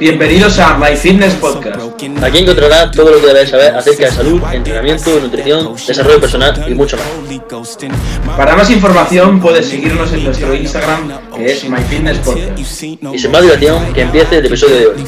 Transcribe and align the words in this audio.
Bienvenidos 0.00 0.58
a 0.58 0.76
My 0.76 0.96
Fitness 0.96 1.34
Podcast. 1.34 1.80
Aquí 2.24 2.38
encontrarás 2.38 2.90
todo 2.90 3.12
lo 3.12 3.20
que 3.20 3.26
debes 3.28 3.50
saber 3.50 3.72
acerca 3.76 4.06
de 4.06 4.10
salud, 4.10 4.42
entrenamiento, 4.52 5.20
nutrición, 5.20 5.76
desarrollo 5.76 6.20
personal 6.20 6.64
y 6.66 6.74
mucho 6.74 6.96
más. 6.96 8.36
Para 8.36 8.56
más 8.56 8.68
información 8.68 9.40
puedes 9.40 9.68
seguirnos 9.68 10.12
en 10.12 10.24
nuestro 10.24 10.52
Instagram 10.54 11.30
que 11.36 11.52
es 11.52 11.68
My 11.68 11.80
Fitness 11.82 12.18
Podcast. 12.18 12.58
Y 12.58 12.64
sin 12.64 13.30
más 13.30 13.42
dilación, 13.42 13.92
que 13.92 14.02
empiece 14.02 14.38
el 14.38 14.46
episodio 14.46 14.76
de 14.76 14.86
hoy. 14.88 15.04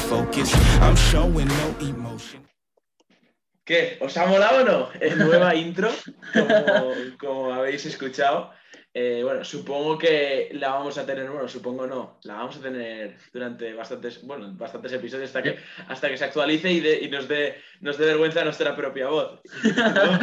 ¿Qué? 3.64 3.98
¿Os 4.00 4.16
ha 4.16 4.26
molado 4.26 4.60
o 4.60 4.64
no? 4.64 4.88
Es 5.00 5.16
nueva 5.16 5.54
intro, 5.56 5.90
como, 6.32 6.92
como 7.18 7.52
habéis 7.52 7.84
escuchado. 7.86 8.52
Eh, 8.95 9.22
bueno, 9.24 9.43
supongo 9.43 9.96
que 9.96 10.50
la 10.52 10.68
vamos 10.68 10.98
a 10.98 11.06
tener, 11.06 11.30
bueno, 11.30 11.48
supongo 11.48 11.86
no, 11.86 12.18
la 12.24 12.34
vamos 12.34 12.56
a 12.56 12.61
tener 12.61 13.16
durante 13.32 13.72
bastantes, 13.72 14.22
bueno, 14.22 14.52
bastantes 14.52 14.92
episodios 14.92 15.28
hasta 15.28 15.42
que, 15.42 15.59
hasta 15.88 16.10
que 16.10 16.18
se 16.18 16.24
actualice 16.27 16.70
y, 16.70 16.80
de, 16.80 17.01
y 17.01 17.09
nos, 17.09 17.27
dé, 17.27 17.56
nos 17.80 17.96
dé 17.96 18.05
vergüenza 18.05 18.45
nuestra 18.45 18.77
propia 18.77 19.09
voz. 19.09 19.41
¿no? 19.65 20.20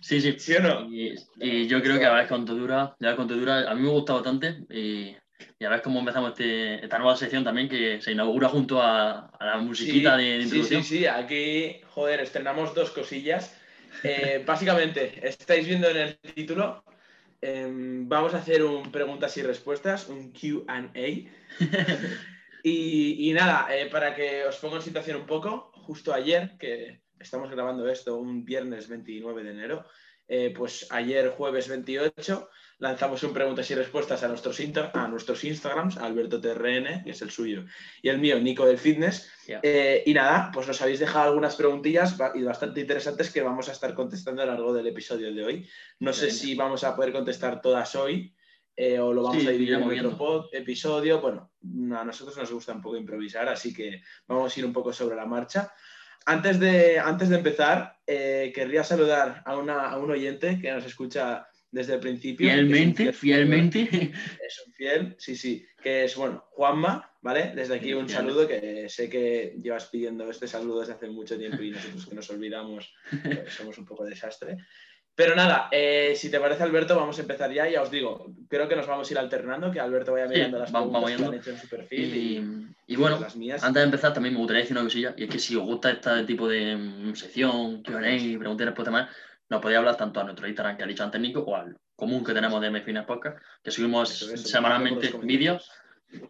Sí, 0.00 0.20
sí. 0.22 0.34
¿Sí 0.38 0.54
o 0.54 0.60
no? 0.60 0.88
Y, 0.90 1.14
y 1.40 1.66
yo 1.68 1.82
creo 1.82 1.98
que 1.98 2.06
a 2.06 2.14
ver 2.14 2.26
cuánto 2.26 2.54
dura, 2.54 2.96
ya 2.98 3.16
cuánto 3.16 3.34
dura, 3.36 3.70
a 3.70 3.74
mí 3.74 3.82
me 3.82 3.90
gusta 3.90 4.14
bastante 4.14 4.64
y, 4.70 5.14
y 5.58 5.64
a 5.64 5.68
ver 5.68 5.82
cómo 5.82 5.98
empezamos 6.00 6.30
este, 6.30 6.82
esta 6.82 6.98
nueva 6.98 7.16
sección 7.16 7.44
también 7.44 7.68
que 7.68 8.00
se 8.00 8.12
inaugura 8.12 8.48
junto 8.48 8.80
a, 8.80 9.26
a 9.28 9.44
la 9.44 9.58
musiquita 9.58 10.16
de, 10.16 10.38
de 10.38 10.38
sí, 10.38 10.44
introducción. 10.44 10.82
sí, 10.82 10.98
sí, 11.00 11.06
aquí, 11.06 11.82
joder, 11.90 12.20
estrenamos 12.20 12.74
dos 12.74 12.90
cosillas. 12.92 13.58
Eh, 14.02 14.42
básicamente, 14.44 15.26
estáis 15.26 15.66
viendo 15.66 15.88
en 15.88 15.96
el 15.96 16.18
título, 16.18 16.84
em, 17.40 18.08
vamos 18.08 18.34
a 18.34 18.38
hacer 18.38 18.62
un 18.62 18.90
preguntas 18.90 19.36
y 19.36 19.42
respuestas, 19.42 20.08
un 20.08 20.32
QA. 20.32 20.90
Y, 22.64 23.28
y 23.28 23.32
nada, 23.32 23.66
eh, 23.76 23.86
para 23.90 24.14
que 24.14 24.44
os 24.44 24.56
ponga 24.58 24.76
en 24.76 24.82
situación 24.82 25.16
un 25.16 25.26
poco, 25.26 25.72
justo 25.74 26.14
ayer, 26.14 26.56
que 26.60 27.02
estamos 27.18 27.50
grabando 27.50 27.88
esto 27.88 28.16
un 28.16 28.44
viernes 28.44 28.88
29 28.88 29.42
de 29.42 29.50
enero, 29.50 29.84
eh, 30.28 30.54
pues 30.56 30.86
ayer 30.90 31.30
jueves 31.30 31.68
28 31.68 32.48
lanzamos 32.82 33.22
un 33.22 33.32
preguntas 33.32 33.70
y 33.70 33.74
respuestas 33.76 34.22
a 34.24 34.28
nuestros, 34.28 34.58
inter- 34.58 34.90
a 34.92 35.06
nuestros 35.06 35.44
Instagrams, 35.44 35.96
a 35.96 36.04
Alberto 36.04 36.40
TRN, 36.40 37.04
que 37.04 37.10
es 37.12 37.22
el 37.22 37.30
suyo, 37.30 37.64
y 38.02 38.08
el 38.08 38.18
mío, 38.18 38.40
Nico 38.40 38.66
del 38.66 38.76
Fitness. 38.78 39.30
Eh, 39.62 40.02
y 40.04 40.12
nada, 40.12 40.50
pues 40.52 40.66
nos 40.66 40.82
habéis 40.82 40.98
dejado 40.98 41.28
algunas 41.28 41.54
preguntillas 41.54 42.16
y 42.34 42.42
bastante 42.42 42.80
interesantes 42.80 43.30
que 43.32 43.40
vamos 43.40 43.68
a 43.68 43.72
estar 43.72 43.94
contestando 43.94 44.42
a 44.42 44.46
lo 44.46 44.52
largo 44.52 44.72
del 44.74 44.88
episodio 44.88 45.32
de 45.32 45.44
hoy. 45.44 45.68
No 46.00 46.12
sé 46.12 46.30
si 46.32 46.54
vamos 46.56 46.82
a 46.82 46.96
poder 46.96 47.12
contestar 47.12 47.60
todas 47.60 47.94
hoy 47.94 48.34
eh, 48.74 48.98
o 48.98 49.12
lo 49.12 49.22
vamos 49.22 49.42
Sí, 49.42 49.46
a 49.48 49.50
dividir 49.52 49.74
en 49.74 49.82
otro 50.06 50.18
pod- 50.18 50.48
episodio. 50.52 51.20
Bueno, 51.20 51.52
a 51.96 52.04
nosotros 52.04 52.36
nos 52.36 52.50
gusta 52.50 52.72
un 52.72 52.82
poco 52.82 52.96
improvisar, 52.96 53.48
así 53.48 53.72
que 53.72 54.02
vamos 54.26 54.56
a 54.56 54.58
ir 54.58 54.66
un 54.66 54.72
poco 54.72 54.92
sobre 54.92 55.14
la 55.14 55.24
marcha. 55.26 55.72
Antes 56.26 56.58
de, 56.58 56.98
antes 56.98 57.28
de 57.28 57.36
empezar, 57.36 57.98
eh, 58.06 58.50
querría 58.54 58.82
saludar 58.82 59.42
a, 59.44 59.56
una- 59.56 59.88
a 59.90 59.98
un 59.98 60.10
oyente 60.10 60.58
que 60.60 60.72
nos 60.72 60.84
escucha 60.84 61.46
desde 61.72 61.94
el 61.94 62.00
principio. 62.00 62.46
que 62.46 62.52
es 62.52 62.58
Fielmente, 62.60 63.02
fiel 63.12 63.14
fielmente. 63.14 64.12
Es 64.46 64.62
un 64.66 64.72
fiel, 64.74 65.14
sí, 65.18 65.34
sí, 65.34 65.66
que 65.82 66.04
es, 66.04 66.14
bueno, 66.14 66.44
Juanma, 66.50 67.10
¿vale? 67.22 67.52
Desde 67.56 67.74
aquí 67.76 67.92
un 67.94 68.08
saludo 68.08 68.46
que 68.46 68.88
sé 68.88 69.08
que 69.10 69.56
llevas 69.60 69.86
pidiendo 69.86 70.30
este 70.30 70.46
saludo 70.46 70.80
desde 70.80 70.92
hace 70.92 71.08
mucho 71.08 71.36
tiempo 71.36 71.60
y 71.62 71.70
nosotros 71.72 72.06
que 72.06 72.14
nos 72.14 72.30
olvidamos 72.30 72.94
eh, 73.24 73.44
somos 73.48 73.76
un 73.78 73.86
poco 73.86 74.04
desastre. 74.04 74.58
Pero 75.14 75.34
nada, 75.36 75.68
eh, 75.70 76.14
si 76.16 76.30
te 76.30 76.40
parece, 76.40 76.62
Alberto, 76.62 76.96
vamos 76.96 77.18
a 77.18 77.20
empezar 77.22 77.52
ya. 77.52 77.68
Ya 77.68 77.82
os 77.82 77.90
digo, 77.90 78.34
creo 78.48 78.66
que 78.66 78.76
nos 78.76 78.86
vamos 78.86 79.08
a 79.08 79.12
ir 79.12 79.18
alternando, 79.18 79.70
que 79.70 79.78
Alberto 79.78 80.12
vaya 80.12 80.26
Sí, 80.26 80.34
mirando 80.34 80.58
las 80.58 80.72
vamos- 80.72 80.88
preguntas 80.88 81.20
vamos 81.20 81.30
que 81.30 81.36
han 81.36 81.40
hecho 81.40 81.50
en 81.50 81.58
su 81.58 81.68
perfil 81.68 82.14
y, 82.16 82.36
Y, 82.38 82.94
y 82.94 82.96
bueno, 82.96 83.20
las 83.20 83.36
mías. 83.36 83.62
Antes 83.62 83.80
de 83.82 83.84
empezar, 83.84 84.14
también 84.14 84.32
me 84.34 84.38
gustaría 84.38 84.62
decir 84.62 84.74
una 84.76 84.84
cosilla, 84.84 85.14
y 85.18 85.24
es 85.24 85.28
que 85.30 85.38
si 85.38 85.54
os 85.54 85.64
gusta 85.64 85.90
este 85.90 86.24
tipo 86.24 86.48
de 86.48 86.76
mm, 86.76 87.14
sección, 87.14 87.82
QA, 87.82 87.98
preguntas 88.00 88.60
y 88.62 88.64
respuestas 88.64 88.92
más, 88.92 89.10
nos 89.52 89.60
podéis 89.60 89.78
hablar 89.78 89.96
tanto 89.96 90.18
a 90.20 90.24
nuestro 90.24 90.48
Instagram 90.48 90.76
que 90.76 90.82
ha 90.82 90.86
dicho 90.86 91.04
antes 91.04 91.20
Nico, 91.20 91.40
o 91.40 91.54
al 91.54 91.76
común 91.94 92.24
que 92.24 92.32
tenemos 92.34 92.60
de 92.60 92.70
MFines 92.70 93.04
Podcast, 93.04 93.38
que 93.62 93.70
subimos 93.70 94.08
semanalmente 94.08 95.12
vídeos. 95.22 95.70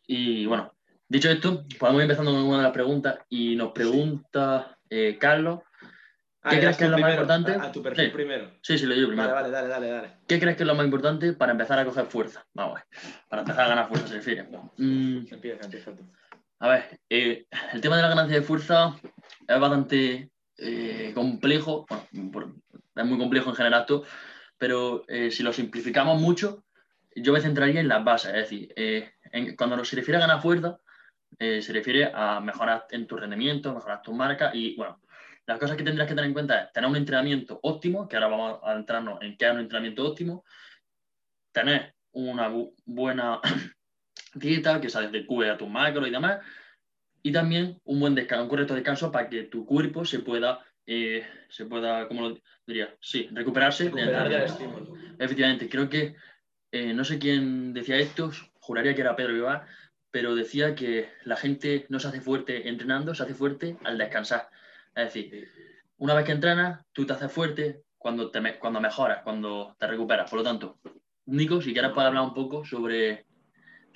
Y 0.07 0.45
bueno, 0.47 0.75
dicho 1.09 1.31
esto, 1.31 1.65
podemos 1.79 2.01
ir 2.01 2.03
empezando 2.03 2.33
con 2.33 2.43
una 2.43 2.59
de 2.59 2.63
las 2.65 2.73
preguntas, 2.73 3.19
y 3.29 3.57
nos 3.57 3.73
pregunta 3.73 4.77
eh, 4.91 5.17
Carlos, 5.19 5.61
Ah, 6.45 6.51
¿qué 6.51 6.57
le 6.57 6.63
crees 6.63 6.77
que 6.77 6.85
es 6.87 6.91
lo 6.91 6.99
más 6.99 7.05
primero, 7.13 7.23
importante? 7.23 7.53
A, 7.53 7.69
a 7.69 7.73
tu 7.73 7.81
perfil 7.85 8.07
Sí. 8.07 8.11
primero. 8.11 8.51
sí, 8.63 8.77
sí, 8.77 8.85
lo 8.87 8.95
digo 8.97 9.07
primero, 9.07 9.33
Vale, 9.33 9.49
vale, 9.53 9.69
dale, 9.69 9.89
dale. 9.89 10.09
¿qué 10.27 10.41
crees 10.41 10.57
que 10.57 10.65
es 10.65 10.67
lo 10.67 10.75
más 10.75 10.85
importante 10.85 11.33
para 11.35 11.53
empezar 11.53 11.79
a 11.79 11.85
coger 11.85 12.07
fuerza? 12.07 12.45
Vamos 12.53 12.73
a 12.73 12.75
ver, 12.81 12.85
para 13.29 13.43
empezar 13.43 13.65
a 13.65 13.69
ganar 13.69 13.87
fuerza 13.89 14.09
se 14.09 14.15
refiere. 14.15 14.43
Mm, 14.77 15.19
Empieza, 15.31 15.65
empieza 15.65 15.95
tú. 15.95 16.11
A 16.59 16.69
ver, 16.69 16.99
eh, 17.09 17.47
el 17.73 17.81
tema 17.81 17.95
de 17.97 18.03
la 18.03 18.09
ganancia 18.09 18.37
de 18.41 18.43
fuerza 18.43 18.97
es 19.47 19.61
bastante 19.61 20.31
eh, 20.59 21.13
complejo, 21.15 21.87
bueno, 21.89 22.31
por- 22.33 22.55
es 22.95 23.05
muy 23.05 23.19
complejo 23.19 23.51
en 23.51 23.57
general 23.57 23.87
todo, 23.87 24.05
pero 24.59 25.05
eh, 25.09 25.31
si 25.31 25.43
lo 25.43 25.53
simplificamos 25.53 26.21
mucho, 26.21 26.65
yo 27.15 27.33
me 27.33 27.41
centraría 27.41 27.81
en 27.81 27.89
las 27.89 28.05
bases, 28.05 28.31
es 28.31 28.37
decir, 28.43 28.73
eh, 28.77 29.13
en- 29.33 29.57
cuando 29.57 29.85
se 29.85 29.97
refiere 29.97 30.19
a 30.19 30.21
ganar 30.27 30.41
fuerza, 30.43 30.79
eh, 31.39 31.63
se 31.63 31.73
refiere 31.73 32.11
a 32.15 32.41
mejorar 32.41 32.87
en 32.91 33.07
tu 33.07 33.17
rendimiento, 33.17 33.75
mejorar 33.75 34.03
tus 34.03 34.15
marcas 34.15 34.55
y, 34.55 34.77
bueno, 34.77 35.01
las 35.47 35.59
cosas 35.59 35.77
que 35.77 35.83
tendrás 35.83 36.07
que 36.07 36.15
tener 36.15 36.27
en 36.27 36.35
cuenta 36.35 36.63
es 36.63 36.73
tener 36.73 36.89
un 36.89 36.97
entrenamiento 36.97 37.59
óptimo, 37.63 38.09
que 38.09 38.17
ahora 38.17 38.29
vamos 38.29 38.61
a 38.63 38.75
entrarnos 38.75 39.21
en 39.23 39.37
qué 39.37 39.47
es 39.47 39.53
un 39.53 39.61
entrenamiento 39.61 40.07
óptimo, 40.07 40.45
tener 41.53 41.95
una 42.13 42.49
bu- 42.51 42.75
buena 42.85 43.41
dieta, 44.35 44.81
que 44.81 44.89
se 44.89 44.99
adecue 44.99 45.51
a 45.51 45.59
tus 45.59 45.69
macros 45.69 46.07
y 46.07 46.11
demás, 46.11 46.41
y 47.23 47.33
también 47.33 47.81
un 47.85 48.01
buen 48.01 48.15
descanso, 48.15 48.45
un 48.45 48.49
correcto 48.49 48.75
descanso 48.75 49.13
para 49.13 49.29
que 49.29 49.45
tu 49.45 49.65
cuerpo 49.65 50.05
se 50.05 50.21
pueda, 50.21 50.65
eh, 50.87 51.25
se 51.49 51.67
pueda, 51.67 52.09
¿cómo 52.09 52.29
lo 52.29 52.39
diría? 52.67 52.95
Sí, 53.01 53.29
recuperarse. 53.33 53.85
Recuperar 53.85 54.33
estímulo. 54.33 54.95
Efectivamente, 55.19 55.69
creo 55.69 55.89
que, 55.89 56.17
eh, 56.73 56.93
no 56.95 57.05
sé 57.05 57.19
quién 57.19 57.73
decía 57.73 57.97
esto, 57.99 58.31
juraría 58.55 58.95
que 58.95 59.01
era 59.01 59.17
Pedro 59.17 59.35
Vivar, 59.35 59.67
pero 60.11 60.35
decía 60.35 60.75
que 60.75 61.09
la 61.25 61.37
gente 61.37 61.87
no 61.89 61.99
se 61.99 62.09
hace 62.09 62.21
fuerte 62.21 62.69
entrenando, 62.69 63.15
se 63.15 63.23
hace 63.23 63.35
fuerte 63.35 63.77
al 63.85 63.99
descansar. 63.99 64.49
Es 64.95 65.07
decir, 65.07 65.49
una 65.97 66.15
vez 66.15 66.25
que 66.25 66.33
entrenas, 66.33 66.85
tú 66.93 67.07
te 67.07 67.15
haces 67.15 67.33
fuerte 67.33 67.83
cuando, 67.97 68.31
te 68.31 68.59
cuando 68.59 68.81
mejoras, 68.81 69.23
cuando 69.23 69.77
te 69.79 69.87
recuperas. 69.87 70.29
Por 70.29 70.41
lo 70.41 70.45
tanto, 70.45 70.81
Nico, 71.27 71.63
si 71.63 71.73
quieres 71.73 71.93
puedes 71.93 72.09
hablar 72.09 72.25
un 72.25 72.35
poco 72.35 72.65
sobre, 72.65 73.27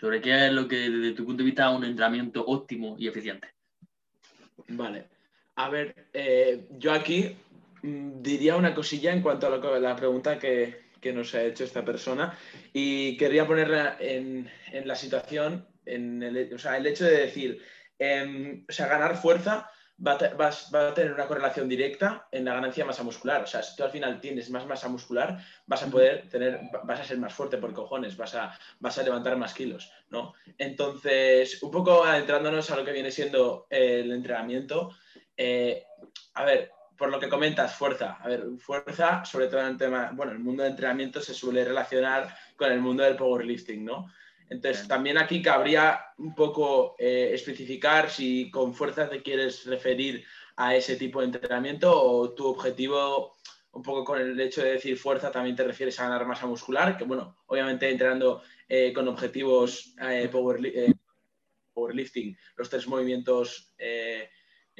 sobre 0.00 0.20
qué 0.20 0.46
es 0.46 0.52
lo 0.52 0.68
que 0.68 0.88
desde 0.88 1.12
tu 1.12 1.24
punto 1.24 1.42
de 1.42 1.46
vista 1.46 1.68
es 1.68 1.76
un 1.76 1.84
entrenamiento 1.84 2.44
óptimo 2.46 2.96
y 2.98 3.08
eficiente. 3.08 3.48
Vale. 4.68 5.15
A 5.56 5.68
ver, 5.70 5.94
eh, 6.12 6.66
yo 6.70 6.92
aquí 6.92 7.36
mm, 7.82 8.22
diría 8.22 8.56
una 8.56 8.74
cosilla 8.74 9.12
en 9.12 9.22
cuanto 9.22 9.46
a 9.46 9.50
lo 9.50 9.60
que- 9.60 9.80
la 9.80 9.96
pregunta 9.96 10.38
que, 10.38 10.86
que 11.00 11.12
nos 11.12 11.34
ha 11.34 11.42
hecho 11.44 11.64
esta 11.64 11.84
persona 11.84 12.36
y 12.72 13.16
quería 13.16 13.46
ponerla 13.46 13.96
en, 14.00 14.50
en 14.72 14.88
la 14.88 14.94
situación, 14.96 15.66
en 15.86 16.22
el, 16.22 16.52
o 16.54 16.58
sea, 16.58 16.76
el 16.76 16.86
hecho 16.86 17.04
de 17.04 17.16
decir, 17.18 17.62
em, 17.98 18.64
o 18.68 18.72
sea, 18.72 18.86
ganar 18.88 19.16
fuerza 19.16 19.70
va 20.06 20.12
a, 20.12 20.38
va 20.74 20.94
tener 20.94 21.12
una 21.14 21.26
correlación 21.26 21.68
directa 21.68 22.28
en 22.32 22.44
la 22.44 22.54
ganancia 22.54 22.84
de 22.84 22.88
masa 22.88 23.02
muscular. 23.02 23.42
O 23.44 23.46
sea, 23.46 23.62
si 23.62 23.76
tú 23.76 23.84
al 23.84 23.90
final 23.90 24.20
tienes 24.20 24.50
más 24.50 24.66
masa 24.66 24.88
muscular, 24.88 25.38
vas 25.66 25.82
a 25.82 25.86
poder 25.90 26.28
tener, 26.28 26.60
vas 26.84 27.00
a 27.00 27.04
ser 27.04 27.16
más 27.18 27.32
fuerte 27.32 27.56
por 27.56 27.72
cojones, 27.72 28.16
vas 28.16 28.34
a, 28.34 28.58
vas 28.80 28.98
a 28.98 29.02
levantar 29.02 29.36
más 29.38 29.54
kilos, 29.54 29.90
¿no? 30.10 30.34
Entonces, 30.58 31.62
un 31.62 31.70
poco 31.70 32.04
adentrándonos 32.04 32.70
a 32.70 32.76
lo 32.76 32.84
que 32.84 32.92
viene 32.92 33.10
siendo 33.10 33.66
eh, 33.70 34.00
el 34.04 34.12
entrenamiento, 34.12 34.90
eh, 35.36 35.84
a 36.34 36.44
ver, 36.44 36.70
por 36.96 37.10
lo 37.10 37.20
que 37.20 37.28
comentas, 37.28 37.74
fuerza. 37.74 38.18
A 38.20 38.28
ver, 38.28 38.44
fuerza, 38.58 39.24
sobre 39.24 39.48
todo 39.48 39.60
en 39.60 39.66
el 39.68 39.76
tema, 39.76 40.10
bueno, 40.14 40.32
el 40.32 40.38
mundo 40.38 40.62
del 40.62 40.72
entrenamiento 40.72 41.20
se 41.20 41.34
suele 41.34 41.64
relacionar 41.64 42.34
con 42.56 42.72
el 42.72 42.80
mundo 42.80 43.02
del 43.02 43.16
powerlifting, 43.16 43.84
¿no? 43.84 44.06
Entonces, 44.48 44.86
también 44.86 45.18
aquí 45.18 45.42
cabría 45.42 46.00
un 46.18 46.34
poco 46.34 46.94
eh, 46.98 47.30
especificar 47.34 48.10
si 48.10 48.50
con 48.50 48.74
fuerza 48.74 49.08
te 49.08 49.20
quieres 49.20 49.66
referir 49.66 50.24
a 50.56 50.74
ese 50.74 50.96
tipo 50.96 51.20
de 51.20 51.26
entrenamiento 51.26 51.92
o 52.00 52.32
tu 52.32 52.46
objetivo, 52.46 53.36
un 53.72 53.82
poco 53.82 54.04
con 54.04 54.20
el 54.20 54.38
hecho 54.40 54.62
de 54.62 54.72
decir 54.72 54.96
fuerza, 54.96 55.30
también 55.30 55.56
te 55.56 55.64
refieres 55.64 55.98
a 55.98 56.04
ganar 56.04 56.26
masa 56.26 56.46
muscular, 56.46 56.96
que 56.96 57.04
bueno, 57.04 57.36
obviamente 57.46 57.90
entrenando 57.90 58.42
eh, 58.68 58.92
con 58.92 59.08
objetivos 59.08 59.94
eh, 60.00 60.30
powerli- 60.32 60.96
powerlifting, 61.74 62.38
los 62.56 62.70
tres 62.70 62.86
movimientos 62.86 63.74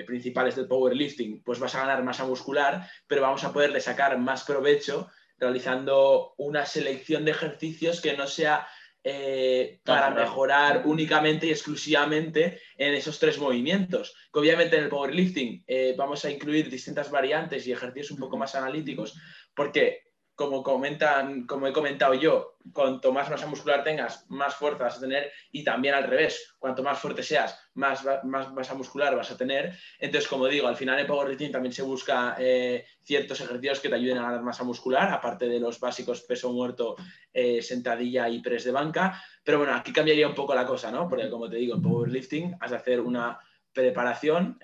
principales 0.05 0.57
del 0.57 0.69
powerlifting, 0.69 1.43
pues 1.43 1.59
vas 1.59 1.75
a 1.75 1.81
ganar 1.81 2.03
masa 2.03 2.25
muscular, 2.25 2.89
pero 3.07 3.23
vamos 3.23 3.45
a 3.45 3.53
poderle 3.53 3.81
sacar 3.81 4.19
más 4.19 4.45
provecho 4.45 5.09
realizando 5.39 6.35
una 6.39 6.65
selección 6.65 7.25
de 7.25 7.33
ejercicios 7.33 8.01
que 8.01 8.17
no 8.17 8.27
sea 8.27 8.67
eh, 9.09 9.79
para 9.85 10.11
mejorar 10.11 10.83
únicamente 10.85 11.47
y 11.47 11.51
exclusivamente 11.51 12.61
en 12.77 12.95
esos 12.95 13.21
tres 13.21 13.39
movimientos. 13.39 14.17
Que 14.33 14.41
obviamente 14.41 14.77
en 14.77 14.85
el 14.85 14.89
powerlifting 14.89 15.63
eh, 15.67 15.95
vamos 15.97 16.25
a 16.25 16.31
incluir 16.31 16.69
distintas 16.69 17.11
variantes 17.11 17.67
y 17.67 17.73
ejercicios 17.73 18.11
un 18.11 18.19
poco 18.19 18.37
más 18.37 18.55
analíticos, 18.57 19.15
porque 19.55 20.06
como, 20.37 20.63
comentan, 20.63 21.47
como 21.47 21.67
he 21.67 21.73
comentado 21.73 22.13
yo, 22.13 22.59
cuanto 22.73 23.11
más 23.11 23.31
masa 23.31 23.47
muscular 23.47 23.83
tengas, 23.83 24.27
más 24.29 24.55
fuerza 24.55 24.85
vas 24.85 24.99
a 24.99 25.01
tener 25.01 25.33
y 25.51 25.65
también 25.65 25.95
al 25.95 26.05
revés, 26.05 26.55
cuanto 26.59 26.83
más 26.83 26.99
fuerte 26.99 27.23
seas, 27.23 27.59
más, 27.73 28.05
más 28.25 28.53
masa 28.53 28.75
muscular 28.75 29.17
vas 29.17 29.31
a 29.31 29.37
tener. 29.37 29.75
Entonces, 29.99 30.29
como 30.29 30.47
digo, 30.47 30.69
al 30.69 30.77
final 30.77 30.99
en 30.99 31.07
powerlifting 31.07 31.51
también 31.51 31.73
se 31.73 31.83
busca 31.83 32.37
eh, 32.39 32.85
ciertos 33.03 33.41
ejercicios 33.41 33.81
que 33.81 33.89
te 33.89 33.95
ayuden 33.95 34.19
a 34.19 34.25
ganar 34.25 34.43
masa 34.43 34.63
muscular, 34.63 35.11
aparte 35.11 35.49
de 35.49 35.59
los 35.59 35.81
básicos 35.81 36.21
peso 36.23 36.53
muerto, 36.53 36.97
eh, 37.33 37.63
sentadilla 37.63 38.29
y 38.29 38.43
press 38.43 38.65
de 38.65 38.73
banca. 38.73 39.23
Pero 39.43 39.59
bueno, 39.59 39.75
aquí 39.75 39.91
cambiaría 39.91 40.29
un 40.29 40.35
poco 40.35 40.55
la 40.55 40.67
cosa, 40.67 40.91
¿no? 40.91 41.09
Porque 41.09 41.31
como 41.31 41.49
te 41.49 41.57
digo, 41.57 41.75
en 41.75 41.83
powerlifting 41.83 42.59
has 42.61 42.73
de 42.73 42.77
hacer 42.77 43.01
una 43.01 43.39
preparación 43.73 44.59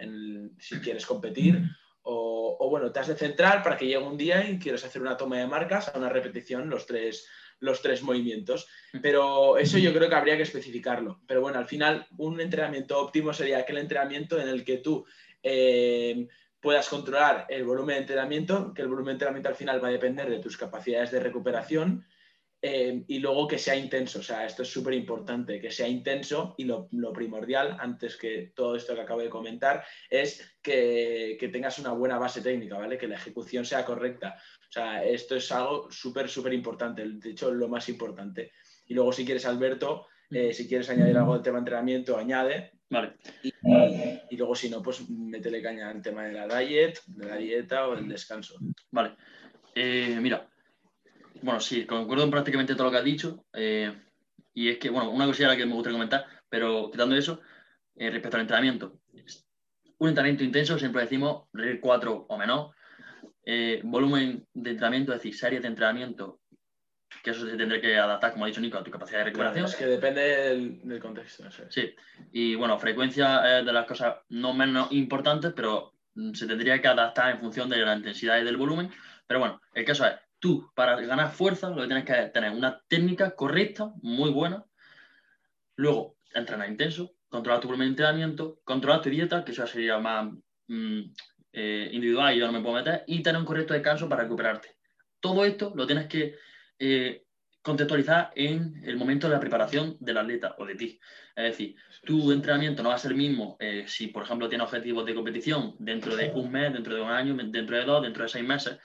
si 0.58 0.80
quieres 0.80 1.06
competir 1.06 1.62
o, 2.04 2.68
bueno, 2.68 2.90
te 2.90 3.00
has 3.00 3.08
de 3.08 3.16
centrar 3.16 3.62
para 3.62 3.76
que 3.76 3.86
llegue 3.86 3.98
un 3.98 4.16
día 4.16 4.48
y 4.48 4.58
quieres 4.58 4.84
hacer 4.84 5.02
una 5.02 5.16
toma 5.16 5.38
de 5.38 5.46
marcas 5.46 5.88
a 5.88 5.98
una 5.98 6.08
repetición, 6.08 6.68
los 6.68 6.86
tres, 6.86 7.28
los 7.60 7.80
tres 7.80 8.02
movimientos. 8.02 8.68
Pero 9.00 9.56
eso 9.58 9.78
yo 9.78 9.92
creo 9.92 10.08
que 10.08 10.14
habría 10.14 10.36
que 10.36 10.42
especificarlo. 10.42 11.20
Pero 11.26 11.40
bueno, 11.40 11.58
al 11.58 11.66
final 11.66 12.06
un 12.18 12.40
entrenamiento 12.40 12.98
óptimo 12.98 13.32
sería 13.32 13.58
aquel 13.58 13.78
entrenamiento 13.78 14.40
en 14.40 14.48
el 14.48 14.64
que 14.64 14.78
tú 14.78 15.04
eh, 15.42 16.28
puedas 16.60 16.88
controlar 16.88 17.46
el 17.48 17.64
volumen 17.64 17.96
de 17.96 18.00
entrenamiento, 18.02 18.72
que 18.74 18.82
el 18.82 18.88
volumen 18.88 19.06
de 19.06 19.12
entrenamiento 19.12 19.48
al 19.48 19.56
final 19.56 19.82
va 19.82 19.88
a 19.88 19.92
depender 19.92 20.30
de 20.30 20.38
tus 20.38 20.56
capacidades 20.56 21.10
de 21.10 21.20
recuperación 21.20 22.04
eh, 22.64 23.02
y 23.08 23.18
luego 23.18 23.48
que 23.48 23.58
sea 23.58 23.74
intenso, 23.74 24.20
o 24.20 24.22
sea, 24.22 24.46
esto 24.46 24.62
es 24.62 24.68
súper 24.68 24.94
importante, 24.94 25.60
que 25.60 25.72
sea 25.72 25.88
intenso 25.88 26.54
y 26.56 26.64
lo, 26.64 26.88
primordial, 27.12 27.76
antes 27.80 28.16
que 28.16 28.52
todo 28.54 28.76
esto 28.76 28.94
que 28.94 29.00
acabo 29.00 29.20
de 29.20 29.28
comentar, 29.28 29.84
es 30.08 30.58
que, 30.62 31.36
tengas 31.52 31.80
una 31.80 31.90
buena 31.90 32.18
base 32.18 32.40
técnica, 32.40 32.78
¿vale? 32.78 32.96
Que 32.96 33.08
la 33.08 33.16
ejecución 33.16 33.64
sea 33.64 33.84
correcta. 33.84 34.36
O 34.68 34.72
sea, 34.72 35.04
esto 35.04 35.34
es 35.34 35.50
algo 35.50 35.90
súper, 35.90 36.28
súper 36.28 36.52
importante, 36.52 37.04
de 37.04 37.30
hecho, 37.30 37.50
lo 37.50 37.68
más 37.68 37.88
importante. 37.88 38.52
Y 38.86 38.94
luego, 38.94 39.12
si 39.12 39.24
quieres, 39.24 39.44
Alberto, 39.44 40.06
eh, 40.30 40.54
si 40.54 40.68
quieres 40.68 40.88
añadir 40.88 41.18
algo 41.18 41.34
del 41.34 41.42
tema 41.42 41.56
de 41.56 41.62
entrenamiento, 41.62 42.16
añade. 42.16 42.70
Vale. 42.88 43.16
Y, 43.42 44.36
luego, 44.36 44.54
si 44.54 44.70
no, 44.70 44.80
pues 44.80 45.08
métele 45.10 45.60
caña 45.60 45.90
al 45.90 46.00
tema 46.00 46.24
de 46.24 46.32
la 46.32 46.58
diet, 46.58 47.00
de 47.06 47.26
la 47.26 47.36
dieta 47.36 47.88
o 47.88 47.96
del 47.96 48.08
descanso. 48.08 48.54
Vale. 48.92 49.16
Eh, 49.74 50.18
mira, 50.20 50.46
bueno, 51.42 51.60
sí, 51.60 51.84
concuerdo 51.86 52.24
en 52.24 52.30
prácticamente 52.30 52.74
todo 52.74 52.84
lo 52.84 52.90
que 52.90 52.98
has 52.98 53.04
dicho. 53.04 53.44
Eh, 53.52 53.92
y 54.54 54.68
es 54.68 54.78
que, 54.78 54.90
bueno, 54.90 55.10
una 55.10 55.26
cosilla 55.26 55.56
que 55.56 55.66
me 55.66 55.74
gustaría 55.74 55.96
comentar, 55.96 56.26
pero 56.48 56.90
quitando 56.90 57.16
eso, 57.16 57.40
eh, 57.96 58.10
respecto 58.10 58.36
al 58.36 58.42
entrenamiento. 58.42 59.00
Un 59.98 60.08
entrenamiento 60.08 60.44
intenso, 60.44 60.78
siempre 60.78 61.02
decimos, 61.02 61.44
RIR 61.52 61.80
4 61.80 62.26
o 62.28 62.38
menos. 62.38 62.70
Eh, 63.44 63.80
volumen 63.84 64.46
de 64.54 64.70
entrenamiento, 64.70 65.12
es 65.12 65.18
decir, 65.18 65.34
series 65.34 65.62
de 65.62 65.68
entrenamiento, 65.68 66.40
que 67.22 67.30
eso 67.30 67.48
se 67.48 67.56
tendrá 67.56 67.80
que 67.80 67.96
adaptar, 67.96 68.32
como 68.32 68.44
ha 68.44 68.48
dicho 68.48 68.60
Nico, 68.60 68.78
a 68.78 68.84
tu 68.84 68.90
capacidad 68.90 69.18
de 69.18 69.24
recuperación. 69.26 69.64
es 69.64 69.76
que 69.76 69.86
depende 69.86 70.20
del, 70.84 71.00
contexto. 71.00 71.44
Sí, 71.68 71.94
y 72.32 72.54
bueno, 72.54 72.78
frecuencia 72.78 73.58
es 73.58 73.66
de 73.66 73.72
las 73.72 73.86
cosas 73.86 74.16
no 74.28 74.54
menos 74.54 74.92
importantes, 74.92 75.52
pero 75.54 75.92
mm, 76.14 76.34
se 76.34 76.46
tendría 76.46 76.80
que 76.80 76.88
adaptar 76.88 77.30
en 77.30 77.40
función 77.40 77.68
de 77.68 77.78
la 77.78 77.96
intensidad 77.96 78.40
y 78.40 78.44
del 78.44 78.56
volumen. 78.56 78.90
Pero 79.26 79.40
bueno, 79.40 79.60
el 79.74 79.84
caso 79.84 80.06
es, 80.06 80.14
tú 80.42 80.68
para 80.74 81.00
ganar 81.00 81.30
fuerza 81.30 81.70
lo 81.70 81.82
que 81.82 81.86
tienes 81.86 82.04
que 82.04 82.14
tener 82.34 82.50
una 82.50 82.82
técnica 82.88 83.30
correcta, 83.36 83.92
muy 84.02 84.30
buena. 84.30 84.66
Luego, 85.76 86.16
entrenar 86.34 86.68
intenso, 86.68 87.14
controlar 87.28 87.60
tu 87.60 87.68
volumen 87.68 87.86
de 87.86 87.90
entrenamiento, 87.92 88.60
controlar 88.64 89.00
tu 89.00 89.08
dieta, 89.08 89.44
que 89.44 89.52
eso 89.52 89.64
sería 89.68 89.98
más 89.98 90.32
mm, 90.66 91.00
eh, 91.52 91.90
individual 91.92 92.34
y 92.34 92.40
yo 92.40 92.46
no 92.46 92.52
me 92.52 92.60
puedo 92.60 92.74
meter, 92.74 93.04
y 93.06 93.22
tener 93.22 93.40
un 93.40 93.46
correcto 93.46 93.72
descanso 93.72 94.08
para 94.08 94.24
recuperarte. 94.24 94.76
Todo 95.20 95.44
esto 95.44 95.72
lo 95.76 95.86
tienes 95.86 96.08
que 96.08 96.34
eh, 96.76 97.24
contextualizar 97.62 98.32
en 98.34 98.82
el 98.84 98.96
momento 98.96 99.28
de 99.28 99.34
la 99.34 99.40
preparación 99.40 99.96
del 100.00 100.18
atleta 100.18 100.56
o 100.58 100.66
de 100.66 100.74
ti. 100.74 100.98
Es 101.36 101.44
decir, 101.44 101.76
tu 102.04 102.32
entrenamiento 102.32 102.82
no 102.82 102.88
va 102.88 102.96
a 102.96 102.98
ser 102.98 103.12
el 103.12 103.16
mismo 103.16 103.56
eh, 103.60 103.84
si, 103.86 104.08
por 104.08 104.24
ejemplo, 104.24 104.48
tienes 104.48 104.66
objetivos 104.66 105.06
de 105.06 105.14
competición 105.14 105.76
dentro 105.78 106.16
de 106.16 106.32
un 106.34 106.50
mes, 106.50 106.72
dentro 106.72 106.96
de 106.96 107.00
un 107.00 107.10
año, 107.10 107.36
dentro 107.36 107.76
de 107.76 107.84
dos, 107.84 108.02
dentro 108.02 108.24
de 108.24 108.28
seis 108.28 108.44
meses 108.44 108.80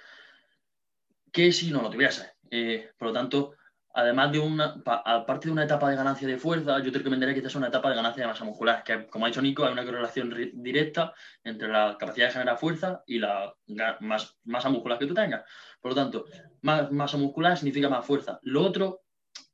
que 1.37 1.51
si 1.51 1.69
no 1.69 1.83
lo 1.83 1.91
tuviese. 1.91 2.31
Eh, 2.49 2.89
por 2.97 3.09
lo 3.09 3.13
tanto, 3.13 3.53
además 3.93 4.31
de 4.31 4.39
una, 4.39 4.81
aparte 4.83 5.45
de 5.47 5.51
una 5.51 5.65
etapa 5.65 5.87
de 5.87 5.95
ganancia 5.95 6.27
de 6.27 6.39
fuerza, 6.39 6.79
yo 6.81 6.91
te 6.91 6.97
recomendaría 6.97 7.35
que 7.35 7.41
esta 7.41 7.51
sea 7.51 7.59
una 7.59 7.67
etapa 7.67 7.91
de 7.91 7.95
ganancia 7.95 8.23
de 8.23 8.27
masa 8.27 8.43
muscular, 8.43 8.83
que 8.83 9.05
como 9.05 9.25
ha 9.25 9.27
dicho 9.27 9.43
Nico, 9.43 9.63
hay 9.63 9.71
una 9.71 9.85
correlación 9.85 10.33
directa 10.55 11.13
entre 11.43 11.67
la 11.67 11.95
capacidad 11.99 12.25
de 12.25 12.33
generar 12.33 12.57
fuerza 12.57 13.03
y 13.05 13.19
la 13.19 13.53
más, 13.99 14.35
masa 14.45 14.69
muscular 14.69 14.97
que 14.97 15.05
tú 15.05 15.13
tengas. 15.13 15.43
Por 15.79 15.91
lo 15.91 15.95
tanto, 15.95 16.25
más 16.61 16.91
masa 16.91 17.17
muscular 17.17 17.55
significa 17.55 17.87
más 17.87 18.03
fuerza. 18.03 18.39
Lo 18.41 18.63
otro, 18.63 19.03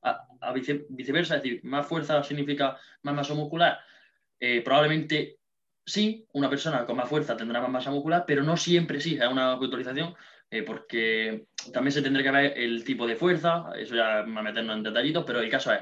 a, 0.03 0.25
viceversa, 0.53 1.35
es 1.35 1.43
decir, 1.43 1.59
más 1.65 1.85
fuerza 1.85 2.23
significa 2.23 2.77
más 3.01 3.13
masa 3.13 3.33
muscular. 3.33 3.77
Eh, 4.39 4.61
probablemente 4.61 5.39
sí, 5.85 6.25
una 6.31 6.49
persona 6.49 6.85
con 6.85 6.95
más 6.95 7.09
fuerza 7.09 7.35
tendrá 7.35 7.59
más 7.59 7.69
masa 7.69 7.91
muscular, 7.91 8.23
pero 8.25 8.41
no 8.41 8.55
siempre 8.55 9.01
sí, 9.01 9.17
es 9.21 9.27
una 9.27 9.59
puntualización 9.59 10.15
eh, 10.53 10.61
porque 10.61 11.47
también 11.73 11.91
se 11.91 12.03
tendrá 12.03 12.21
que 12.21 12.29
ver 12.29 12.53
el 12.55 12.83
tipo 12.83 13.07
de 13.07 13.15
fuerza, 13.15 13.71
eso 13.75 13.95
ya 13.95 14.21
me 14.21 14.39
a 14.39 14.43
meternos 14.43 14.77
en 14.77 14.83
detallitos, 14.83 15.23
pero 15.25 15.39
el 15.39 15.49
caso 15.49 15.73
es, 15.73 15.79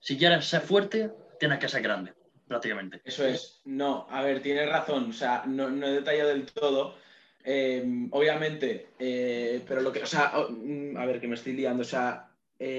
si 0.00 0.16
quieres 0.16 0.46
ser 0.46 0.62
fuerte, 0.62 1.10
tienes 1.38 1.58
que 1.58 1.68
ser 1.68 1.82
grande, 1.82 2.14
prácticamente. 2.48 3.02
Eso 3.04 3.26
es, 3.26 3.60
no, 3.66 4.06
a 4.08 4.22
ver, 4.22 4.40
tienes 4.40 4.66
razón, 4.66 5.10
o 5.10 5.12
sea, 5.12 5.44
no, 5.46 5.68
he 5.68 5.90
detallado 5.90 6.30
del 6.30 6.46
todo, 6.46 6.96
eh, 7.44 7.84
obviamente, 8.12 8.88
eh, 8.98 9.62
pero 9.68 9.82
lo 9.82 9.92
que, 9.92 10.02
o 10.02 10.06
sea, 10.06 10.32
oh, 10.36 10.48
mm, 10.48 10.96
a 10.96 11.04
ver, 11.04 11.20
que 11.20 11.28
me 11.28 11.34
estoy 11.34 11.52
liando, 11.52 11.82
o 11.82 11.84
sea, 11.84 12.30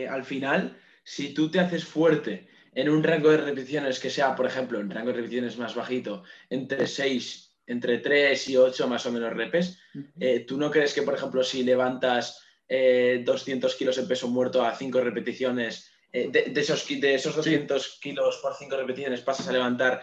al 0.10 0.24
final, 0.24 0.76
si 1.04 1.36
tú 1.36 1.52
te 1.52 1.60
haces 1.60 1.84
fuerte 1.86 2.48
en 2.74 2.90
un 2.90 3.04
rango 3.04 3.30
de 3.30 3.38
repeticiones 3.38 4.00
que 4.00 4.10
sea, 4.10 4.36
por 4.36 4.48
ejemplo, 4.48 4.80
en 4.80 4.90
rango 4.90 5.10
de 5.10 5.18
repeticiones 5.18 5.60
más 5.60 5.76
bajito, 5.76 6.24
entre 6.50 6.88
6 6.88 7.53
entre 7.68 8.00
3 8.00 8.50
y 8.50 8.58
8 8.58 8.88
más 8.88 9.06
o 9.06 9.12
menos 9.12 9.34
repes. 9.34 9.80
Eh, 10.20 10.42
¿Tú 10.48 10.58
no 10.58 10.70
crees 10.70 10.94
que, 10.94 11.04
por 11.04 11.14
ejemplo, 11.14 11.44
si 11.44 11.64
levantas 11.64 12.44
200 12.68 13.74
eh, 13.74 13.78
kilos 13.78 13.98
en 13.98 14.08
peso 14.08 14.28
muerto 14.28 14.64
a 14.64 14.76
5 14.76 15.02
repeticiones, 15.02 15.92
eh, 16.12 16.30
de, 16.30 16.60
esos, 16.60 16.88
de 16.88 17.16
esos 17.16 17.36
200 17.36 18.00
kilos 18.02 18.40
por 18.42 18.56
5 18.56 18.78
repeticiones 18.78 19.22
pasas 19.22 19.48
a 19.48 19.52
levantar 19.52 20.02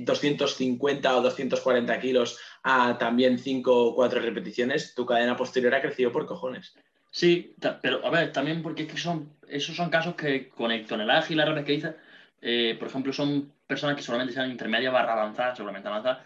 250 0.00 1.16
o 1.16 1.22
240 1.22 2.00
kilos 2.00 2.38
a 2.62 2.96
también 2.98 3.38
5 3.38 3.84
o 3.84 3.94
4 3.94 4.20
repeticiones? 4.20 4.94
Tu 4.94 5.04
cadena 5.04 5.36
posterior 5.36 5.74
ha 5.74 5.82
crecido 5.82 6.12
por 6.12 6.26
cojones. 6.26 6.74
Sí, 7.10 7.54
pero 7.80 8.04
a 8.04 8.10
ver, 8.10 8.32
también 8.32 8.62
porque 8.62 8.82
es 8.82 8.92
que 8.92 8.98
son, 8.98 9.32
esos 9.48 9.74
son 9.74 9.88
casos 9.88 10.14
que 10.14 10.48
con 10.48 10.70
el 10.70 10.86
tonelaje 10.86 11.32
y 11.32 11.36
la 11.36 11.46
repes 11.46 11.64
que 11.64 11.72
dices, 11.72 12.78
por 12.78 12.88
ejemplo, 12.88 13.12
son 13.12 13.52
personas 13.66 13.96
que 13.96 14.02
solamente 14.02 14.34
sean 14.34 14.50
intermedias 14.50 14.92
barra 14.92 15.14
avanzadas, 15.14 15.56
seguramente 15.56 15.88
avanzadas, 15.88 16.18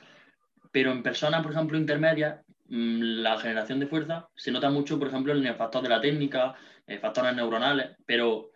pero 0.72 0.92
en 0.92 1.02
personas, 1.02 1.42
por 1.42 1.52
ejemplo, 1.52 1.78
intermedias, 1.78 2.40
mm, 2.68 3.22
la 3.22 3.38
generación 3.38 3.80
de 3.80 3.86
fuerza 3.86 4.28
se 4.34 4.50
nota 4.50 4.70
mucho, 4.70 4.98
por 4.98 5.08
ejemplo, 5.08 5.32
en 5.32 5.46
el 5.46 5.54
factor 5.54 5.82
de 5.82 5.88
la 5.88 6.00
técnica, 6.00 6.54
factores 7.00 7.34
neuronales, 7.34 7.90
pero... 8.06 8.50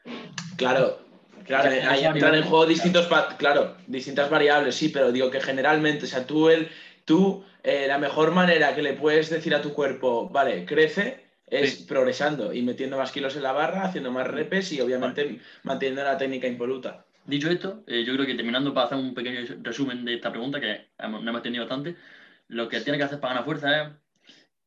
Claro, 0.57 0.99
claro, 1.45 1.71
ahí 1.89 2.05
entran 2.05 2.35
en 2.35 2.43
juego 2.43 2.67
distintos, 2.67 3.09
claro, 3.39 3.77
distintas 3.87 4.29
variables, 4.31 4.75
sí, 4.75 4.89
pero 4.89 5.13
digo 5.13 5.31
que 5.31 5.41
generalmente, 5.41 6.05
o 6.05 6.09
sea, 6.09 6.27
tú, 6.27 6.49
el, 6.49 6.69
tú 7.05 7.45
eh, 7.63 7.87
la 7.87 7.99
mejor 7.99 8.33
manera 8.33 8.75
que 8.75 8.83
le 8.83 8.95
puedes 8.95 9.31
decir 9.31 9.55
a 9.55 9.63
tu 9.63 9.73
cuerpo, 9.73 10.29
vale, 10.29 10.65
crece, 10.65 11.25
es 11.47 11.77
progresando 11.77 12.53
y 12.53 12.63
metiendo 12.63 12.97
más 12.97 13.13
kilos 13.13 13.37
en 13.37 13.43
la 13.43 13.53
barra, 13.53 13.85
haciendo 13.85 14.11
más 14.11 14.27
repes 14.27 14.73
y 14.73 14.81
obviamente 14.81 15.41
manteniendo 15.63 16.03
la 16.03 16.19
técnica 16.19 16.47
impoluta. 16.47 17.05
Dicho 17.27 17.49
esto, 17.49 17.85
eh, 17.87 18.05
yo 18.05 18.13
creo 18.15 18.27
que 18.27 18.35
terminando 18.35 18.75
para 18.75 18.87
hacer 18.87 18.99
un 18.99 19.15
pequeño 19.15 19.41
resumen 19.63 20.05
de 20.05 20.15
esta 20.15 20.31
pregunta, 20.31 20.61
que 20.61 20.91
no 21.09 21.19
hemos 21.19 21.43
tenido 21.43 21.65
bastante, 21.65 21.97
lo 22.49 22.69
que 22.69 22.81
tiene 22.81 22.99
que 22.99 23.05
hacer 23.05 23.19
para 23.19 23.35
ganar 23.35 23.45
fuerza 23.47 23.83
es 23.83 23.89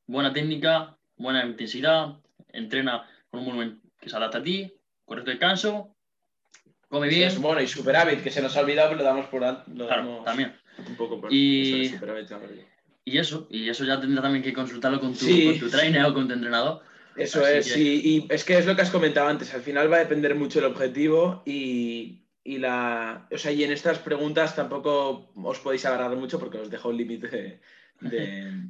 buena 0.07 0.33
técnica, 0.33 0.97
buena 1.17 1.45
intensidad, 1.45 2.15
entrena 2.49 3.07
con 3.29 3.41
un 3.41 3.45
volumen 3.45 3.81
que 3.99 4.09
se 4.09 4.15
adapta 4.15 4.39
a 4.39 4.43
ti, 4.43 4.73
correcto 5.05 5.29
descanso, 5.29 5.95
come 6.89 7.09
bien. 7.09 7.29
Sí, 7.29 7.37
bueno, 7.37 7.61
y 7.61 7.67
superávit, 7.67 8.23
que 8.23 8.31
se 8.31 8.41
nos 8.41 8.57
ha 8.57 8.61
olvidado, 8.61 8.89
pero 8.89 8.99
lo 9.01 9.05
damos 9.05 9.27
por 9.27 9.41
Claro, 9.41 10.23
también. 10.25 10.55
Un 10.87 10.95
poco 10.95 11.21
por 11.21 11.31
y, 11.31 11.95
y 13.05 13.17
eso, 13.17 13.47
y 13.51 13.69
eso 13.69 13.85
ya 13.85 13.99
tendrá 13.99 14.21
también 14.21 14.43
que 14.43 14.53
consultarlo 14.53 14.99
con 14.99 15.13
tu, 15.13 15.25
con 15.25 15.59
tu 15.59 15.69
trainer 15.69 16.05
o 16.05 16.13
con 16.13 16.27
tu 16.27 16.33
entrenador. 16.33 16.81
Eso 17.15 17.45
es, 17.45 17.75
y 17.75 18.27
es 18.29 18.43
que 18.43 18.57
es 18.57 18.65
lo 18.65 18.75
que 18.75 18.81
has 18.83 18.91
comentado 18.91 19.27
antes, 19.27 19.53
al 19.53 19.61
final 19.61 19.91
va 19.91 19.97
a 19.97 19.99
depender 19.99 20.35
mucho 20.35 20.59
el 20.59 20.65
objetivo 20.65 21.41
y, 21.45 22.26
y, 22.47 22.59
la, 22.59 23.27
o 23.29 23.37
sea, 23.37 23.51
y 23.51 23.65
en 23.65 23.73
estas 23.73 23.99
preguntas 23.99 24.55
tampoco 24.55 25.31
os 25.35 25.59
podéis 25.59 25.85
agarrar 25.85 26.15
mucho 26.15 26.39
porque 26.39 26.57
os 26.57 26.69
dejo 26.69 26.87
un 26.87 26.95
límite 26.95 27.59
de, 27.99 28.63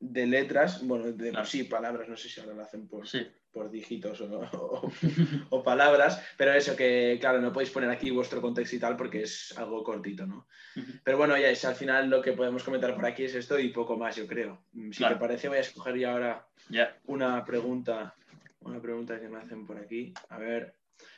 de, 0.00 0.26
letras, 0.26 0.82
bueno, 0.86 1.12
de 1.12 1.32
sí, 1.44 1.64
palabras, 1.64 2.08
no 2.08 2.16
sé 2.16 2.30
si 2.30 2.40
ahora 2.40 2.54
lo 2.54 2.62
hacen 2.62 2.88
por, 2.88 3.04
por 3.52 3.70
dígitos 3.70 4.22
o, 4.22 4.90
o, 5.50 5.62
palabras, 5.62 6.18
pero 6.38 6.54
eso 6.54 6.74
que, 6.74 7.18
claro, 7.20 7.42
no 7.42 7.52
podéis 7.52 7.70
poner 7.70 7.90
aquí 7.90 8.10
vuestro 8.10 8.40
contexto 8.40 8.76
y 8.76 8.78
tal 8.78 8.96
porque 8.96 9.24
es 9.24 9.52
algo 9.58 9.84
cortito, 9.84 10.26
¿no? 10.26 10.46
Pero 11.04 11.18
bueno, 11.18 11.36
ya 11.36 11.50
es 11.50 11.62
al 11.66 11.74
final 11.74 12.08
lo 12.08 12.22
que 12.22 12.32
podemos 12.32 12.64
comentar 12.64 12.94
por 12.94 13.04
aquí 13.04 13.24
es 13.24 13.34
esto 13.34 13.58
y 13.58 13.68
poco 13.68 13.98
más, 13.98 14.16
yo 14.16 14.26
creo. 14.26 14.64
Si 14.92 15.06
te 15.06 15.16
parece, 15.16 15.48
voy 15.48 15.58
a 15.58 15.60
escoger 15.60 15.98
ya 15.98 16.12
ahora 16.12 16.48
una 17.04 17.44
pregunta 17.44 18.14
una 18.60 18.80
pregunta 18.80 19.20
que 19.20 19.28
me 19.28 19.38
hacen 19.38 19.66
por 19.66 19.76
aquí. 19.76 20.14
A 20.30 20.38
ver. 20.38 20.74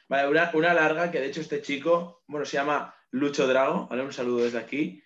Vale, 0.09 0.29
una, 0.29 0.75
larga 0.75 1.11
que 1.11 1.21
de 1.21 1.27
hecho 1.27 1.41
este 1.41 1.63
chico, 1.63 2.23
bueno, 2.29 2.47
se 2.47 2.57
llama 2.57 2.95
Lucho 3.11 3.47
Drago, 3.47 3.89
¿vale? 3.89 4.03
Un 4.03 4.13
saludo 4.13 4.45
desde 4.45 4.59
aquí. 4.59 5.03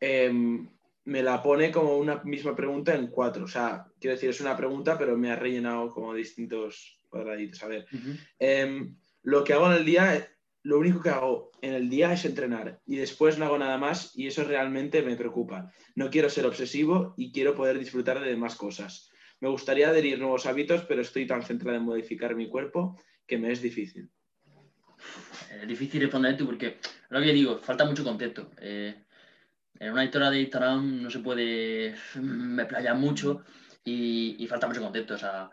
Em, 0.00 0.68
me 1.04 1.22
la 1.22 1.42
pone 1.42 1.70
como 1.70 1.96
una 1.98 2.22
misma 2.24 2.56
pregunta 2.56 2.94
en 2.94 3.08
cuatro. 3.08 3.44
O 3.44 3.48
sea, 3.48 3.86
quiero 4.00 4.14
decir, 4.16 4.30
es 4.30 4.40
una 4.40 4.56
pregunta, 4.56 4.98
pero 4.98 5.16
me 5.16 5.30
ha 5.30 5.36
rellenado 5.36 5.90
como 5.90 6.14
distintos 6.14 7.00
cuadraditos. 7.08 7.62
A 7.62 7.68
ver, 7.68 7.86
em, 8.38 8.96
lo 9.22 9.44
que 9.44 9.52
hago 9.52 9.70
en 9.70 9.78
el 9.78 9.84
día, 9.84 10.28
lo 10.62 10.78
único 10.78 11.00
que 11.00 11.10
hago 11.10 11.52
en 11.62 11.74
el 11.74 11.88
día 11.88 12.12
es 12.12 12.24
entrenar 12.24 12.80
y 12.86 12.96
después 12.96 13.38
no 13.38 13.44
hago 13.44 13.58
nada 13.58 13.78
más 13.78 14.16
y 14.16 14.26
eso 14.26 14.44
realmente 14.44 15.02
me 15.02 15.16
preocupa. 15.16 15.70
No 15.94 16.10
quiero 16.10 16.28
ser 16.28 16.46
obsesivo 16.46 17.14
y 17.16 17.32
quiero 17.32 17.54
poder 17.54 17.78
disfrutar 17.78 18.20
de 18.20 18.36
más 18.36 18.56
cosas. 18.56 19.10
Me 19.40 19.48
gustaría 19.48 19.88
adherir 19.88 20.18
nuevos 20.18 20.46
hábitos, 20.46 20.82
pero 20.86 21.02
estoy 21.02 21.26
tan 21.26 21.42
centrado 21.42 21.76
en 21.76 21.84
modificar 21.84 22.34
mi 22.34 22.48
cuerpo 22.48 22.98
que 23.26 23.38
me 23.38 23.52
es 23.52 23.62
difícil. 23.62 24.10
Es 25.60 25.68
difícil 25.68 26.02
responder 26.02 26.32
esto 26.32 26.46
porque, 26.46 26.78
lo 27.10 27.20
que 27.20 27.32
digo, 27.32 27.58
falta 27.58 27.84
mucho 27.84 28.04
contexto. 28.04 28.50
Eh, 28.58 28.94
en 29.78 29.92
una 29.92 30.04
historia 30.04 30.30
de 30.30 30.40
Instagram 30.40 31.02
no 31.02 31.10
se 31.10 31.18
puede 31.18 31.94
me 32.20 32.64
playa 32.64 32.94
mucho 32.94 33.42
y, 33.84 34.46
falta 34.48 34.66
mucho 34.66 34.82
contexto. 34.82 35.14
O 35.14 35.18
sea, 35.18 35.50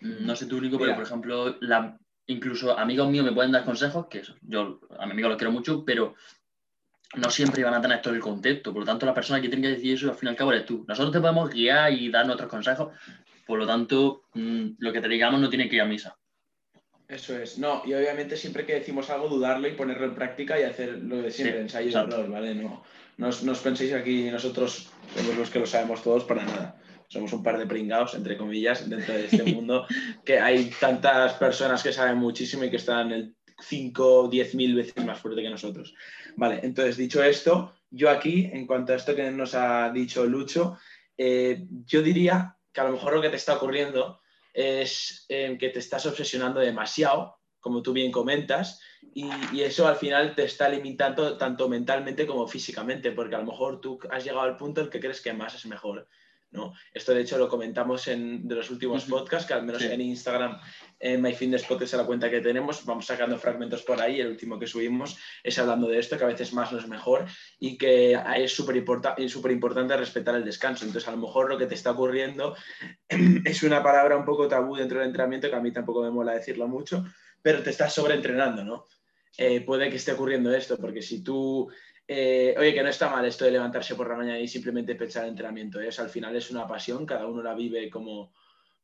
no 0.00 0.36
sé 0.36 0.46
tú 0.46 0.58
único, 0.58 0.78
pero 0.78 0.94
por 0.94 1.04
ejemplo, 1.04 1.56
la, 1.60 1.98
incluso 2.26 2.78
amigos 2.78 3.08
míos 3.10 3.24
me 3.24 3.32
pueden 3.32 3.52
dar 3.52 3.64
consejos, 3.64 4.06
que 4.08 4.22
yo 4.42 4.80
a 4.98 5.06
mi 5.06 5.12
amigo 5.12 5.28
lo 5.28 5.36
quiero 5.36 5.52
mucho, 5.52 5.84
pero 5.84 6.14
no 7.16 7.30
siempre 7.30 7.62
van 7.62 7.74
a 7.74 7.80
tener 7.80 8.02
todo 8.02 8.14
el 8.14 8.20
contexto. 8.20 8.72
Por 8.72 8.80
lo 8.80 8.86
tanto, 8.86 9.06
la 9.06 9.14
persona 9.14 9.40
que 9.40 9.48
tiene 9.48 9.62
que 9.62 9.74
decir 9.74 9.94
eso 9.94 10.10
al 10.10 10.16
fin 10.16 10.28
y 10.28 10.30
al 10.30 10.36
cabo 10.36 10.52
eres 10.52 10.66
tú. 10.66 10.84
Nosotros 10.88 11.12
te 11.12 11.20
podemos 11.20 11.50
guiar 11.50 11.92
y 11.92 12.10
dar 12.10 12.26
nuestros 12.26 12.50
consejos. 12.50 12.92
Por 13.46 13.58
lo 13.58 13.66
tanto, 13.66 14.24
mm, 14.34 14.70
lo 14.78 14.92
que 14.92 15.00
te 15.00 15.08
digamos 15.08 15.40
no 15.40 15.48
tiene 15.48 15.68
que 15.68 15.76
ir 15.76 15.82
a 15.82 15.86
misa. 15.86 16.16
Eso 17.08 17.38
es. 17.38 17.58
No, 17.58 17.82
y 17.84 17.92
obviamente 17.92 18.36
siempre 18.36 18.64
que 18.64 18.74
decimos 18.74 19.10
algo, 19.10 19.28
dudarlo 19.28 19.68
y 19.68 19.72
ponerlo 19.72 20.06
en 20.06 20.14
práctica 20.14 20.58
y 20.58 20.62
hacer 20.62 20.98
lo 21.02 21.20
de 21.20 21.30
siempre, 21.30 21.60
ensayo 21.60 21.90
y 21.90 21.94
error, 21.94 22.30
¿vale? 22.30 22.54
No, 22.54 22.82
no 23.18 23.28
os, 23.28 23.58
penséis 23.58 23.92
aquí 23.92 24.30
nosotros 24.30 24.90
somos 25.14 25.36
los 25.36 25.50
que 25.50 25.58
lo 25.58 25.66
sabemos 25.66 26.02
todos 26.02 26.24
para 26.24 26.44
nada. 26.44 26.80
Somos 27.08 27.32
un 27.34 27.42
par 27.42 27.58
de 27.58 27.66
pringados, 27.66 28.14
entre 28.14 28.38
comillas, 28.38 28.88
dentro 28.88 29.14
de 29.14 29.26
este 29.26 29.42
mundo, 29.54 29.86
que 30.24 30.40
hay 30.40 30.70
tantas 30.80 31.34
personas 31.34 31.82
que 31.82 31.92
saben 31.92 32.16
muchísimo 32.16 32.64
y 32.64 32.70
que 32.70 32.76
están 32.76 33.12
el 33.12 33.36
5 33.60 34.20
o 34.22 34.28
10 34.28 34.54
mil 34.54 34.74
veces 34.74 35.04
más 35.04 35.20
fuerte 35.20 35.42
que 35.42 35.50
nosotros. 35.50 35.94
Vale, 36.36 36.60
entonces 36.62 36.96
dicho 36.96 37.22
esto, 37.22 37.74
yo 37.90 38.10
aquí, 38.10 38.50
en 38.52 38.66
cuanto 38.66 38.92
a 38.92 38.96
esto 38.96 39.14
que 39.14 39.30
nos 39.30 39.54
ha 39.54 39.90
dicho 39.90 40.24
Lucho, 40.24 40.78
eh, 41.16 41.66
yo 41.86 42.02
diría 42.02 42.56
que 42.72 42.80
a 42.80 42.84
lo 42.84 42.92
mejor 42.92 43.14
lo 43.14 43.22
que 43.22 43.28
te 43.28 43.36
está 43.36 43.54
ocurriendo 43.54 44.20
es 44.54 45.26
eh, 45.28 45.56
que 45.58 45.68
te 45.68 45.80
estás 45.80 46.06
obsesionando 46.06 46.60
demasiado, 46.60 47.36
como 47.60 47.82
tú 47.82 47.92
bien 47.92 48.12
comentas, 48.12 48.80
y, 49.12 49.28
eso 49.60 49.86
al 49.86 49.96
final 49.96 50.34
te 50.34 50.44
está 50.44 50.68
limitando 50.68 51.36
tanto 51.36 51.68
mentalmente 51.68 52.26
como 52.26 52.46
físicamente, 52.46 53.10
porque 53.12 53.34
a 53.34 53.38
lo 53.38 53.46
mejor 53.46 53.80
tú 53.80 53.98
has 54.10 54.24
llegado 54.24 54.42
al 54.42 54.56
punto 54.56 54.80
en 54.80 54.90
que 54.90 55.00
crees 55.00 55.20
que 55.20 55.32
más 55.32 55.54
es 55.54 55.66
mejor. 55.66 56.08
Esto 56.92 57.12
de 57.12 57.22
hecho 57.22 57.38
lo 57.38 57.48
comentamos 57.48 58.06
en 58.08 58.46
de 58.46 58.54
los 58.54 58.70
últimos 58.70 59.04
podcasts, 59.04 59.46
que 59.46 59.54
al 59.54 59.64
menos 59.64 59.82
en 59.82 60.00
Instagram, 60.00 60.58
en 61.00 61.20
MyFitnessPod, 61.20 61.82
es 61.82 61.92
la 61.94 62.06
cuenta 62.06 62.30
que 62.30 62.40
tenemos, 62.40 62.84
vamos 62.84 63.06
sacando 63.06 63.38
fragmentos 63.38 63.82
por 63.82 64.00
ahí, 64.00 64.20
el 64.20 64.28
último 64.28 64.58
que 64.58 64.66
subimos 64.66 65.18
es 65.42 65.58
hablando 65.58 65.88
de 65.88 65.98
esto, 65.98 66.16
que 66.16 66.24
a 66.24 66.28
veces 66.28 66.52
más 66.52 66.72
no 66.72 66.78
es 66.78 66.86
mejor 66.86 67.26
y 67.58 67.76
que 67.76 68.18
es 68.36 68.52
súper 68.52 68.76
importante 68.76 69.96
respetar 69.96 70.36
el 70.36 70.44
descanso. 70.44 70.84
Entonces 70.84 71.08
a 71.08 71.12
lo 71.12 71.18
mejor 71.18 71.48
lo 71.48 71.58
que 71.58 71.66
te 71.66 71.74
está 71.74 71.90
ocurriendo 71.90 72.56
es 73.08 73.62
una 73.62 73.82
palabra 73.82 74.16
un 74.16 74.24
poco 74.24 74.48
tabú 74.48 74.76
dentro 74.76 74.98
del 74.98 75.08
entrenamiento, 75.08 75.48
que 75.48 75.56
a 75.56 75.60
mí 75.60 75.72
tampoco 75.72 76.02
me 76.02 76.10
mola 76.10 76.32
decirlo 76.32 76.68
mucho, 76.68 77.04
pero 77.42 77.62
te 77.62 77.70
estás 77.70 77.92
sobreentrenando, 77.92 78.64
¿no? 78.64 78.84
Eh, 79.36 79.62
puede 79.62 79.90
que 79.90 79.96
esté 79.96 80.12
ocurriendo 80.12 80.54
esto, 80.54 80.76
porque 80.78 81.02
si 81.02 81.22
tú 81.22 81.68
eh, 82.06 82.54
oye, 82.58 82.74
que 82.74 82.82
no 82.82 82.90
está 82.90 83.08
mal 83.08 83.24
esto 83.24 83.44
de 83.44 83.52
levantarse 83.52 83.94
por 83.94 84.08
la 84.08 84.16
mañana 84.16 84.38
y 84.38 84.46
simplemente 84.46 84.94
pechar 84.94 85.24
el 85.24 85.30
entrenamiento. 85.30 85.80
¿eh? 85.80 85.88
al 85.96 86.10
final 86.10 86.36
es 86.36 86.50
una 86.50 86.66
pasión, 86.66 87.06
cada 87.06 87.26
uno 87.26 87.42
la 87.42 87.54
vive 87.54 87.88
como, 87.88 88.32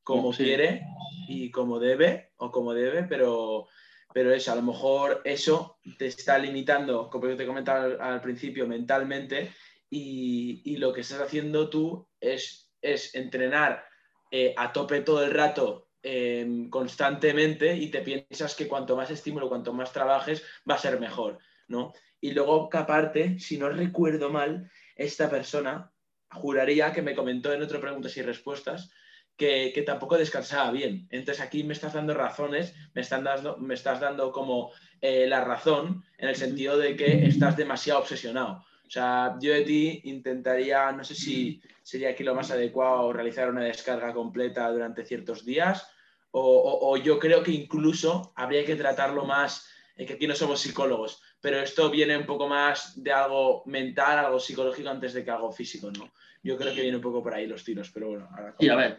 como 0.03 0.33
quiere 0.33 0.87
y 1.29 1.51
como 1.51 1.79
debe 1.79 2.33
o 2.39 2.51
como 2.51 2.73
debe, 2.73 3.05
pero, 3.05 3.69
pero 4.15 4.33
eso, 4.33 4.53
a 4.53 4.57
lo 4.57 4.63
mejor 4.63 5.21
eso 5.25 5.79
te 5.99 6.07
está 6.07 6.39
limitando, 6.39 7.11
como 7.11 7.37
te 7.37 7.47
comentaba 7.47 7.95
al, 8.01 8.21
principio, 8.23 8.67
mentalmente 8.67 9.53
y, 9.91 10.77
lo 10.79 10.93
que 10.93 11.03
estás 11.03 11.21
haciendo 11.21 11.69
tú 11.69 12.09
es, 12.21 12.73
es 12.81 13.15
entrenar 13.15 13.85
eh, 14.31 14.55
a 14.57 14.73
tope 14.73 15.03
todo 15.03 15.23
el 15.25 15.33
rato 15.33 15.89
em, 16.03 16.71
constantemente 16.71 17.77
y 17.77 17.89
te 17.91 18.01
piensas 18.01 18.55
que 18.55 18.67
cuanto 18.67 18.97
más 18.97 19.11
estímulo, 19.11 19.49
cuanto 19.49 19.75
más 19.75 19.93
trabajes, 19.93 20.43
va 20.69 20.77
a 20.77 20.79
ser 20.79 20.99
mejor, 20.99 21.39
¿no? 21.69 21.93
Y 22.21 22.33
luego, 22.33 22.69
aparte, 22.73 23.39
si 23.39 23.59
no 23.59 23.69
recuerdo 23.69 24.31
mal, 24.31 24.71
esta 24.97 25.31
persona 25.31 25.93
juraría 26.31 26.93
que 26.93 27.03
me 27.03 27.15
comentó 27.15 27.53
en 27.53 27.63
otro 27.63 27.81
preguntas 27.81 28.17
y 28.17 28.23
respuestas 28.23 28.93
que, 29.37 29.83
tampoco 29.87 30.19
descansaba 30.19 30.71
bien. 30.71 31.09
Entonces 31.11 31.43
aquí 31.43 31.65
me 31.65 31.73
estás 31.73 31.95
dando 31.95 32.13
razones, 32.13 32.75
me, 32.95 33.01
están 33.01 33.25
dando, 33.25 33.57
me 33.57 33.75
estás 33.75 34.01
dando 34.01 34.33
como 34.33 34.71
eh, 35.01 35.27
la 35.27 35.43
razón 35.43 36.05
en 36.19 36.29
el 36.29 36.37
sentido 36.37 36.77
de 36.77 36.95
que 36.95 37.27
estás 37.27 37.57
demasiado 37.57 38.01
obsesionado. 38.01 38.65
O 38.87 38.91
sea, 38.91 39.37
yo 39.41 39.53
de 39.53 39.63
ti 39.63 40.01
intentaría, 40.05 40.93
no 40.93 41.05
sé 41.05 41.15
si 41.15 41.63
sería 41.83 42.11
aquí 42.11 42.23
lo 42.23 42.35
más 42.35 42.51
adecuado 42.51 43.13
realizar 43.13 43.49
una 43.49 43.65
descarga 43.65 44.13
completa 44.13 44.71
durante 44.71 45.05
ciertos 45.05 45.45
días 45.45 45.89
o, 46.33 46.97
yo 46.97 47.19
creo 47.19 47.43
que 47.43 47.51
incluso 47.51 48.33
habría 48.37 48.65
que 48.65 48.77
tratarlo 48.77 49.25
más, 49.25 49.69
eh, 49.97 50.07
que 50.07 50.15
aquí 50.15 50.27
no 50.27 50.35
somos 50.35 50.61
psicólogos, 50.61 51.23
pero 51.41 51.61
esto 51.61 51.91
viene 51.91 52.17
un 52.17 52.27
poco 52.27 52.49
más 52.49 53.03
de 53.03 53.13
algo 53.13 53.63
mental, 53.67 54.19
algo 54.19 54.39
psicológico 54.39 54.91
antes 54.91 55.15
de 55.15 55.25
que 55.25 55.31
algo 55.31 55.51
físico, 55.53 55.91
¿no? 55.91 56.13
Yo 56.43 56.57
creo 56.57 56.75
que 56.75 56.83
viene 56.83 56.97
un 56.97 57.03
poco 57.03 57.23
por 57.23 57.35
ahí 57.35 57.47
los 57.47 57.65
tiros, 57.65 57.91
pero 57.91 58.09
bueno. 58.09 58.29
Ahora 58.31 58.55
sí, 58.59 58.69
a 58.69 58.77
ver, 58.77 58.97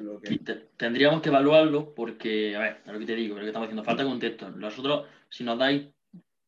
tendríamos 0.77 1.21
que 1.21 1.29
evaluarlo 1.29 1.93
porque, 1.95 2.55
a 2.55 2.60
ver, 2.60 2.81
lo 2.86 3.00
que 3.00 3.05
te 3.05 3.15
digo, 3.15 3.36
lo 3.36 3.41
que 3.41 3.48
estamos 3.48 3.67
diciendo, 3.67 3.83
falta 3.83 4.03
contexto. 4.03 4.50
Nosotros, 4.51 5.07
si 5.27 5.43
nos 5.43 5.57
dais 5.57 5.88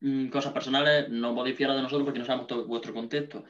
mm, 0.00 0.28
cosas 0.28 0.52
personales, 0.52 1.08
no 1.08 1.34
podéis 1.34 1.56
fiar 1.56 1.72
de 1.72 1.82
nosotros 1.82 2.04
porque 2.04 2.20
no 2.20 2.24
sabemos 2.24 2.46
todo 2.46 2.66
vuestro 2.66 2.94
contexto. 2.94 3.44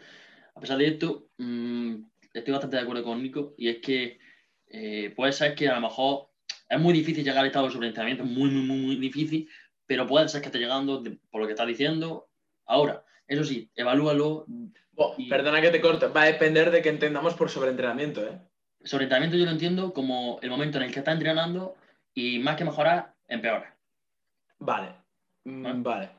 A 0.54 0.60
pesar 0.60 0.78
de 0.78 0.86
esto, 0.86 1.28
mm, 1.36 1.96
estoy 2.32 2.52
bastante 2.52 2.76
de 2.76 2.82
acuerdo 2.82 3.04
con 3.04 3.22
Nico 3.22 3.54
y 3.58 3.68
es 3.68 3.78
que 3.78 4.18
eh, 4.68 5.12
puede 5.14 5.32
ser 5.32 5.54
que 5.54 5.68
a 5.68 5.74
lo 5.74 5.82
mejor 5.82 6.30
es 6.68 6.80
muy 6.80 6.94
difícil 6.94 7.24
llegar 7.24 7.40
al 7.40 7.46
estado 7.46 7.66
de 7.66 7.72
sobreentrenamiento, 7.72 8.24
muy, 8.24 8.50
muy, 8.50 8.62
muy, 8.66 8.78
muy 8.78 8.96
difícil, 8.96 9.48
pero 9.86 10.06
puede 10.06 10.28
ser 10.28 10.40
que 10.40 10.46
esté 10.46 10.58
llegando, 10.58 11.02
por 11.30 11.42
lo 11.42 11.46
que 11.46 11.52
estás 11.52 11.66
diciendo, 11.66 12.28
Ahora, 12.66 13.04
eso 13.26 13.44
sí, 13.44 13.70
evalúalo. 13.74 14.46
Perdona 15.28 15.60
que 15.60 15.70
te 15.70 15.80
corto, 15.80 16.12
va 16.12 16.22
a 16.22 16.26
depender 16.26 16.70
de 16.70 16.82
que 16.82 16.88
entendamos 16.88 17.34
por 17.34 17.50
sobreentrenamiento. 17.50 18.24
¿eh? 18.24 18.38
Sobreentrenamiento 18.84 19.36
yo 19.36 19.44
lo 19.44 19.50
entiendo 19.50 19.92
como 19.92 20.38
el 20.42 20.50
momento 20.50 20.78
en 20.78 20.84
el 20.84 20.92
que 20.92 21.00
está 21.00 21.12
entrenando 21.12 21.74
y 22.14 22.38
más 22.38 22.56
que 22.56 22.64
mejorar, 22.64 23.14
empeora. 23.26 23.76
Vale, 24.58 24.94
mm, 25.44 25.82
¿Vale? 25.82 26.10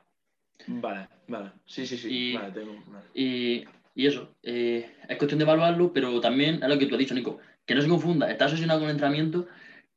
vale, 0.68 1.08
vale, 1.28 1.52
Sí, 1.66 1.88
sí, 1.88 1.98
sí. 1.98 2.10
Y, 2.12 2.34
vale, 2.36 2.52
tengo, 2.52 2.76
y, 3.14 3.66
eso, 3.96 4.36
eh, 4.44 4.94
es 5.08 5.18
cuestión 5.18 5.40
de 5.40 5.46
evaluarlo, 5.46 5.94
pero 5.94 6.20
también 6.20 6.56
es 6.62 6.68
lo 6.68 6.78
que 6.78 6.86
tú 6.86 6.96
has 6.96 7.00
dicho, 7.00 7.14
Nico, 7.14 7.40
que 7.66 7.76
no 7.76 7.82
se 7.82 7.88
confunda, 7.88 8.30
estás 8.30 8.52
obsesionado 8.52 8.82
con 8.82 8.90
el 8.90 8.96
entrenamiento 8.96 9.48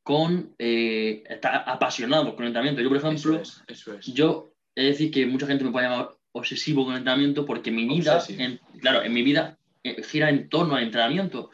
con 0.09 0.55
eh, 0.59 1.23
estar 1.28 1.64
apasionado 1.67 2.35
con 2.35 2.45
el 2.45 2.49
entrenamiento. 2.49 2.81
Yo, 2.81 2.88
por 2.88 2.97
ejemplo, 2.97 3.43
eso 3.43 3.93
es, 3.93 4.07
yo 4.07 4.55
he 4.75 4.85
de 4.85 4.88
decir 4.88 5.11
que 5.11 5.26
mucha 5.26 5.47
gente 5.47 5.64
me 5.64 5.71
puede 5.71 5.87
llamar 5.87 6.18
obsesivo 6.32 6.85
con 6.85 6.94
el 6.94 6.99
entrenamiento 6.99 7.44
porque 7.44 7.70
mi 7.70 7.87
vida, 7.87 8.23
claro, 8.80 9.02
en 9.02 9.12
mi 9.12 9.23
vida 9.23 9.58
eh, 9.82 10.02
gira 10.02 10.28
en 10.30 10.49
torno 10.49 10.75
al 10.75 10.85
entrenamiento. 10.85 11.50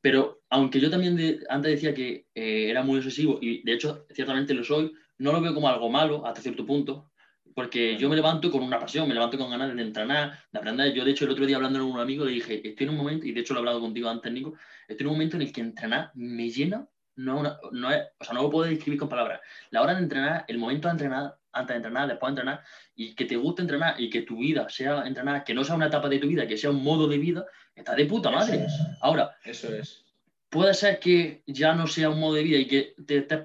Pero 0.00 0.42
aunque 0.50 0.80
yo 0.80 0.90
también 0.90 1.40
antes 1.48 1.72
decía 1.72 1.94
que 1.94 2.26
eh, 2.34 2.68
era 2.68 2.82
muy 2.82 2.98
obsesivo, 2.98 3.38
y 3.40 3.62
de 3.62 3.72
hecho 3.72 4.06
ciertamente 4.10 4.54
lo 4.54 4.62
soy, 4.62 4.92
no 5.18 5.32
lo 5.32 5.40
veo 5.40 5.54
como 5.54 5.68
algo 5.68 5.88
malo 5.88 6.26
hasta 6.26 6.42
cierto 6.42 6.66
punto, 6.66 7.10
porque 7.54 7.96
yo 7.96 8.08
me 8.08 8.16
levanto 8.16 8.50
con 8.50 8.62
una 8.62 8.78
pasión, 8.78 9.08
me 9.08 9.14
levanto 9.14 9.38
con 9.38 9.50
ganas 9.50 9.74
de 9.74 9.80
entrenar, 9.80 10.38
de 10.50 10.58
aprender. 10.58 10.92
Yo, 10.92 11.04
de 11.04 11.12
hecho, 11.12 11.24
el 11.24 11.30
otro 11.30 11.46
día 11.46 11.56
hablando 11.56 11.78
con 11.78 11.92
un 11.92 12.00
amigo 12.00 12.24
le 12.24 12.32
dije, 12.32 12.66
estoy 12.66 12.84
en 12.84 12.90
un 12.90 12.96
momento, 12.96 13.26
y 13.26 13.32
de 13.32 13.40
hecho 13.40 13.54
lo 13.54 13.60
he 13.60 13.62
hablado 13.62 13.80
contigo 13.80 14.08
antes, 14.08 14.32
Nico, 14.32 14.54
estoy 14.88 15.04
en 15.04 15.08
un 15.08 15.14
momento 15.14 15.36
en 15.36 15.42
el 15.42 15.52
que 15.52 15.60
entrenar 15.60 16.10
me 16.14 16.50
llena, 16.50 16.86
no, 17.16 17.42
no 17.70 17.90
es, 17.92 18.02
o 18.18 18.24
sea, 18.24 18.34
no 18.34 18.42
lo 18.42 18.50
puedo 18.50 18.68
describir 18.68 18.98
con 18.98 19.08
palabras. 19.08 19.40
La 19.70 19.82
hora 19.82 19.94
de 19.94 20.02
entrenar, 20.02 20.44
el 20.48 20.58
momento 20.58 20.88
de 20.88 20.92
entrenar, 20.92 21.36
antes 21.54 21.74
de 21.74 21.76
entrenar, 21.76 22.08
después 22.08 22.34
de 22.34 22.40
entrenar, 22.40 22.64
y 22.94 23.14
que 23.14 23.24
te 23.24 23.36
guste 23.36 23.62
entrenar 23.62 24.00
y 24.00 24.10
que 24.10 24.22
tu 24.22 24.38
vida 24.38 24.68
sea 24.68 25.06
entrenar, 25.06 25.44
que 25.44 25.54
no 25.54 25.64
sea 25.64 25.76
una 25.76 25.86
etapa 25.86 26.08
de 26.08 26.18
tu 26.18 26.28
vida, 26.28 26.46
que 26.46 26.56
sea 26.56 26.70
un 26.70 26.82
modo 26.82 27.06
de 27.08 27.18
vida, 27.18 27.44
está 27.74 27.94
de 27.94 28.06
puta 28.06 28.30
madre. 28.30 28.66
Ahora, 29.00 29.36
eso 29.44 29.74
es. 29.74 30.04
Puede 30.48 30.74
ser 30.74 30.98
que 30.98 31.42
ya 31.46 31.74
no 31.74 31.86
sea 31.86 32.10
un 32.10 32.20
modo 32.20 32.34
de 32.34 32.42
vida 32.42 32.58
y 32.58 32.66
que 32.66 32.94
te 33.06 33.18
estés 33.18 33.40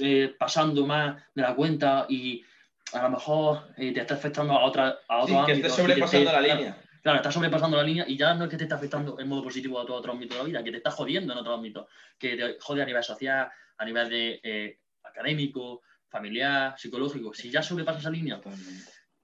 eh, 0.00 0.34
pasando 0.38 0.86
más 0.86 1.22
de 1.34 1.42
la 1.42 1.54
cuenta 1.54 2.06
y 2.08 2.44
a 2.92 3.02
lo 3.02 3.10
mejor 3.10 3.68
eh, 3.76 3.92
te 3.92 4.00
esté 4.00 4.14
afectando 4.14 4.52
a 4.52 4.64
otra 4.64 4.98
a 5.08 5.22
otro 5.22 5.40
sí, 5.40 5.46
que 5.46 5.52
estés 5.52 5.72
sobrepasando 5.72 6.32
la 6.32 6.40
línea. 6.40 6.78
Claro, 7.02 7.16
estás 7.16 7.34
sobrepasando 7.34 7.76
la 7.76 7.82
línea 7.82 8.04
y 8.06 8.16
ya 8.16 8.34
no 8.34 8.44
es 8.44 8.50
que 8.50 8.56
te 8.56 8.64
esté 8.64 8.74
afectando 8.74 9.18
en 9.18 9.28
modo 9.28 9.42
positivo 9.42 9.80
a 9.80 9.86
todo 9.86 9.96
otro 9.96 10.12
ámbito 10.12 10.34
de 10.34 10.40
la 10.40 10.46
vida, 10.46 10.62
que 10.62 10.70
te 10.70 10.76
está 10.76 10.90
jodiendo 10.90 11.32
en 11.32 11.38
otro 11.38 11.54
ámbito, 11.54 11.88
que 12.18 12.36
te 12.36 12.56
jode 12.60 12.82
a 12.82 12.86
nivel 12.86 13.02
social, 13.02 13.50
a 13.76 13.84
nivel 13.84 14.08
de 14.08 14.40
eh, 14.42 14.78
académico, 15.02 15.82
familiar, 16.12 16.78
psicológico, 16.78 17.32
si 17.32 17.50
ya 17.50 17.62
sobrepasa 17.62 17.98
esa 17.98 18.10
línea, 18.10 18.40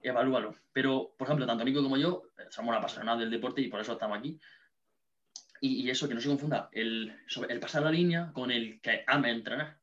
evalúalo. 0.01 0.55
Pero, 0.73 1.13
por 1.15 1.27
ejemplo, 1.27 1.45
tanto 1.45 1.63
Nico 1.63 1.83
como 1.83 1.97
yo 1.97 2.23
eh, 2.37 2.47
somos 2.49 2.75
apasionados 2.75 3.21
del 3.21 3.29
deporte 3.29 3.61
y 3.61 3.67
por 3.67 3.79
eso 3.79 3.93
estamos 3.93 4.17
aquí. 4.17 4.39
Y, 5.61 5.89
eso, 5.89 6.07
que 6.07 6.15
no 6.15 6.21
se 6.21 6.29
confunda, 6.29 6.69
el, 6.71 7.13
el 7.49 7.59
pasar 7.59 7.83
la 7.83 7.91
línea 7.91 8.31
con 8.33 8.49
el 8.49 8.79
que 8.81 9.03
ame 9.05 9.29
entrenar. 9.29 9.77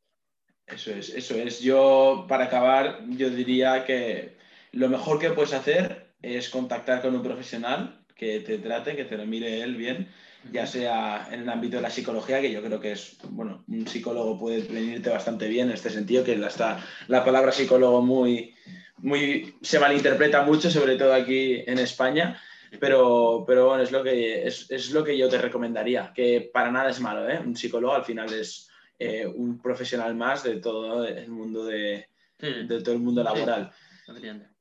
Eso 0.67 0.91
es, 0.91 1.11
eso 1.11 1.35
es. 1.35 1.61
Yo, 1.61 2.25
para 2.27 2.47
acabar, 2.47 3.05
yo 3.11 3.29
diría 3.29 3.85
que 3.85 4.39
lo 4.73 4.89
mejor 4.89 5.21
que 5.21 5.31
puedes 5.31 5.53
hacer 5.53 6.15
es 6.23 6.49
contactar 6.49 7.03
con 7.03 7.15
un 7.15 7.23
profesional 7.23 8.05
que 8.15 8.41
te 8.41 8.57
trate, 8.57 8.97
que 8.97 9.05
te 9.05 9.19
lo 9.19 9.27
mire 9.27 9.63
él 9.63 9.77
bien, 9.77 10.09
ya 10.53 10.67
sea 10.67 11.29
en 11.31 11.41
el 11.41 11.49
ámbito 11.49 11.77
de 11.77 11.83
la 11.83 11.91
psicología, 11.91 12.41
que 12.41 12.53
yo 12.53 12.63
creo 12.63 12.81
que 12.81 12.93
es, 12.93 13.19
bueno, 13.31 13.65
un 13.69 13.87
psicólogo 13.87 14.39
puede 14.39 14.63
venirte 14.63 15.11
bastante 15.11 15.49
bien 15.49 15.69
en 15.69 15.75
este 15.75 15.91
sentido, 15.91 16.25
que 16.25 16.35
está 16.35 16.85
la 17.09 17.25
palabra 17.25 17.53
psicólogo 17.53 18.03
muy, 18.03 18.55
muy, 18.99 19.55
se 19.63 19.79
malinterpreta 19.79 20.43
mucho, 20.43 20.71
sobre 20.71 20.97
todo 20.97 21.13
aquí 21.15 21.63
en 21.67 21.79
España, 21.79 22.41
pero, 22.81 23.45
pero 23.47 23.69
bueno, 23.69 23.83
es 23.83 23.93
lo, 23.93 24.03
que, 24.03 24.47
es, 24.47 24.91
lo 24.91 25.05
que 25.05 25.17
yo 25.17 25.29
te 25.29 25.39
recomendaría, 25.39 26.13
que 26.15 26.51
para 26.53 26.71
nada 26.71 26.91
es 26.91 27.01
malo, 27.01 27.29
¿eh? 27.29 27.39
Un 27.39 27.57
psicólogo 27.57 27.95
al 27.95 28.05
final 28.05 28.33
es 28.33 28.69
eh, 28.99 29.27
un 29.27 29.61
profesional 29.61 30.15
más 30.15 30.43
de 30.43 30.57
todo 30.57 31.07
el 31.07 31.29
mundo 31.29 31.65
de, 31.65 32.09
de 32.39 32.83
todo 32.83 32.95
el 32.95 33.01
mundo 33.01 33.23
laboral. 33.23 33.73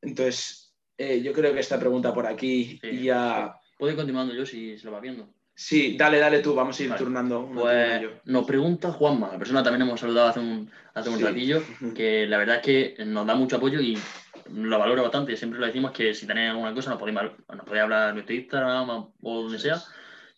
Entonces, 0.01 0.73
eh, 0.97 1.21
yo 1.21 1.33
creo 1.33 1.53
que 1.53 1.59
esta 1.59 1.79
pregunta 1.79 2.13
por 2.13 2.25
aquí 2.25 2.79
ya... 3.01 3.55
Puedo 3.77 3.95
continuando 3.95 4.33
yo 4.33 4.45
si 4.45 4.77
se 4.77 4.85
lo 4.85 4.93
va 4.93 5.01
viendo. 5.01 5.33
Sí, 5.57 5.95
dale, 5.97 6.19
dale 6.19 6.39
tú, 6.39 6.53
vamos 6.53 6.77
a 6.77 6.83
ir 6.83 6.93
turnando. 6.95 7.50
Pues, 7.53 8.01
nos 8.25 8.45
pregunta 8.45 8.91
Juanma, 8.91 9.31
la 9.31 9.39
persona 9.39 9.63
también 9.63 9.83
hemos 9.83 10.01
saludado 10.01 10.27
hace 10.27 10.41
un, 10.41 10.69
hace 10.93 11.09
un 11.09 11.21
ratillo, 11.21 11.63
que 11.95 12.27
la 12.27 12.38
verdad 12.38 12.57
es 12.57 12.62
que 12.62 13.05
nos 13.05 13.25
da 13.25 13.35
mucho 13.35 13.55
apoyo 13.55 13.79
y 13.79 13.97
lo 14.51 14.77
valoro 14.77 15.03
bastante. 15.03 15.38
Siempre 15.38 15.59
lo 15.59 15.65
decimos 15.65 15.91
que 15.91 16.13
si 16.13 16.27
tenéis 16.27 16.51
alguna 16.51 16.74
cosa 16.74 16.89
nos 16.89 17.00
podéis, 17.00 17.17
nos 17.17 17.65
podéis 17.65 17.83
hablar 17.83 18.09
en 18.09 18.15
nuestro 18.15 18.35
Instagram 18.35 18.89
o 19.21 19.41
donde 19.41 19.57
sea. 19.57 19.81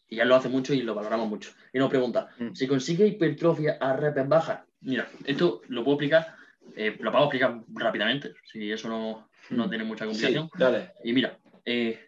Y 0.08 0.20
él 0.20 0.30
lo 0.30 0.36
hace 0.36 0.50
mucho 0.50 0.74
y 0.74 0.84
lo 0.84 0.94
valoramos 0.94 1.28
mucho. 1.28 1.52
Y 1.74 1.80
nos 1.80 1.90
pregunta, 1.90 2.30
mm. 2.38 2.54
si 2.54 2.68
consigue 2.68 3.08
hipertrofia 3.08 3.78
a 3.82 3.94
repes 3.94 4.28
bajas, 4.28 4.60
mira, 4.82 5.10
esto 5.26 5.62
lo 5.68 5.84
puedo 5.84 5.96
explicar, 5.96 6.36
eh, 6.76 6.96
lo 7.00 7.12
puedo 7.12 7.26
explicar 7.26 7.60
rápidamente, 7.74 8.34
si 8.46 8.72
eso 8.72 8.88
no, 8.88 9.30
no 9.50 9.68
tiene 9.68 9.84
mucha 9.84 10.06
complicación. 10.06 10.50
Y 11.04 11.12
mira, 11.12 11.38
eh, 11.66 12.00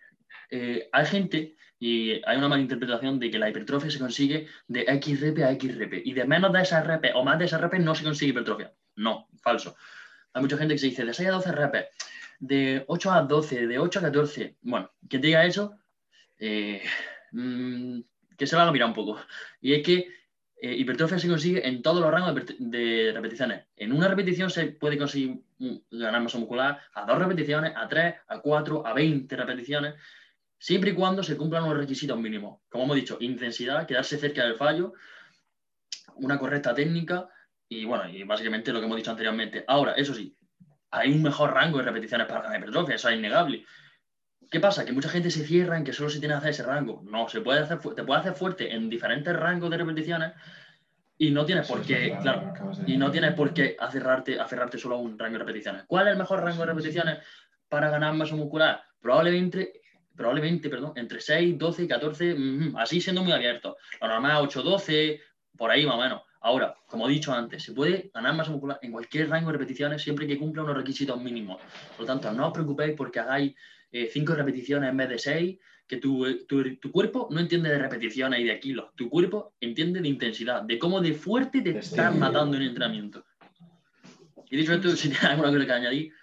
eh, 0.51 0.87
hay 0.91 1.05
gente 1.05 1.55
y 1.79 2.21
hay 2.25 2.37
una 2.37 2.49
mala 2.49 2.61
interpretación 2.61 3.19
de 3.19 3.31
que 3.31 3.39
la 3.39 3.49
hipertrofia 3.49 3.89
se 3.89 3.99
consigue 3.99 4.47
de 4.67 4.81
X 4.81 5.21
rep 5.21 5.37
a 5.39 5.51
X 5.51 5.77
rep 5.77 6.01
y 6.03 6.13
de 6.13 6.25
menos 6.25 6.51
de 6.51 6.61
esa 6.61 6.83
rep 6.83 7.05
o 7.15 7.23
más 7.23 7.39
de 7.39 7.45
esa 7.45 7.57
rep 7.57 7.73
no 7.75 7.95
se 7.95 8.03
consigue 8.03 8.31
hipertrofia. 8.31 8.73
No, 8.95 9.29
falso. 9.41 9.75
Hay 10.33 10.41
mucha 10.41 10.57
gente 10.57 10.73
que 10.73 10.79
se 10.79 10.87
dice 10.87 11.05
de 11.05 11.13
6 11.13 11.29
a 11.29 11.31
12 11.33 11.51
rep, 11.53 11.75
de 12.39 12.83
8 12.87 13.11
a 13.11 13.21
12, 13.21 13.67
de 13.67 13.79
8 13.79 13.99
a 13.99 14.01
14. 14.01 14.57
Bueno, 14.61 14.91
quien 15.07 15.21
diga 15.21 15.45
eso, 15.45 15.73
eh, 16.37 16.83
mm, 17.31 17.99
que 18.37 18.45
se 18.45 18.55
lo 18.55 18.61
haga 18.61 18.71
mirar 18.71 18.89
un 18.89 18.93
poco. 18.93 19.19
Y 19.61 19.73
es 19.73 19.83
que 19.83 20.09
eh, 20.61 20.75
hipertrofia 20.75 21.17
se 21.17 21.29
consigue 21.29 21.65
en 21.65 21.81
todos 21.81 22.01
los 22.01 22.11
rangos 22.11 22.43
de, 22.59 23.11
repeticiones. 23.13 23.65
En 23.77 23.93
una 23.93 24.09
repetición 24.09 24.49
se 24.49 24.67
puede 24.67 24.97
conseguir 24.97 25.41
ganar 25.89 26.21
masa 26.21 26.37
muscular 26.37 26.79
a 26.93 27.05
dos 27.05 27.17
repeticiones, 27.17 27.73
a 27.75 27.87
tres, 27.87 28.15
a 28.27 28.39
cuatro, 28.39 28.85
a 28.85 28.93
20 28.93 29.33
repeticiones, 29.37 29.95
siempre 30.59 30.91
y 30.91 30.93
cuando 30.93 31.23
se 31.23 31.37
cumplan 31.37 31.63
los 31.63 31.77
requisitos 31.77 32.19
mínimos. 32.19 32.61
Como 32.69 32.83
hemos 32.83 32.97
dicho, 32.97 33.17
intensidad, 33.21 33.87
quedarse 33.87 34.17
cerca 34.17 34.43
del 34.43 34.55
fallo, 34.55 34.93
una 36.15 36.37
correcta 36.37 36.75
técnica 36.75 37.29
y 37.67 37.85
bueno, 37.85 38.09
y 38.09 38.23
básicamente 38.23 38.73
lo 38.73 38.79
que 38.79 38.85
hemos 38.85 38.97
dicho 38.97 39.11
anteriormente. 39.11 39.63
Ahora, 39.67 39.93
eso 39.93 40.13
sí, 40.13 40.35
hay 40.91 41.11
un 41.11 41.23
mejor 41.23 41.53
rango 41.53 41.77
de 41.77 41.85
repeticiones 41.85 42.27
para 42.27 42.41
ganar 42.41 42.59
hipertrofia, 42.59 42.95
eso 42.95 43.09
es 43.09 43.17
innegable. 43.17 43.65
¿Qué 44.51 44.59
pasa? 44.59 44.83
Que 44.83 44.91
mucha 44.91 45.09
gente 45.09 45.29
se 45.29 45.45
cierra 45.45 45.77
en 45.77 45.83
que 45.83 45.93
solo 45.93 46.09
se 46.09 46.19
tiene 46.19 46.33
que 46.33 46.39
hacer 46.39 46.49
ese 46.49 46.63
rango. 46.63 47.03
No, 47.05 47.29
se 47.29 47.41
puede 47.41 47.59
hacer, 47.59 47.79
te 47.79 48.03
puede 48.03 48.19
hacer 48.19 48.33
fuerte 48.33 48.73
en 48.73 48.89
diferentes 48.89 49.35
rangos 49.35 49.69
de 49.69 49.77
repeticiones 49.77 50.33
y 51.17 51.31
no 51.31 51.45
tienes 51.45 51.67
por 51.67 51.85
qué, 51.85 52.17
claro, 52.21 52.53
y 52.87 52.97
no 52.97 53.11
tienes 53.11 53.33
por 53.33 53.53
qué 53.53 53.75
aferrarte, 53.79 54.39
aferrarte 54.39 54.77
solo 54.77 54.95
a 54.95 54.99
un 54.99 55.19
rango 55.19 55.33
de 55.33 55.39
repeticiones. 55.39 55.83
¿Cuál 55.85 56.07
es 56.07 56.13
el 56.13 56.17
mejor 56.17 56.41
rango 56.41 56.61
de 56.61 56.65
repeticiones 56.65 57.19
para 57.67 57.89
ganar 57.89 58.13
masa 58.15 58.35
muscular? 58.35 58.81
Probablemente, 58.99 59.78
probablemente, 60.19 60.69
perdón, 60.69 60.91
entre 60.97 61.21
6, 61.21 61.57
12 61.57 61.83
y 61.83 61.87
14, 61.87 62.35
así 62.75 62.99
siendo 62.99 63.23
muy 63.23 63.31
abierto. 63.31 63.77
Lo 64.01 64.09
normal 64.09 64.39
8, 64.41 64.63
12, 64.63 65.21
por 65.57 65.71
ahí 65.71 65.85
más 65.85 65.95
o 65.95 66.01
menos. 66.01 66.21
Ahora, 66.41 66.75
como 66.87 67.07
he 67.07 67.11
dicho 67.13 67.31
antes, 67.31 67.63
se 67.63 67.71
puede 67.71 68.11
ganar 68.13 68.35
masa 68.35 68.51
muscular 68.51 68.79
en 68.81 68.91
cualquier 68.91 69.29
rango 69.29 69.47
de 69.47 69.53
repeticiones 69.53 70.01
siempre 70.01 70.27
que 70.27 70.37
cumpla 70.37 70.63
unos 70.63 70.75
requisitos 70.75 71.21
mínimos. 71.21 71.61
Por 71.95 72.01
lo 72.01 72.05
tanto, 72.05 72.33
no 72.33 72.47
os 72.47 72.53
preocupéis 72.53 72.95
porque 72.97 73.21
hagáis 73.21 73.55
eh, 73.93 74.09
cinco 74.11 74.35
repeticiones 74.35 74.89
en 74.89 74.97
vez 74.97 75.07
de 75.07 75.19
seis, 75.19 75.57
que 75.87 75.95
tu, 75.97 76.45
tu, 76.45 76.91
cuerpo 76.91 77.29
no 77.31 77.39
entiende 77.39 77.69
de 77.69 77.79
repeticiones 77.79 78.41
y 78.41 78.43
de 78.43 78.59
kilos, 78.59 78.93
tu 78.95 79.09
cuerpo 79.09 79.53
entiende 79.61 80.01
de 80.01 80.09
intensidad, 80.09 80.63
de 80.63 80.77
cómo 80.77 80.99
de 80.99 81.13
fuerte 81.13 81.61
te 81.61 81.77
estás 81.77 82.13
matando 82.13 82.57
en 82.57 82.63
entrenamiento. 82.63 83.23
Y 84.49 84.57
dicho 84.57 84.73
esto, 84.73 84.89
si 84.97 85.07
tienes 85.07 85.23
alguna 85.23 85.53
cosa 85.53 85.65
que 85.65 85.71
añadir. 85.71 86.18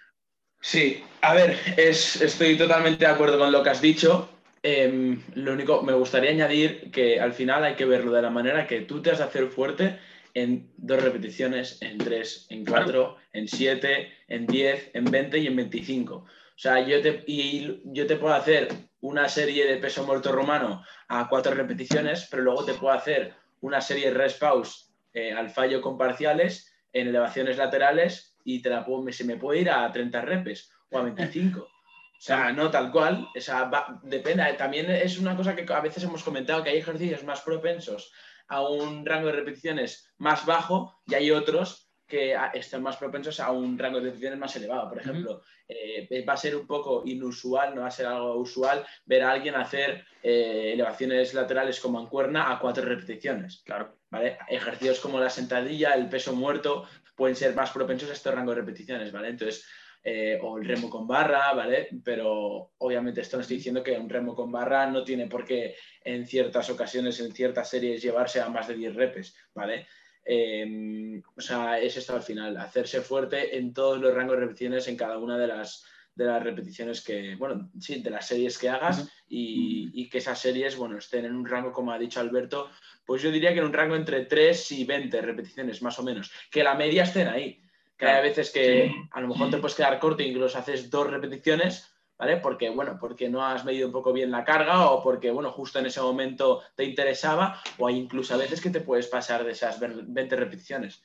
Sí, 0.67 1.01
a 1.21 1.33
ver, 1.33 1.57
es, 1.77 2.21
estoy 2.21 2.57
totalmente 2.57 3.05
de 3.05 3.09
acuerdo 3.09 3.39
con 3.39 3.53
lo 3.53 3.63
que 3.63 3.69
has 3.69 3.79
dicho. 3.79 4.29
Em, 4.61 5.23
lo 5.33 5.53
único, 5.53 5.81
me 5.81 5.93
gustaría 5.93 6.31
añadir 6.31 6.91
que 6.91 7.21
al 7.21 7.31
final 7.31 7.63
hay 7.63 7.75
que 7.75 7.85
verlo 7.85 8.11
de 8.11 8.21
la 8.21 8.29
manera 8.29 8.67
que 8.67 8.81
tú 8.81 9.01
te 9.01 9.11
has 9.11 9.19
de 9.19 9.23
hacer 9.23 9.47
fuerte 9.47 9.97
en 10.33 10.69
dos 10.75 11.01
repeticiones, 11.01 11.81
en 11.81 11.97
tres, 11.97 12.47
en 12.49 12.65
cuatro, 12.65 13.15
en 13.31 13.47
siete, 13.47 14.11
en 14.27 14.45
diez, 14.45 14.91
en 14.93 15.05
veinte 15.05 15.37
y 15.37 15.47
en 15.47 15.55
veinticinco. 15.55 16.15
O 16.15 16.57
sea, 16.59 16.85
yo 16.85 17.01
te, 17.01 17.23
y 17.25 17.79
yo 17.85 18.05
te 18.05 18.17
puedo 18.17 18.33
hacer 18.33 18.67
una 18.99 19.29
serie 19.29 19.65
de 19.67 19.77
peso 19.77 20.05
muerto 20.05 20.33
romano 20.33 20.83
a 21.07 21.29
cuatro 21.29 21.53
repeticiones, 21.53 22.27
pero 22.29 22.43
luego 22.43 22.65
te 22.65 22.73
puedo 22.73 22.93
hacer 22.93 23.35
una 23.61 23.79
serie 23.79 24.07
de 24.07 24.17
rest 24.17 24.37
pause 24.37 24.91
eh, 25.13 25.31
al 25.31 25.49
fallo 25.49 25.79
con 25.79 25.97
parciales 25.97 26.73
en 26.91 27.07
elevaciones 27.07 27.55
laterales 27.55 28.36
y 28.47 28.61
te 28.61 28.69
la 28.69 28.85
puedo, 28.85 29.11
se 29.11 29.25
me 29.25 29.35
puede 29.35 29.59
ir 29.59 29.69
a 29.69 29.91
30 29.91 30.21
repes 30.21 30.71
o 30.89 30.97
a 30.97 31.03
25. 31.03 31.59
O 31.59 31.69
sea, 32.17 32.53
no 32.53 32.71
tal 32.71 32.93
cual. 32.93 33.27
O 33.35 33.41
sea, 33.41 33.69
depende. 34.03 34.53
También 34.53 34.89
es 34.89 35.19
una 35.19 35.35
cosa 35.35 35.53
que 35.53 35.71
a 35.71 35.81
veces 35.81 36.05
hemos 36.05 36.23
comentado 36.23 36.63
que 36.63 36.69
hay 36.69 36.77
ejercicios 36.77 37.25
más 37.25 37.41
propensos 37.41 38.13
a 38.47 38.61
un 38.61 39.05
rango 39.05 39.27
de 39.27 39.33
repeticiones 39.33 40.13
más 40.17 40.45
bajo 40.45 41.01
y 41.05 41.15
hay 41.15 41.29
otros 41.29 41.91
que 42.07 42.37
están 42.53 42.83
más 42.83 42.95
propensos 42.95 43.41
a 43.41 43.51
un 43.51 43.77
rango 43.77 43.97
de 43.97 44.05
repeticiones 44.05 44.39
más 44.39 44.55
elevado. 44.55 44.87
Por 44.87 44.99
ejemplo, 44.99 45.41
eh, 45.67 46.23
va 46.27 46.33
a 46.33 46.37
ser 46.37 46.55
un 46.55 46.65
poco 46.65 47.03
inusual, 47.05 47.75
no 47.75 47.81
va 47.81 47.87
a 47.87 47.91
ser 47.91 48.05
algo 48.05 48.37
usual, 48.37 48.87
ver 49.05 49.23
a 49.23 49.31
alguien 49.31 49.55
hacer 49.55 50.05
eh, 50.23 50.71
elevaciones 50.73 51.33
laterales 51.33 51.81
como 51.81 51.99
en 51.99 52.07
cuerna 52.07 52.49
a 52.49 52.59
cuatro 52.59 52.85
repeticiones. 52.85 53.61
Claro. 53.65 53.97
¿vale? 54.09 54.37
Ejercicios 54.47 55.01
como 55.01 55.19
la 55.19 55.29
sentadilla, 55.29 55.95
el 55.95 56.07
peso 56.07 56.33
muerto, 56.33 56.87
pueden 57.17 57.35
ser 57.35 57.53
más 57.55 57.71
propensos 57.71 58.09
a 58.09 58.13
este 58.13 58.31
rango 58.31 58.51
de 58.51 58.61
repeticiones. 58.61 59.11
¿vale? 59.11 59.29
Entonces, 59.29 59.67
eh, 60.03 60.39
o 60.41 60.57
el 60.57 60.65
remo 60.65 60.89
con 60.89 61.05
barra, 61.05 61.51
¿vale? 61.53 61.89
Pero 62.03 62.71
obviamente 62.77 63.19
esto 63.19 63.35
no 63.35 63.41
estoy 63.41 63.57
diciendo 63.57 63.83
que 63.83 63.97
un 63.97 64.07
remo 64.07 64.35
con 64.35 64.49
barra 64.49 64.89
no 64.89 65.03
tiene 65.03 65.27
por 65.27 65.43
qué 65.43 65.75
en 66.01 66.25
ciertas 66.25 66.69
ocasiones, 66.69 67.19
en 67.19 67.33
ciertas 67.33 67.69
series, 67.69 68.01
llevarse 68.01 68.39
a 68.39 68.47
más 68.47 68.69
de 68.69 68.75
10 68.75 68.95
repes, 68.95 69.35
¿vale? 69.53 69.87
Em, 70.23 71.21
o 71.35 71.41
sea, 71.41 71.79
es 71.79 71.97
esto 71.97 72.15
al 72.15 72.21
final, 72.21 72.55
hacerse 72.57 73.01
fuerte 73.01 73.57
en 73.57 73.73
todos 73.73 73.99
los 73.99 74.13
rangos 74.13 74.35
de 74.35 74.41
repeticiones 74.41 74.87
en 74.87 74.95
cada 74.95 75.17
una 75.17 75.37
de 75.37 75.47
las, 75.47 75.85
de 76.17 76.25
las 76.25 76.43
repeticiones 76.43 77.01
que, 77.01 77.35
bueno, 77.35 77.69
sí, 77.79 78.01
de 78.01 78.09
las 78.09 78.27
series 78.27 78.57
que 78.57 78.69
hagas 78.69 79.07
y, 79.29 80.09
que 80.09 80.17
esas 80.17 80.39
series, 80.39 80.75
bueno, 80.75 80.97
estén 80.97 81.25
en 81.25 81.35
un 81.35 81.45
rango, 81.45 81.71
como 81.71 81.91
ha 81.91 81.99
dicho 81.99 82.19
Alberto, 82.19 82.71
pues 83.05 83.21
yo 83.21 83.31
diría 83.31 83.53
que 83.53 83.59
en 83.59 83.65
un 83.65 83.73
rango 83.73 83.95
entre 83.95 84.25
3 84.25 84.71
y 84.71 84.85
20 84.85 85.21
repeticiones, 85.21 85.81
más 85.83 85.99
o 85.99 86.03
menos, 86.03 86.31
que 86.49 86.63
la 86.63 86.73
media 86.73 87.03
estén 87.03 87.27
ahí. 87.27 87.61
Que 87.95 88.05
hay 88.05 88.23
veces 88.23 88.51
que 88.51 88.91
a 89.11 89.21
lo 89.21 89.27
mejor 89.27 89.49
te 89.49 89.57
puedes 89.57 89.75
quedar 89.75 89.99
corto 89.99 90.21
y 90.21 90.27
incluso 90.27 90.57
haces 90.57 90.89
dos 90.89 91.09
repeticiones, 91.09 91.96
¿vale? 92.17 92.37
Porque, 92.37 92.69
bueno, 92.69 92.97
porque 92.99 93.29
no 93.29 93.45
has 93.45 93.63
medido 93.63 93.87
un 93.87 93.93
poco 93.93 94.11
bien 94.11 94.31
la 94.31 94.43
carga 94.43 94.89
o 94.89 95.03
porque, 95.03 95.31
bueno, 95.31 95.51
justo 95.51 95.79
en 95.79 95.85
ese 95.85 96.01
momento 96.01 96.61
te 96.75 96.83
interesaba 96.83 97.61
o 97.77 97.87
hay 97.87 97.97
incluso 97.97 98.33
a 98.33 98.37
veces 98.37 98.61
que 98.61 98.69
te 98.69 98.81
puedes 98.81 99.07
pasar 99.07 99.43
de 99.43 99.51
esas 99.51 99.79
20 99.79 100.35
repeticiones. 100.35 101.03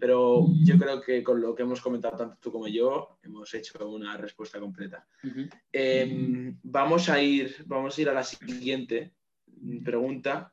Pero 0.00 0.46
yo 0.64 0.78
creo 0.78 1.00
que 1.00 1.22
con 1.22 1.40
lo 1.40 1.54
que 1.54 1.62
hemos 1.62 1.80
comentado 1.80 2.16
tanto 2.16 2.36
tú 2.40 2.52
como 2.52 2.68
yo, 2.68 3.18
hemos 3.22 3.52
hecho 3.54 3.88
una 3.88 4.16
respuesta 4.16 4.58
completa. 4.58 5.06
Em, 5.72 6.58
vamos, 6.62 7.08
a 7.08 7.20
ir, 7.20 7.56
vamos 7.66 7.96
a 7.96 8.00
ir 8.00 8.08
a 8.08 8.14
la 8.14 8.24
siguiente 8.24 9.12
pregunta 9.84 10.52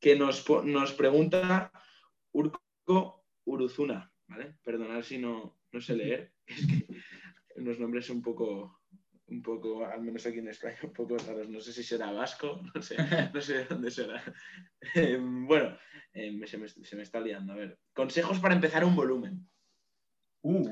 que 0.00 0.16
nos, 0.16 0.44
nos 0.64 0.92
pregunta 0.92 1.70
Urco 2.32 3.24
Uruzuna, 3.44 4.12
¿vale? 4.26 4.56
Perdonad 4.62 5.02
si 5.02 5.18
no, 5.18 5.56
no 5.72 5.80
sé 5.80 5.94
leer, 5.94 6.32
es 6.46 6.66
que 6.66 6.86
los 7.56 7.78
nombres 7.78 8.06
son 8.06 8.16
un 8.16 8.22
poco 8.22 8.80
un 9.28 9.42
poco, 9.42 9.86
al 9.86 10.02
menos 10.02 10.24
aquí 10.26 10.38
en 10.38 10.48
España, 10.48 10.76
un 10.82 10.92
poco 10.92 11.16
raros. 11.18 11.48
No 11.48 11.60
sé 11.60 11.72
si 11.72 11.82
será 11.82 12.10
vasco, 12.12 12.60
no 12.74 12.82
sé, 12.82 12.96
no 13.32 13.40
sé 13.40 13.58
de 13.58 13.64
dónde 13.64 13.90
será. 13.90 14.22
Em, 14.94 15.46
bueno, 15.46 15.76
em, 16.12 16.44
se, 16.46 16.58
me, 16.58 17.02
está 17.02 17.20
liando. 17.20 17.52
A 17.52 17.56
ver, 17.56 17.78
consejos 17.94 18.38
para 18.38 18.54
empezar 18.54 18.84
un 18.84 18.96
volumen. 18.96 19.48
Uh, 20.42 20.70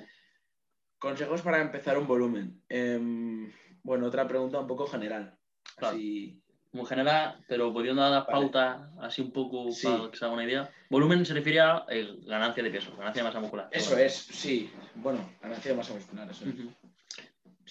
Consejos 0.98 1.42
para 1.42 1.60
empezar 1.60 1.98
un 1.98 2.06
volumen. 2.06 2.62
Em, 2.68 3.50
bueno, 3.82 4.06
otra 4.06 4.28
pregunta 4.28 4.60
un 4.60 4.66
poco 4.68 4.86
general. 4.86 5.36
Claro. 5.76 5.96
Así- 5.96 6.38
como 6.70 6.86
general, 6.86 7.44
pero 7.48 7.70
pudiendo 7.70 8.00
dar 8.00 8.22
Vale. 8.24 8.32
pautas 8.32 8.80
así 9.02 9.20
un 9.20 9.30
poco 9.30 9.70
Sí. 9.72 9.86
para 9.86 10.10
que 10.10 10.16
se 10.16 10.24
haga 10.24 10.32
una 10.32 10.44
idea. 10.44 10.70
Volumen 10.88 11.26
se 11.26 11.34
refiere 11.34 11.60
a 11.60 11.84
eh, 11.90 12.16
ganancia 12.24 12.62
de 12.62 12.70
peso, 12.70 12.96
ganancia 12.96 13.22
de 13.22 13.28
masa 13.28 13.40
muscular. 13.40 13.68
Eso 13.70 13.98
es, 13.98 14.14
sí. 14.14 14.70
Bueno, 14.94 15.28
ganancia 15.42 15.72
de 15.72 15.76
masa 15.76 15.92
muscular, 15.92 16.30
eso 16.30 16.46
es. 16.46 16.54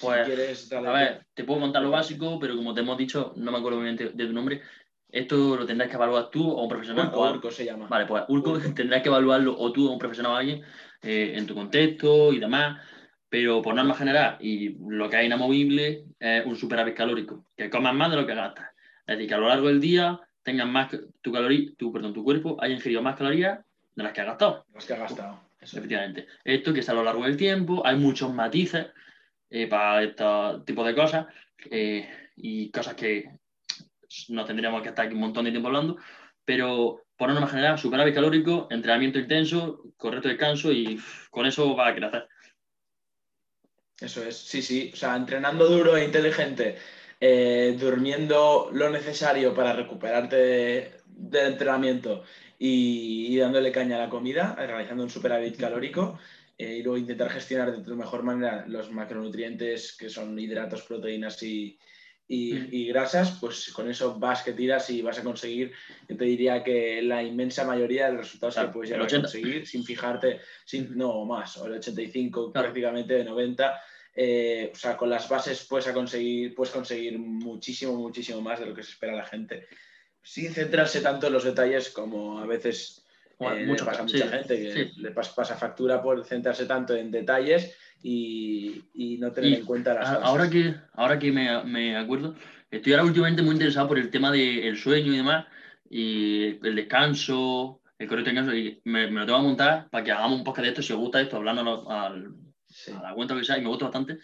Pues, 0.01 0.27
quieres, 0.27 0.69
dale. 0.69 0.87
A 0.87 0.91
ver, 0.91 1.25
te 1.33 1.43
puedo 1.43 1.59
contar 1.59 1.83
lo 1.83 1.91
básico, 1.91 2.39
pero 2.39 2.55
como 2.55 2.73
te 2.73 2.81
hemos 2.81 2.97
dicho, 2.97 3.33
no 3.35 3.51
me 3.51 3.57
acuerdo 3.59 3.79
bien 3.79 3.95
de, 3.95 4.09
tu 4.09 4.33
nombre. 4.33 4.61
Esto 5.09 5.55
lo 5.57 5.65
tendrás 5.65 5.89
que 5.89 5.95
evaluar 5.95 6.29
tú 6.29 6.49
o 6.49 6.63
un 6.63 6.69
profesional. 6.69 7.07
Urco, 7.07 7.19
o 7.19 7.31
Urco 7.31 7.51
se 7.51 7.65
llama. 7.65 7.87
Vale, 7.87 8.05
pues 8.05 8.23
Urco 8.29 8.51
Urco. 8.51 8.73
tendrás 8.75 9.01
que 9.01 9.09
evaluarlo 9.09 9.55
o 9.57 9.71
tú 9.71 9.87
o 9.87 9.91
un 9.91 9.99
profesional 9.99 10.33
o 10.33 10.35
alguien 10.35 10.63
eh, 11.01 11.33
en 11.35 11.45
tu 11.45 11.53
contexto 11.53 12.33
y 12.33 12.39
demás. 12.39 12.81
Pero 13.29 13.61
por 13.61 13.73
norma 13.73 13.95
general, 13.95 14.37
y 14.41 14.75
lo 14.89 15.09
que 15.09 15.19
es 15.19 15.25
inamovible 15.25 16.03
es 16.19 16.45
un 16.45 16.57
superávit 16.57 16.95
calórico, 16.95 17.45
que 17.55 17.69
comas 17.69 17.95
más 17.95 18.11
de 18.11 18.17
lo 18.17 18.27
que 18.27 18.35
gastas. 18.35 18.71
Es 19.07 19.15
decir, 19.15 19.29
que 19.29 19.35
a 19.35 19.37
lo 19.37 19.47
largo 19.47 19.67
del 19.67 19.79
día 19.79 20.19
tengas 20.43 20.67
más 20.67 20.89
tu 21.21 21.31
caloría, 21.31 21.71
tu, 21.77 21.93
perdón, 21.93 22.13
tu 22.13 22.25
cuerpo 22.25 22.57
haya 22.59 22.73
ingerido 22.73 23.01
más 23.01 23.15
calorías 23.15 23.59
de 23.95 24.03
las 24.03 24.11
que 24.11 24.21
has 24.21 24.27
gastado. 24.27 24.65
Los 24.73 24.85
que 24.85 24.93
ha 24.93 24.97
gastado. 24.97 25.39
Eso. 25.61 25.77
Efectivamente. 25.77 26.27
Esto 26.43 26.73
que 26.73 26.81
es 26.81 26.89
a 26.89 26.93
lo 26.93 27.03
largo 27.03 27.23
del 27.23 27.37
tiempo, 27.37 27.85
hay 27.85 27.95
muchos 27.95 28.33
matices 28.33 28.87
eh, 29.51 29.67
para 29.67 30.01
este 30.03 30.23
tipo 30.65 30.83
de 30.83 30.95
cosas 30.95 31.27
eh, 31.69 32.09
y 32.37 32.71
cosas 32.71 32.95
que 32.95 33.29
nos 34.29 34.47
tendríamos 34.47 34.81
que 34.81 34.89
estar 34.89 35.05
aquí 35.05 35.13
un 35.13 35.21
montón 35.21 35.45
de 35.45 35.51
tiempo 35.51 35.67
hablando, 35.67 35.97
pero 36.43 37.03
por 37.15 37.29
norma 37.29 37.47
general, 37.47 37.77
superávit 37.77 38.15
calórico, 38.15 38.67
entrenamiento 38.71 39.19
intenso, 39.19 39.83
correcto 39.95 40.27
descanso 40.27 40.71
y 40.71 40.99
con 41.29 41.45
eso 41.45 41.75
va 41.75 41.89
a 41.89 41.95
crecer. 41.95 42.27
Eso 43.99 44.23
es, 44.23 44.35
sí, 44.37 44.61
sí. 44.63 44.89
O 44.93 44.95
sea, 44.95 45.15
entrenando 45.15 45.67
duro 45.67 45.95
e 45.95 46.03
inteligente, 46.03 46.77
eh, 47.19 47.77
durmiendo 47.79 48.69
lo 48.73 48.89
necesario 48.89 49.53
para 49.53 49.73
recuperarte 49.73 50.35
de- 50.35 50.91
del 51.05 51.53
entrenamiento 51.53 52.23
y, 52.57 53.27
y 53.29 53.37
dándole 53.37 53.71
caña 53.71 53.97
a 53.97 54.05
la 54.05 54.09
comida, 54.09 54.55
realizando 54.57 55.03
un 55.03 55.09
superávit 55.11 55.57
calórico 55.57 56.19
eh, 56.61 56.77
y 56.77 56.83
luego 56.83 56.97
intentar 56.97 57.29
gestionar 57.31 57.71
de 57.75 57.83
tu 57.83 57.95
mejor 57.95 58.21
manera 58.23 58.65
los 58.67 58.91
macronutrientes 58.91 59.95
que 59.97 60.09
son 60.09 60.37
hidratos, 60.37 60.83
proteínas 60.83 61.41
y, 61.43 61.77
y- 62.27 62.53
Mm. 62.53 62.67
y 62.71 62.87
grasas, 62.87 63.37
pues 63.41 63.71
con 63.73 63.89
eso 63.89 64.17
vas 64.19 64.43
que 64.43 64.53
tiras 64.53 64.89
y 64.89 65.01
vas 65.01 65.19
a 65.19 65.23
conseguir, 65.23 65.71
yo 66.07 66.15
te 66.15 66.25
diría 66.25 66.63
que 66.63 67.01
la 67.01 67.21
inmensa 67.23 67.65
mayoría 67.65 68.05
de 68.07 68.13
los 68.13 68.21
resultados 68.27 68.53
Claro, 68.55 68.69
que 68.69 68.73
puedes 68.73 68.89
llegar 68.89 69.01
a 69.01 69.05
80. 69.05 69.27
conseguir 69.27 69.67
sin 69.67 69.83
fijarte, 69.83 70.39
sin, 70.65 70.95
no 70.97 71.25
más, 71.25 71.57
o 71.57 71.65
el 71.65 71.73
85 71.73 72.51
Claro. 72.51 72.65
prácticamente 72.67 73.13
de 73.15 73.23
90. 73.25 73.81
eh, 74.13 74.69
o 74.73 74.75
sea, 74.77 74.97
con 74.97 75.09
las 75.09 75.27
bases 75.29 75.65
puedes, 75.69 75.87
a 75.87 75.93
conseguir, 75.93 76.53
puedes 76.53 76.73
conseguir 76.73 77.17
muchísimo, 77.17 77.93
muchísimo 77.95 78.41
más 78.41 78.59
de 78.59 78.65
lo 78.65 78.75
que 78.75 78.83
se 78.83 78.91
espera 78.91 79.15
la 79.15 79.25
gente, 79.25 79.67
sin 80.21 80.53
centrarse 80.53 80.99
tanto 81.01 81.27
en 81.27 81.33
los 81.33 81.45
detalles 81.45 81.89
como 81.89 82.39
a 82.39 82.45
veces 82.45 83.05
Bueno, 83.45 83.57
eh, 83.61 83.65
mucho- 83.65 83.85
pasa 83.85 84.03
a 84.03 84.07
sí, 84.07 84.17
mucha 84.17 84.27
gente 84.29 84.55
que 84.61 84.73
sí. 84.73 85.01
le 85.01 85.13
pas- 85.13 85.33
pasa 85.33 85.55
factura 85.55 86.01
por 86.01 86.23
centrarse 86.25 86.65
tanto 86.65 86.95
en 86.95 87.11
detalles 87.11 87.75
y, 88.03 88.81
y 88.93 89.17
no 89.17 89.31
tener 89.31 89.51
Y 89.51 89.55
en 89.55 89.65
cuenta 89.65 89.93
las 89.93 90.09
bases. 90.09 90.23
Ahora 90.25 90.49
que, 90.49 90.75
ahora 90.93 91.19
que 91.19 91.31
me, 91.31 91.63
me 91.63 91.97
acuerdo, 91.97 92.35
estoy 92.69 92.93
ahora 92.93 93.05
últimamente 93.05 93.41
muy 93.41 93.53
interesado 93.53 93.87
por 93.87 93.97
el 93.99 94.09
tema 94.09 94.31
del 94.31 94.77
sueño 94.77 95.13
y 95.13 95.17
demás, 95.17 95.45
y 95.89 96.65
el 96.65 96.75
descanso, 96.75 97.81
el 97.99 98.07
correcto 98.07 98.29
descanso, 98.31 98.55
y 98.55 98.81
me, 98.85 99.07
me 99.11 99.19
lo 99.19 99.25
tengo 99.25 99.39
que 99.39 99.45
montar 99.47 99.89
para 99.89 100.03
que 100.03 100.11
hagamos 100.11 100.37
un 100.39 100.43
podcast 100.43 100.63
de 100.63 100.69
esto, 100.69 100.81
si 100.81 100.93
os 100.93 100.99
gusta 100.99 101.21
esto, 101.21 101.37
hablando 101.37 101.89
al, 101.91 102.33
Sí. 102.67 102.91
a 102.97 103.01
la 103.01 103.13
cuenta 103.13 103.35
que 103.35 103.43
sea, 103.43 103.57
y 103.57 103.61
me 103.61 103.67
gusta 103.67 103.85
bastante. 103.85 104.19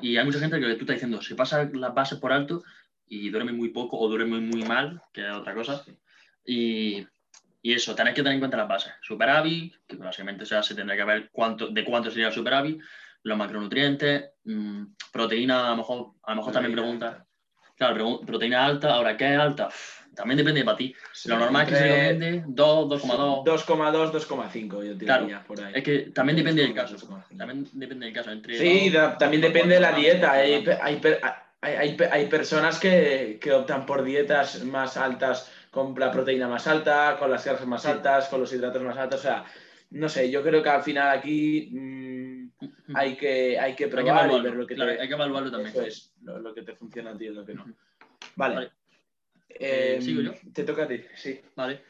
Y 0.00 0.18
hay 0.18 0.24
mucha 0.26 0.38
gente 0.38 0.60
que 0.60 0.66
tú 0.74 0.80
estás 0.80 0.96
diciendo, 0.96 1.22
se 1.22 1.34
pasa 1.34 1.68
las 1.72 1.94
bases 1.94 2.18
por 2.18 2.30
alto 2.32 2.62
y 3.08 3.30
duerme 3.30 3.52
muy 3.52 3.70
poco 3.70 3.98
o 3.98 4.08
duerme 4.08 4.38
muy 4.40 4.62
mal, 4.64 5.00
que 5.14 5.26
es 5.26 5.32
otra 5.34 5.54
cosa. 5.54 5.82
Y, 6.44 7.06
y 7.66 7.72
eso, 7.72 7.96
tenés 7.96 8.14
que 8.14 8.22
tener 8.22 8.34
en 8.34 8.38
cuenta 8.38 8.56
las 8.56 8.68
bases. 8.68 8.92
Superávit, 9.02 9.74
que 9.88 9.96
básicamente 9.96 10.44
o 10.44 10.46
sea, 10.46 10.62
se 10.62 10.76
tendrá 10.76 10.94
que 10.96 11.02
ver 11.02 11.30
cuánto, 11.32 11.66
de 11.66 11.84
cuánto 11.84 12.10
sería 12.12 12.28
el 12.28 12.32
superávit, 12.32 12.80
los 13.24 13.36
macronutrientes, 13.36 14.26
mm, 14.44 14.84
proteína, 15.12 15.66
a 15.66 15.70
lo 15.70 15.78
mejor, 15.78 16.12
a 16.22 16.30
lo 16.30 16.36
mejor 16.36 16.52
también 16.52 16.74
Proteína 16.76 16.98
pregunta. 17.00 17.26
Claro, 17.76 18.20
proteína 18.24 18.64
alta, 18.64 18.94
ahora, 18.94 19.16
¿qué 19.16 19.34
es 19.34 19.38
alta? 19.40 19.66
Uf, 19.66 20.02
también 20.14 20.38
depende 20.38 20.64
para 20.64 20.76
ti. 20.76 20.94
Sí, 21.12 21.28
Lo 21.28 21.38
normal 21.38 21.62
es 21.64 21.68
que 21.70 21.74
se 21.74 21.82
recomiende 21.82 22.44
2, 22.46 22.88
2,2. 23.02 23.44
2,2, 23.44 24.12
2,5 24.12 24.84
yo 24.84 24.96
tiraría 24.96 25.26
Claro, 25.26 25.44
por 25.48 25.60
ahí. 25.60 25.72
Es 25.74 25.82
que 25.82 25.98
también 26.14 26.36
depende 26.36 26.62
del 26.62 26.70
2,2, 26.72 26.74
caso. 26.76 26.94
2,5. 26.94 27.36
También 27.36 27.68
depende 27.72 28.06
del 28.06 28.14
caso. 28.14 28.30
Entre 28.30 28.56
Sí, 28.58 28.90
da- 28.90 29.18
también 29.18 29.42
depende 29.42 29.74
de 29.74 29.80
la 29.80 29.90
dieta. 29.90 30.30
Hay, 30.30 30.64
hay, 30.80 31.00
hay, 31.62 31.74
hay 31.74 31.96
hay 32.12 32.26
personas 32.26 32.78
que, 32.78 33.38
que 33.40 33.52
optan 33.52 33.84
por 33.86 34.04
dietas 34.04 34.62
más 34.62 34.96
altas, 34.96 35.52
con 35.76 35.94
la 36.00 36.10
proteína 36.10 36.48
más 36.48 36.66
alta, 36.66 37.16
con 37.18 37.30
las 37.30 37.44
grasas 37.44 37.66
más 37.66 37.82
Sí. 37.82 37.88
altas, 37.88 38.28
con 38.30 38.40
los 38.40 38.50
hidratos 38.50 38.82
más 38.82 38.96
altos. 38.96 39.20
O 39.20 39.22
sea, 39.22 39.44
no 39.90 40.08
sé, 40.08 40.30
yo 40.30 40.42
creo 40.42 40.62
que 40.62 40.70
al 40.70 40.82
final 40.82 41.18
aquí 41.18 41.68
mm, 41.70 42.48
hay, 42.94 43.14
que, 43.14 43.28
hay 43.28 43.54
que 43.54 43.60
Hay 43.60 43.74
que 43.74 43.88
probar 43.88 44.06
y 44.06 44.08
evaluarlo, 44.08 44.42
ver 44.42 44.58
lo 44.58 44.66
que 44.66 44.74
claro, 44.74 44.92
te, 44.94 45.00
hay 45.02 45.08
que 45.08 45.14
evaluarlo 45.14 45.50
también. 45.50 45.68
eso 45.74 45.82
es, 45.82 46.14
lo, 46.22 46.38
lo 46.38 46.54
que 46.54 46.62
te 46.62 46.74
funciona 46.74 47.10
a 47.10 47.18
ti 47.18 47.26
y 47.26 47.28
lo 47.28 47.44
que 47.44 47.52
no. 47.52 47.64
Ujú. 47.64 47.74
Vale. 48.36 48.54
Vale. 48.54 48.72
Eh, 49.50 49.96
Eh, 49.98 50.00
¿sigo 50.00 50.22
yo? 50.22 50.32
Te 50.54 50.64
toca 50.64 50.84
a 50.84 50.88
ti, 50.88 51.02
sí. 51.14 51.42
Vale. 51.54 51.82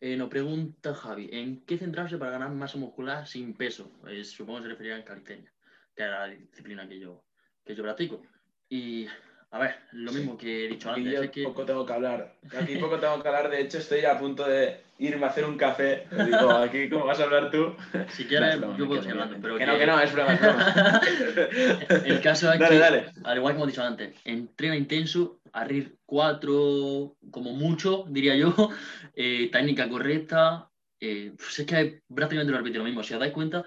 Eh, 0.00 0.16
nos 0.16 0.28
pregunta 0.28 0.94
Javi, 0.94 1.28
¿en 1.32 1.64
qué 1.64 1.78
centrarse 1.78 2.18
para 2.18 2.30
ganar 2.30 2.50
masa 2.50 2.78
muscular 2.78 3.26
sin 3.26 3.54
peso? 3.54 3.90
Eh, 4.08 4.22
supongo 4.22 4.58
que 4.58 4.64
se 4.66 4.68
refería 4.70 4.96
a 4.96 5.04
calistenia, 5.04 5.52
que 5.96 6.04
es 6.04 6.08
la 6.10 6.26
disciplina 6.28 6.88
que 6.88 7.00
yo, 7.00 7.24
que 7.64 7.74
yo 7.74 7.82
practico. 7.82 8.22
Y, 8.68 9.06
a 9.54 9.58
ver, 9.58 9.74
lo 9.92 10.12
mismo 10.12 10.36
que 10.38 10.64
he 10.64 10.68
dicho 10.68 10.90
Aquí 10.90 11.00
antes, 11.00 11.12
yo 11.12 11.22
es 11.22 11.30
que... 11.30 11.42
poco 11.44 11.64
tengo 11.66 11.84
que 11.84 11.92
hablar. 11.92 12.34
Aquí 12.58 12.76
poco 12.80 12.98
tengo 12.98 13.22
que 13.22 13.28
hablar. 13.28 13.50
De 13.50 13.60
hecho, 13.60 13.78
estoy 13.78 14.04
a 14.06 14.18
punto 14.18 14.48
de 14.48 14.80
irme 14.98 15.26
a 15.26 15.28
hacer 15.28 15.44
un 15.44 15.58
café. 15.58 16.06
Digo, 16.10 16.50
aquí, 16.52 16.88
¿cómo 16.88 17.04
vas 17.04 17.20
a 17.20 17.24
hablar 17.24 17.50
tú? 17.50 17.76
Si 18.08 18.24
quieres, 18.24 18.58
yo 18.78 18.86
puedo 18.86 19.02
seguir 19.02 19.12
hablando, 19.20 19.36
pero 19.42 19.58
que 19.58 19.66
no, 19.66 19.76
que 19.78 19.86
no, 19.86 20.00
es 20.00 20.12
broma, 20.12 20.32
es 20.34 20.40
broma. 20.40 21.00
El 22.06 22.20
caso 22.22 22.50
es 22.52 22.58
Dale, 22.58 22.74
que, 22.74 22.78
dale. 22.78 23.06
al 23.24 23.36
igual 23.36 23.52
que 23.52 23.56
hemos 23.58 23.68
dicho 23.68 23.82
antes, 23.82 24.14
entrena 24.24 24.76
intenso, 24.76 25.40
arrir 25.52 25.96
cuatro, 26.06 27.16
como 27.30 27.52
mucho, 27.52 28.04
diría 28.08 28.36
yo, 28.36 28.54
eh, 29.14 29.50
técnica 29.52 29.88
correcta. 29.88 30.70
eh, 31.00 31.32
pues 31.36 31.58
es 31.58 31.66
que 31.66 32.00
prácticamente 32.14 32.52
lo 32.52 32.58
repito 32.58 32.78
lo 32.78 32.84
mismo. 32.84 33.02
Si 33.02 33.12
os 33.12 33.20
dais 33.20 33.32
cuenta, 33.32 33.64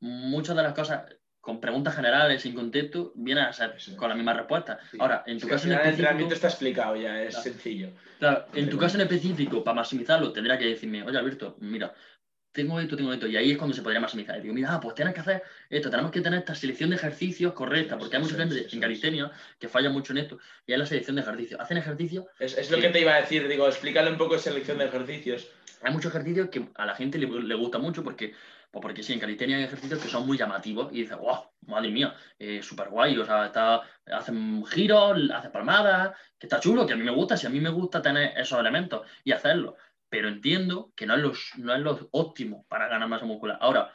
muchas 0.00 0.56
de 0.56 0.62
las 0.62 0.72
cosas 0.72 1.02
con 1.46 1.60
preguntas 1.60 1.94
generales, 1.94 2.42
sin 2.42 2.54
contexto, 2.56 3.12
vienen 3.14 3.44
a 3.44 3.52
ser 3.52 3.74
es. 3.76 3.90
con 3.90 4.08
la 4.08 4.16
misma 4.16 4.32
respuesta. 4.34 4.80
Sí. 4.90 4.96
Ahora, 5.00 5.22
en 5.28 5.38
tu 5.38 5.46
al 5.46 5.50
caso 5.52 5.68
en 5.68 5.70
final 5.70 5.80
el 5.80 5.86
específico, 5.86 5.90
entrenamiento 6.02 6.34
está 6.34 6.48
explicado 6.48 6.96
ya, 6.96 7.22
es 7.22 7.28
Claro. 7.34 7.42
sencillo. 7.44 7.90
Claro, 8.18 8.46
en 8.52 8.68
tu 8.68 8.76
caso 8.78 8.96
en 8.96 9.02
específico, 9.02 9.62
para 9.62 9.76
maximizarlo, 9.76 10.32
tendrá 10.32 10.58
que 10.58 10.64
decirme, 10.66 11.04
oye 11.04 11.16
Alberto, 11.16 11.56
mira, 11.60 11.94
tengo 12.50 12.80
esto, 12.80 12.96
tengo 12.96 13.12
esto, 13.12 13.28
y 13.28 13.36
ahí 13.36 13.52
es 13.52 13.58
cuando 13.58 13.76
se 13.76 13.82
podría 13.82 14.00
maximizar. 14.00 14.38
Y 14.38 14.40
digo, 14.42 14.54
mira, 14.54 14.80
pues 14.80 14.96
tienes 14.96 15.14
que 15.14 15.20
hacer 15.20 15.42
esto, 15.70 15.88
tenemos 15.88 16.10
que 16.10 16.20
tener 16.20 16.40
esta 16.40 16.56
selección 16.56 16.90
de 16.90 16.96
ejercicios 16.96 17.52
correcta, 17.52 17.96
porque 17.96 18.16
hay 18.16 18.22
mucha 18.22 18.34
gente 18.36 18.66
en 18.72 18.80
calistenia 18.80 19.30
que 19.60 19.68
falla 19.68 19.88
mucho 19.90 20.12
en 20.14 20.18
esto, 20.18 20.38
y 20.66 20.72
es 20.72 20.78
la 20.80 20.86
selección 20.86 21.14
de 21.14 21.22
ejercicios. 21.22 21.60
Hacen 21.60 21.76
ejercicios, 21.76 22.24
Es, 22.40 22.58
es 22.58 22.68
lo 22.72 22.78
Sí. 22.78 22.82
que 22.82 22.88
te 22.88 23.00
iba 23.02 23.14
a 23.14 23.20
decir, 23.20 23.46
digo, 23.46 23.68
explícale 23.68 24.10
un 24.10 24.18
poco 24.18 24.36
selección 24.36 24.78
de 24.78 24.86
ejercicios. 24.86 25.46
hay 25.82 25.92
muchos 25.92 26.10
ejercicios 26.12 26.48
que 26.48 26.66
a 26.74 26.86
la 26.86 26.96
gente 26.96 27.18
le, 27.18 27.26
le 27.28 27.54
gusta 27.54 27.78
mucho 27.78 28.02
porque, 28.02 28.34
pues 28.76 28.82
porque 28.82 29.02
sí, 29.02 29.14
en 29.14 29.20
calistenia 29.20 29.56
hay 29.56 29.62
ejercicios 29.62 29.98
que 30.02 30.08
son 30.08 30.26
muy 30.26 30.36
llamativos 30.36 30.92
y 30.92 31.00
dices, 31.00 31.16
wow, 31.16 31.46
madre 31.66 31.90
mía, 31.90 32.14
eh, 32.38 32.62
súper 32.62 32.90
guay, 32.90 33.16
o 33.16 33.24
sea, 33.24 33.46
está, 33.46 33.80
hacen 34.04 34.66
giros, 34.66 35.16
hacen 35.32 35.50
palmadas, 35.50 36.14
que 36.38 36.44
está 36.44 36.60
chulo, 36.60 36.86
que 36.86 36.92
a 36.92 36.96
mí 36.96 37.02
me 37.02 37.10
gusta, 37.10 37.38
si 37.38 37.46
a 37.46 37.50
mí 37.50 37.58
me 37.58 37.70
gusta 37.70 38.02
tener 38.02 38.38
esos 38.38 38.60
elementos 38.60 39.08
y 39.24 39.32
hacerlo, 39.32 39.76
pero 40.10 40.28
entiendo 40.28 40.92
que 40.94 41.06
no 41.06 41.14
es, 41.14 41.22
los, 41.22 41.52
no 41.56 41.74
es 41.74 41.80
lo 41.80 42.08
óptimo 42.10 42.66
para 42.68 42.86
ganar 42.86 43.08
masa 43.08 43.24
muscular. 43.24 43.56
Ahora, 43.62 43.94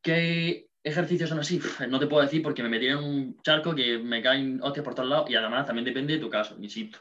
¿qué 0.00 0.70
ejercicios 0.82 1.28
son 1.28 1.40
así? 1.40 1.60
No 1.86 1.98
te 1.98 2.06
puedo 2.06 2.22
decir 2.22 2.42
porque 2.42 2.62
me 2.62 2.70
metí 2.70 2.86
en 2.86 2.96
un 2.96 3.42
charco 3.42 3.74
que 3.74 3.98
me 3.98 4.22
caen 4.22 4.58
hostias 4.62 4.84
por 4.84 4.94
todos 4.94 5.10
lados 5.10 5.28
y 5.28 5.34
además 5.34 5.66
también 5.66 5.84
depende 5.84 6.14
de 6.14 6.20
tu 6.20 6.30
caso, 6.30 6.56
insisto. 6.58 7.00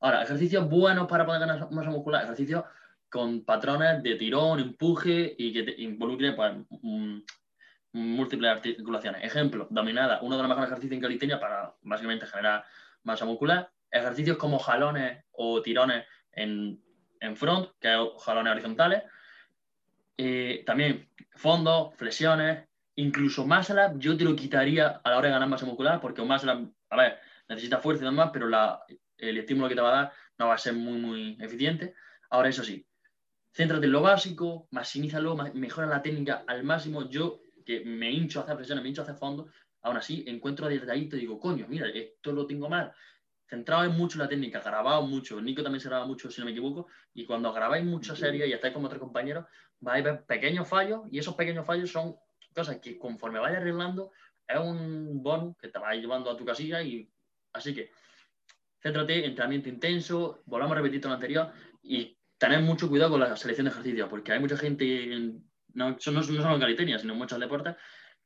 Ahora, 0.00 0.22
ejercicios 0.22 0.68
buenos 0.68 1.08
para 1.08 1.24
poder 1.24 1.40
ganar 1.40 1.70
masa 1.70 1.88
muscular, 1.88 2.24
ejercicios 2.24 2.62
con 3.12 3.44
patrones 3.44 4.02
de 4.02 4.14
tirón, 4.14 4.58
empuje 4.58 5.34
y 5.36 5.52
que 5.52 5.64
te 5.64 6.34
pues, 6.34 6.52
múltiples 7.92 8.50
articulaciones. 8.50 9.22
Ejemplo, 9.22 9.66
dominada, 9.68 10.20
uno 10.22 10.36
de 10.36 10.42
los 10.42 10.48
mejores 10.48 10.70
ejercicios 10.70 10.96
en 10.96 11.02
calistenia 11.02 11.38
para 11.38 11.74
básicamente 11.82 12.26
generar 12.26 12.64
masa 13.02 13.26
muscular. 13.26 13.70
Ejercicios 13.90 14.38
como 14.38 14.58
jalones 14.58 15.24
o 15.32 15.60
tirones 15.60 16.06
en, 16.32 16.82
en 17.20 17.36
front, 17.36 17.68
que 17.78 17.92
es 17.92 18.24
jalones 18.24 18.50
horizontales. 18.50 19.02
Eh, 20.16 20.62
también 20.64 21.10
fondos, 21.36 21.94
flexiones, 21.96 22.66
incluso 22.94 23.46
muscle 23.46 23.84
up, 23.84 23.98
yo 23.98 24.16
te 24.16 24.24
lo 24.24 24.34
quitaría 24.34 25.02
a 25.04 25.10
la 25.10 25.18
hora 25.18 25.28
de 25.28 25.34
ganar 25.34 25.50
masa 25.50 25.66
muscular, 25.66 26.00
porque 26.00 26.22
up, 26.22 26.74
a 26.88 26.96
ver, 26.96 27.18
necesita 27.46 27.76
fuerza 27.76 28.04
y 28.04 28.06
demás, 28.06 28.30
pero 28.32 28.48
la, 28.48 28.82
el 29.18 29.36
estímulo 29.36 29.68
que 29.68 29.74
te 29.74 29.82
va 29.82 29.90
a 29.90 30.02
dar 30.02 30.12
no 30.38 30.48
va 30.48 30.54
a 30.54 30.58
ser 30.58 30.72
muy, 30.72 30.98
muy 30.98 31.36
eficiente. 31.42 31.94
Ahora, 32.30 32.48
eso 32.48 32.64
sí, 32.64 32.86
céntrate 33.52 33.86
en 33.86 33.92
lo 33.92 34.02
básico, 34.02 34.68
maximízalo, 34.70 35.36
ma- 35.36 35.52
mejora 35.54 35.86
la 35.86 36.02
técnica 36.02 36.44
al 36.46 36.64
máximo. 36.64 37.08
Yo 37.08 37.40
que 37.64 37.84
me 37.84 38.10
hincho 38.10 38.40
a 38.40 38.42
hacer 38.42 38.56
flexiones, 38.56 38.82
me 38.82 38.88
hincho 38.88 39.02
a 39.02 39.04
hacer 39.04 39.16
fondo, 39.16 39.48
aún 39.82 39.96
así 39.96 40.24
encuentro 40.26 40.68
detallito 40.68 41.16
y 41.16 41.20
digo, 41.20 41.38
coño, 41.38 41.66
mira, 41.68 41.88
esto 41.88 42.32
lo 42.32 42.46
tengo 42.46 42.68
mal. 42.68 42.92
Centrado 43.46 43.84
en 43.84 43.92
mucho 43.92 44.18
la 44.18 44.28
técnica, 44.28 44.60
grabado 44.60 45.02
mucho. 45.02 45.40
Nico 45.40 45.62
también 45.62 45.80
se 45.80 45.88
graba 45.88 46.06
mucho, 46.06 46.30
si 46.30 46.40
no 46.40 46.46
me 46.46 46.52
equivoco. 46.52 46.86
Y 47.12 47.26
cuando 47.26 47.52
grabáis 47.52 47.84
muchas 47.84 48.18
series 48.18 48.48
y 48.48 48.52
estáis 48.52 48.72
con 48.72 48.84
otros 48.84 49.00
compañeros, 49.00 49.44
vais 49.80 50.04
a 50.04 50.10
ver 50.10 50.24
pequeños 50.24 50.66
fallos 50.66 51.02
y 51.10 51.18
esos 51.18 51.34
pequeños 51.34 51.66
fallos 51.66 51.90
son 51.90 52.16
cosas 52.54 52.78
que 52.78 52.98
conforme 52.98 53.38
vayas 53.38 53.58
arreglando 53.60 54.12
es 54.46 54.58
un 54.58 55.22
bonus 55.22 55.56
que 55.56 55.68
te 55.68 55.78
vas 55.78 55.96
llevando 55.96 56.30
a 56.30 56.36
tu 56.36 56.44
casilla 56.44 56.82
y 56.82 57.08
así 57.52 57.74
que 57.74 57.90
céntrate, 58.80 59.24
entrenamiento 59.24 59.68
intenso, 59.68 60.42
volvamos 60.46 60.72
a 60.72 60.76
repetir 60.80 61.00
todo 61.00 61.10
lo 61.10 61.14
anterior 61.14 61.52
y 61.82 62.16
tener 62.42 62.60
mucho 62.60 62.88
cuidado 62.88 63.12
con 63.12 63.20
la 63.20 63.36
selección 63.36 63.66
de 63.66 63.70
ejercicios, 63.70 64.08
porque 64.08 64.32
hay 64.32 64.40
mucha 64.40 64.56
gente, 64.56 65.06
no, 65.74 65.90
no 65.90 66.00
solo 66.00 66.54
en 66.54 66.60
calistenia, 66.60 66.98
sino 66.98 67.12
en 67.12 67.18
muchos 67.20 67.38
deportes, 67.38 67.76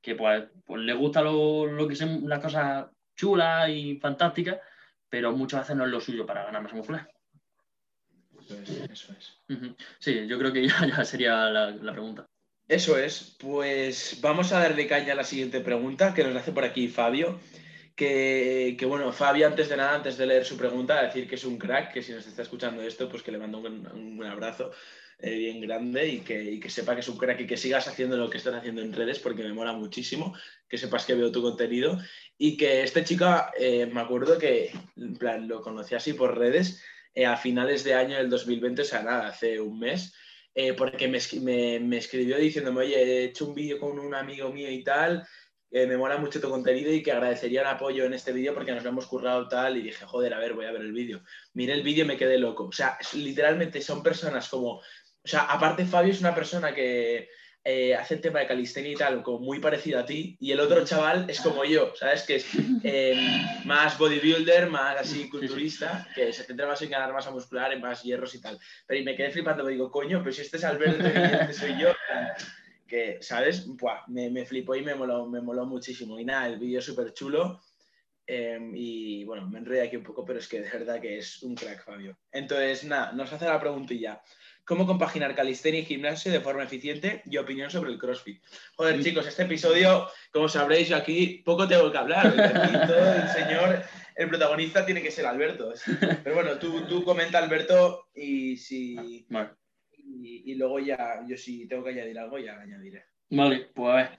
que 0.01 0.15
pues, 0.15 0.45
pues 0.65 0.81
le 0.81 0.95
gusta 0.95 1.21
lo, 1.21 1.67
lo, 1.67 1.87
que 1.87 1.97
son 1.97 2.27
las 2.27 2.41
cosas 2.41 2.87
chulas 3.15 3.69
y 3.69 3.99
fantásticas, 3.99 4.59
pero 5.11 5.37
muchas 5.37 5.61
veces 5.61 5.77
no 5.77 5.85
es 5.85 5.91
lo 5.91 6.01
suyo 6.01 6.25
para 6.25 6.45
ganar 6.47 6.63
masa 6.63 6.77
muscular. 6.77 7.11
Eso 8.41 8.55
es. 8.55 8.71
Eso 8.91 9.13
es. 9.13 9.43
Uh 9.51 9.53
-huh. 9.53 9.77
Sí, 9.99 10.27
yo 10.27 10.39
creo 10.39 10.51
que 10.51 10.67
ya, 10.69 10.87
ya 10.87 11.05
sería 11.05 11.51
la, 11.51 11.73
la, 11.73 11.93
pregunta. 11.93 12.27
Eso 12.67 12.97
es. 12.97 13.37
Pues 13.39 14.19
vamos 14.23 14.51
a 14.53 14.61
darle 14.61 14.87
caña 14.87 15.13
a 15.13 15.17
la 15.17 15.25
siguiente 15.25 15.61
pregunta 15.61 16.15
que 16.15 16.25
nos 16.25 16.37
hace 16.37 16.53
por 16.53 16.65
aquí 16.65 16.89
Fabio. 16.89 17.39
Que, 17.97 18.77
bueno, 18.87 19.11
Fabio, 19.11 19.47
antes 19.47 19.71
de 19.71 19.77
nada, 19.79 19.95
antes 19.95 20.19
de 20.19 20.27
leer 20.27 20.45
su 20.45 20.57
pregunta, 20.57 21.03
decir 21.03 21.27
que 21.27 21.37
es 21.37 21.45
un 21.45 21.57
crack, 21.57 21.95
que 21.95 22.03
si 22.03 22.13
nos 22.13 22.27
está 22.27 22.43
escuchando 22.43 22.83
esto, 22.83 23.09
pues 23.09 23.23
que 23.23 23.33
le 23.33 23.39
mando 23.39 23.59
un, 23.59 23.87
un 23.87 24.23
abrazo 24.25 24.71
eh, 25.19 25.35
bien 25.35 25.63
grande 25.63 26.07
y 26.07 26.21
que, 26.21 26.43
y 26.43 26.61
que, 26.61 26.69
sepa 26.69 26.93
que 26.93 27.01
es 27.01 27.09
un 27.09 27.17
crack 27.17 27.41
y 27.41 27.47
que 27.47 27.57
sigas 27.57 27.89
haciendo 27.89 28.19
lo 28.19 28.29
que 28.29 28.37
estás 28.37 28.55
haciendo 28.55 28.83
en 28.83 28.93
redes 28.93 29.19
porque 29.19 29.43
me 29.43 29.55
mola 29.55 29.73
muchísimo, 29.73 30.37
que 30.69 30.77
sepas 30.77 31.07
que 31.07 31.15
veo 31.15 31.33
tu 31.33 31.41
contenido 31.41 31.99
y 32.37 32.59
que 32.59 32.83
este 32.83 33.03
chico, 33.03 33.25
eh, 33.59 33.87
me 33.87 34.03
acuerdo 34.03 34.37
que 34.37 34.73
en 34.95 35.17
plan, 35.17 35.49
lo 35.49 35.63
conocí 35.63 35.95
así 35.95 36.13
por 36.13 36.37
redes 36.37 36.83
eh, 37.15 37.25
a 37.25 37.39
finales 37.39 37.83
de 37.83 37.95
año 37.95 38.19
del 38.19 38.29
2020, 38.29 38.83
o 38.83 38.85
sea, 38.85 39.03
nada, 39.03 39.29
hace 39.29 39.59
un 39.59 39.79
mes, 39.79 40.13
porque 40.77 41.07
me, 41.09 41.19
me, 41.41 41.81
me, 41.81 41.99
escribió 41.99 42.39
diciéndome, 42.39 42.81
oye, 42.81 42.97
he 42.97 43.25
hecho 43.25 43.47
un 43.47 43.55
vídeo 43.55 43.79
con 43.79 43.99
un 43.99 44.15
amigo 44.15 44.51
mío 44.51 44.71
y 44.71 44.83
tal, 44.83 45.27
eh, 45.77 45.87
me 45.87 45.99
mola 45.99 46.17
mucho 46.17 46.41
tu 46.41 46.49
contenido 46.49 46.91
y 46.91 47.03
que 47.03 47.12
agradecería 47.12 47.61
el 47.61 47.67
apoyo 47.67 48.07
en 48.07 48.15
este 48.15 48.33
vídeo 48.33 48.55
porque 48.55 48.73
nos 48.73 48.83
lo 48.83 48.89
hemos 48.89 49.07
currado 49.07 49.47
tal 49.47 49.77
y 49.77 49.83
dije, 49.83 50.07
joder, 50.07 50.33
a 50.33 50.39
ver, 50.39 50.55
voy 50.55 50.65
a 50.65 50.73
ver 50.73 50.81
el 50.81 50.93
vídeo. 50.93 51.21
Miré 51.53 51.75
el 51.75 51.83
vídeo 51.83 52.05
y 52.07 52.09
me 52.09 52.17
quedé 52.17 52.39
loco. 52.39 52.65
O 52.65 52.73
sea, 52.73 52.97
literalmente 53.12 53.83
son 53.83 54.03
personas 54.03 54.49
como... 54.49 54.77
O 54.79 55.29
sea, 55.29 55.43
aparte 55.43 55.85
Fabio 55.85 56.12
es 56.12 56.21
una 56.21 56.35
persona 56.35 56.75
que 56.75 57.29
eh, 57.62 57.95
hace 57.95 58.15
el 58.15 58.23
tema 58.23 58.39
de 58.39 58.47
calistenia 58.47 58.91
y 58.91 58.95
tal, 58.95 59.23
como 59.23 59.41
muy 59.41 59.59
parecido 59.59 60.01
a 60.01 60.07
ti, 60.07 60.39
y 60.41 60.51
el 60.53 60.61
otro 60.61 60.83
chaval 60.83 61.29
es 61.29 61.41
como 61.41 61.62
yo, 61.65 61.93
¿sabes? 61.95 62.23
Que 62.23 62.37
es 62.37 62.47
eh, 62.83 63.43
más 63.67 63.99
bodybuilder, 63.99 64.71
más 64.71 64.97
así 64.99 65.29
culturista, 65.29 66.09
que 66.15 66.33
se 66.33 66.45
centra 66.45 66.69
más 66.69 66.81
en 66.81 66.91
ganar 66.91 67.12
masa 67.12 67.33
muscular, 67.33 67.71
en 67.73 67.83
más 67.83 68.03
hierros 68.03 68.35
y 68.35 68.41
tal. 68.41 68.59
Pero 68.87 69.01
y 69.01 69.05
me 69.05 69.15
quedé 69.15 69.31
flipando, 69.31 69.62
me 69.62 69.73
digo, 69.73 69.91
coño, 69.91 70.21
pero 70.21 70.33
si 70.33 70.41
este 70.41 70.57
es 70.57 70.65
Alberto 70.65 71.05
y 71.05 71.07
este 71.09 71.53
soy 71.53 71.79
yo 71.79 71.89
que, 72.87 73.18
¿sabes? 73.20 73.66
Buah, 73.66 74.07
me, 74.09 74.31
me, 74.31 74.44
flipó 74.44 74.75
y 74.75 74.83
me 74.83 74.94
moló, 74.94 75.27
me 75.27 75.40
moló 75.40 75.66
muchísimo. 75.66 76.18
Y 76.18 76.25
nada, 76.25 76.49
el 76.49 76.59
vídeo 76.59 76.79
es 76.79 76.85
súper 76.85 77.12
chulo. 77.12 77.61
Eh, 78.27 78.59
y 78.75 79.25
bueno, 79.25 79.46
me 79.49 79.59
enredé 79.59 79.83
aquí 79.83 79.96
un 79.96 80.03
poco, 80.03 80.25
pero 80.25 80.38
es 80.38 80.49
que 80.49 80.61
de 80.61 80.70
verdad 80.70 81.01
que 81.01 81.18
es 81.18 81.42
un 81.42 81.55
crack, 81.55 81.85
Fabio. 81.85 82.18
Entonces, 82.33 82.85
nada, 82.85 83.12
nos 83.12 83.33
hace 83.33 83.44
la 83.44 83.61
preguntilla. 83.61 84.20
¿Cómo 84.64 84.85
compaginar 84.85 85.37
calistenia 85.37 85.81
y 85.81 85.85
gimnasio 85.85 86.33
de 86.33 86.40
forma 86.40 86.64
eficiente 86.64 87.22
y 87.25 87.37
opinión 87.37 87.70
sobre 87.70 87.92
el 87.92 87.99
CrossFit? 87.99 88.42
Joder, 88.75 89.01
chicos, 89.01 89.27
este 89.27 89.44
episodio, 89.44 90.09
como 90.33 90.49
sabréis, 90.49 90.88
yo 90.88 90.96
aquí 90.96 91.42
poco 91.44 91.68
tengo 91.68 91.92
que 91.92 91.99
hablar. 91.99 92.35
Todo 92.87 93.12
el 93.12 93.29
señor, 93.29 93.85
el 94.16 94.29
protagonista 94.29 94.85
tiene 94.85 95.03
que 95.03 95.12
ser 95.12 95.25
Alberto. 95.25 95.72
Pero 96.25 96.35
bueno, 96.35 96.59
tú, 96.59 96.85
tú 96.88 97.05
comenta, 97.05 97.38
Alberto, 97.38 98.09
y 98.12 98.57
si... 98.57 99.25
Vale. 99.29 99.51
Y, 100.07 100.53
y, 100.53 100.55
luego 100.55 100.79
ya, 100.79 101.25
yo 101.29 101.37
si 101.37 101.66
tengo 101.66 101.85
que 101.85 101.90
añadir 101.90 102.19
algo, 102.19 102.38
ya 102.38 102.61
añadiré. 102.61 103.05
Vale, 103.31 103.69
pues 103.75 103.92
a 103.92 103.97
ver, 103.97 104.11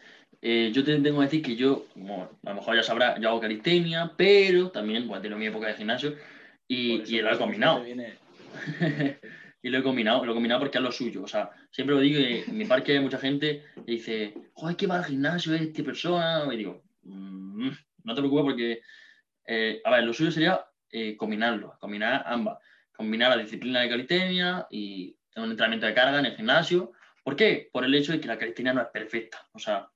eh, 0.41 0.71
yo 0.73 0.83
te 0.83 0.99
tengo 0.99 1.19
que 1.19 1.25
decir 1.25 1.41
que 1.41 1.55
yo, 1.55 1.85
bueno, 1.95 2.29
a 2.43 2.49
lo 2.49 2.55
mejor 2.55 2.75
ya 2.75 2.83
sabrás, 2.83 3.19
yo 3.19 3.29
hago 3.29 3.39
calistenia, 3.39 4.11
pero 4.17 4.69
también, 4.69 5.07
bueno, 5.07 5.21
tengo 5.21 5.37
mi 5.37 5.47
época 5.47 5.67
de 5.67 5.75
gimnasio 5.75 6.15
y, 6.67 7.15
y 7.15 7.21
lo 7.21 7.33
he 7.33 7.37
combinado. 7.37 7.85
y 9.61 9.69
lo 9.69 9.79
he 9.79 9.83
combinado, 9.83 10.23
lo 10.25 10.31
he 10.31 10.35
combinado 10.35 10.61
porque 10.61 10.77
es 10.77 10.83
lo 10.83 10.91
suyo. 10.91 11.23
O 11.23 11.27
sea, 11.27 11.49
siempre 11.71 11.95
lo 11.95 12.01
digo, 12.01 12.19
en 12.19 12.57
mi 12.57 12.65
parque 12.65 12.93
hay 12.93 12.99
mucha 12.99 13.17
gente 13.17 13.63
que 13.85 13.91
dice, 13.91 14.33
joder, 14.53 14.75
¿qué 14.75 14.87
va 14.87 14.97
al 14.97 15.05
gimnasio 15.05 15.53
este 15.53 15.83
persona? 15.83 16.47
Y 16.53 16.57
digo, 16.57 16.83
mmm, 17.03 17.69
no 18.03 18.15
te 18.15 18.21
preocupes 18.21 18.43
porque, 18.43 18.81
eh, 19.45 19.81
a 19.83 19.91
ver, 19.91 20.03
lo 20.03 20.13
suyo 20.13 20.31
sería 20.31 20.59
eh, 20.91 21.17
combinarlo, 21.17 21.75
combinar 21.79 22.23
ambas. 22.25 22.59
Combinar 22.95 23.35
la 23.35 23.43
disciplina 23.43 23.81
de 23.81 23.89
calistenia 23.89 24.67
y 24.71 25.15
un 25.43 25.51
entrenamiento 25.51 25.85
de 25.85 25.93
carga 25.93 26.19
en 26.19 26.25
el 26.25 26.35
gimnasio. 26.35 26.93
¿Por 27.23 27.35
qué? 27.35 27.69
Por 27.71 27.85
el 27.85 27.93
hecho 27.95 28.11
de 28.11 28.19
que 28.19 28.27
la 28.27 28.37
calistenia 28.37 28.73
no 28.73 28.81
es 28.81 28.87
perfecta. 28.87 29.47
O 29.53 29.59
sea, 29.59 29.89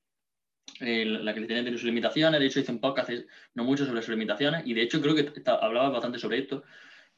eh, 0.80 1.06
la 1.06 1.34
calistenia 1.34 1.64
tiene 1.64 1.78
sus 1.78 1.86
limitaciones. 1.86 2.40
De 2.40 2.46
hecho, 2.46 2.60
hice 2.60 2.72
un 2.72 2.80
podcast 2.80 3.10
no 3.54 3.64
mucho 3.64 3.86
sobre 3.86 4.02
sus 4.02 4.10
limitaciones 4.10 4.64
y 4.66 4.74
de 4.74 4.82
hecho 4.82 5.02
creo 5.02 5.16
que 5.16 5.32
está, 5.36 5.56
hablaba 5.56 5.90
bastante 5.90 6.20
sobre 6.20 6.40
esto 6.40 6.64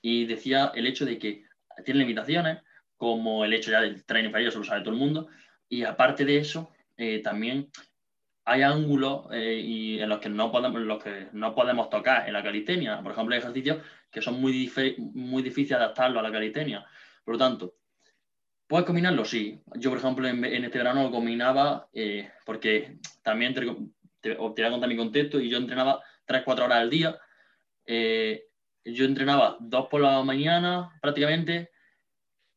y 0.02 0.26
decía 0.26 0.72
el 0.76 0.86
hecho 0.88 1.06
de 1.06 1.18
que 1.18 1.46
tiene 1.86 2.02
limitaciones, 2.02 2.62
como 2.98 3.46
el 3.46 3.54
hecho 3.54 3.72
ya 3.72 3.82
del 3.82 4.04
tren 4.06 4.26
inferior, 4.26 4.50
eso 4.50 4.60
lo 4.60 4.66
sabe 4.66 4.82
todo 4.82 4.94
el 4.94 5.00
mundo. 5.00 5.28
Y 5.70 5.84
aparte 5.84 6.26
de 6.26 6.38
eso, 6.38 6.72
eh, 6.98 7.20
también 7.20 7.70
hay 8.46 8.62
ángulos 8.62 9.28
eh, 9.32 9.62
y 9.64 10.00
en 10.00 10.10
los 10.10 10.20
que, 10.20 10.30
no 10.30 10.52
podemos, 10.52 10.82
los 10.82 11.02
que 11.02 11.28
no 11.32 11.56
podemos 11.56 11.90
tocar 11.90 12.28
en 12.28 12.34
la 12.34 12.44
calistenia. 12.44 13.02
Por 13.02 13.14
ejemplo, 13.14 13.34
hay 13.34 13.40
ejercicios 13.40 13.78
que 14.12 14.22
son 14.22 14.40
muy, 14.40 14.72
muy 15.14 15.42
difíciles 15.42 15.80
adaptarlo 15.80 16.20
a 16.20 16.24
la 16.24 16.32
calistenia. 16.32 16.86
Por 17.24 17.36
lo 17.36 17.40
tanto, 17.40 17.76
¿Puedes 18.74 18.88
combinarlo? 18.88 19.24
Sí. 19.24 19.62
Yo, 19.76 19.92
por 19.92 20.00
ejemplo, 20.00 20.28
en, 20.28 20.44
en 20.44 20.66
este 20.66 20.80
verano 20.80 21.12
combinaba 21.12 21.90
eh, 21.94 22.32
porque 22.44 22.98
también 23.22 23.54
te, 23.54 23.62
te, 24.20 24.34
te, 24.34 24.36
voy 24.36 24.84
a 24.84 24.88
mi 24.88 24.98
contexto 24.98 25.40
y 25.40 25.48
yo 25.48 25.60
entrenaba 25.60 26.02
3-4 26.26 26.64
horas 26.64 26.80
al 26.80 26.90
día. 26.90 27.16
Eh, 27.86 28.46
yo 28.84 29.06
entrenaba 29.06 29.58
dos 29.60 29.90
por 29.92 30.02
la 30.02 30.24
mañana 30.24 30.90
prácticamente 31.04 31.70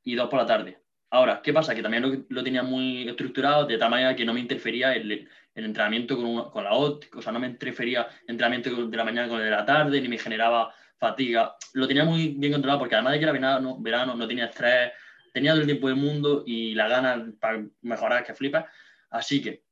y 0.05 0.15
dos 0.15 0.31
por 0.31 0.39
la 0.39 0.47
tarde. 0.47 0.81
Ahora, 1.11 1.43
¿qué 1.43 1.53
pasa? 1.53 1.75
Que 1.75 1.83
también 1.83 2.03
lo, 2.03 2.25
lo 2.31 2.43
tenía 2.43 2.63
muy 2.63 3.07
estructurado 3.07 3.67
de 3.67 3.77
tal 3.77 3.91
manera 3.91 4.17
que 4.17 4.25
no 4.25 4.33
me 4.33 4.41
interfería 4.41 4.95
el, 4.95 5.29
el 5.55 5.65
entrenamiento 5.67 6.17
con, 6.17 6.25
una, 6.25 6.45
con 6.45 6.65
la 6.65 6.73
óptica, 6.73 7.19
o 7.19 7.21
sea, 7.21 7.31
no 7.31 7.41
me 7.41 7.49
interfería 7.49 8.09
el 8.23 8.31
entrenamiento 8.31 8.87
de 8.87 8.97
la 8.97 9.05
mañana 9.05 9.29
con 9.29 9.37
el 9.37 9.45
de 9.45 9.51
la 9.51 9.67
tarde, 9.67 10.01
ni 10.01 10.09
me 10.09 10.17
generaba 10.17 10.73
fatiga. 10.97 11.57
Lo 11.75 11.87
tenía 11.87 12.07
muy 12.07 12.29
bien 12.39 12.53
controlado 12.53 12.79
porque 12.79 12.95
además 12.95 13.13
de 13.13 13.19
que 13.19 13.25
era 13.25 13.33
verano, 13.33 13.77
verano 13.79 14.15
no 14.15 14.27
tenía 14.27 14.47
estrés, 14.47 14.93
tenía 15.37 15.53
todo 15.53 15.61
el 15.61 15.67
tiempo 15.67 15.89
del 15.89 15.97
mundo 15.97 16.45
y 16.47 16.75
la 16.75 16.89
gana 16.89 17.31
para 17.39 17.63
mejorar 17.83 18.25
que 18.25 18.33
flipa. 18.33 18.71
Así 19.11 19.43
que, 19.43 19.65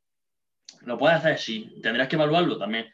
¿lo 0.83 0.99
puedes 0.99 1.17
hacer? 1.17 1.39
Sí. 1.39 1.81
¿Tendrás 1.83 2.07
que 2.07 2.17
evaluarlo? 2.17 2.59
También. 2.59 2.93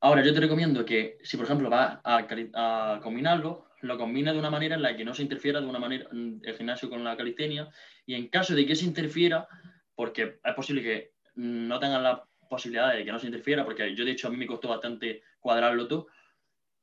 Ahora, 0.00 0.24
yo 0.24 0.34
te 0.34 0.40
recomiendo 0.40 0.84
que 0.84 1.18
si, 1.22 1.36
por 1.36 1.46
ejemplo, 1.46 1.70
vas 1.70 2.00
a, 2.02 3.00
combinarlo, 3.00 3.68
lo 3.82 3.96
combines 3.96 4.34
de 4.34 4.40
una 4.40 4.50
manera 4.50 4.74
en 4.74 4.82
la 4.82 4.96
que 4.96 5.04
no 5.04 5.14
se 5.14 5.22
interfiera 5.22 5.60
de 5.60 5.68
una 5.68 5.78
manera 5.78 6.08
el 6.10 6.56
gimnasio 6.56 6.90
con 6.90 7.04
la 7.04 7.16
calistenia 7.16 7.68
y 8.04 8.14
en 8.14 8.26
caso 8.26 8.56
de 8.56 8.66
que 8.66 8.74
se 8.74 8.84
interfiera, 8.84 9.46
porque 9.94 10.40
es 10.42 10.54
posible 10.54 10.82
que 10.82 11.12
no 11.36 11.78
tengan 11.78 12.02
la 12.02 12.24
posibilidad 12.50 12.92
de 12.92 13.04
que 13.04 13.12
no 13.12 13.20
se 13.20 13.26
interfiera, 13.26 13.64
porque 13.64 13.94
yo 13.94 14.04
de 14.04 14.10
hecho 14.10 14.26
a 14.26 14.30
mí 14.32 14.36
me 14.36 14.48
costó 14.48 14.66
bastante 14.66 15.22
cuadrarlo 15.38 15.86
todo, 15.86 16.08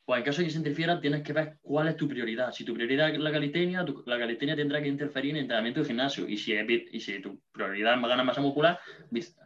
pues 0.05 0.19
en 0.19 0.23
caso 0.23 0.41
de 0.41 0.45
que 0.45 0.51
se 0.51 0.59
interfiera, 0.59 1.01
tienes 1.01 1.23
que 1.23 1.33
ver 1.33 1.57
cuál 1.63 1.87
es 1.87 1.97
tu 1.97 2.07
prioridad. 2.07 2.51
Si 2.51 2.63
tu 2.63 2.75
prioridad 2.75 3.09
es 3.09 3.19
la 3.19 3.31
calistenia, 3.31 3.83
la 4.05 4.19
calistenia 4.19 4.55
tendrá 4.55 4.79
que 4.79 4.87
interferir 4.87 5.31
en 5.31 5.37
el 5.37 5.41
entrenamiento 5.43 5.79
de 5.79 5.87
gimnasio. 5.87 6.27
Y 6.27 6.37
si, 6.37 6.53
es, 6.53 6.65
y 6.91 6.99
si 6.99 7.19
tu 7.19 7.41
prioridad 7.51 7.95
es 7.95 8.01
ganar 8.01 8.23
masa 8.23 8.39
muscular, 8.39 8.79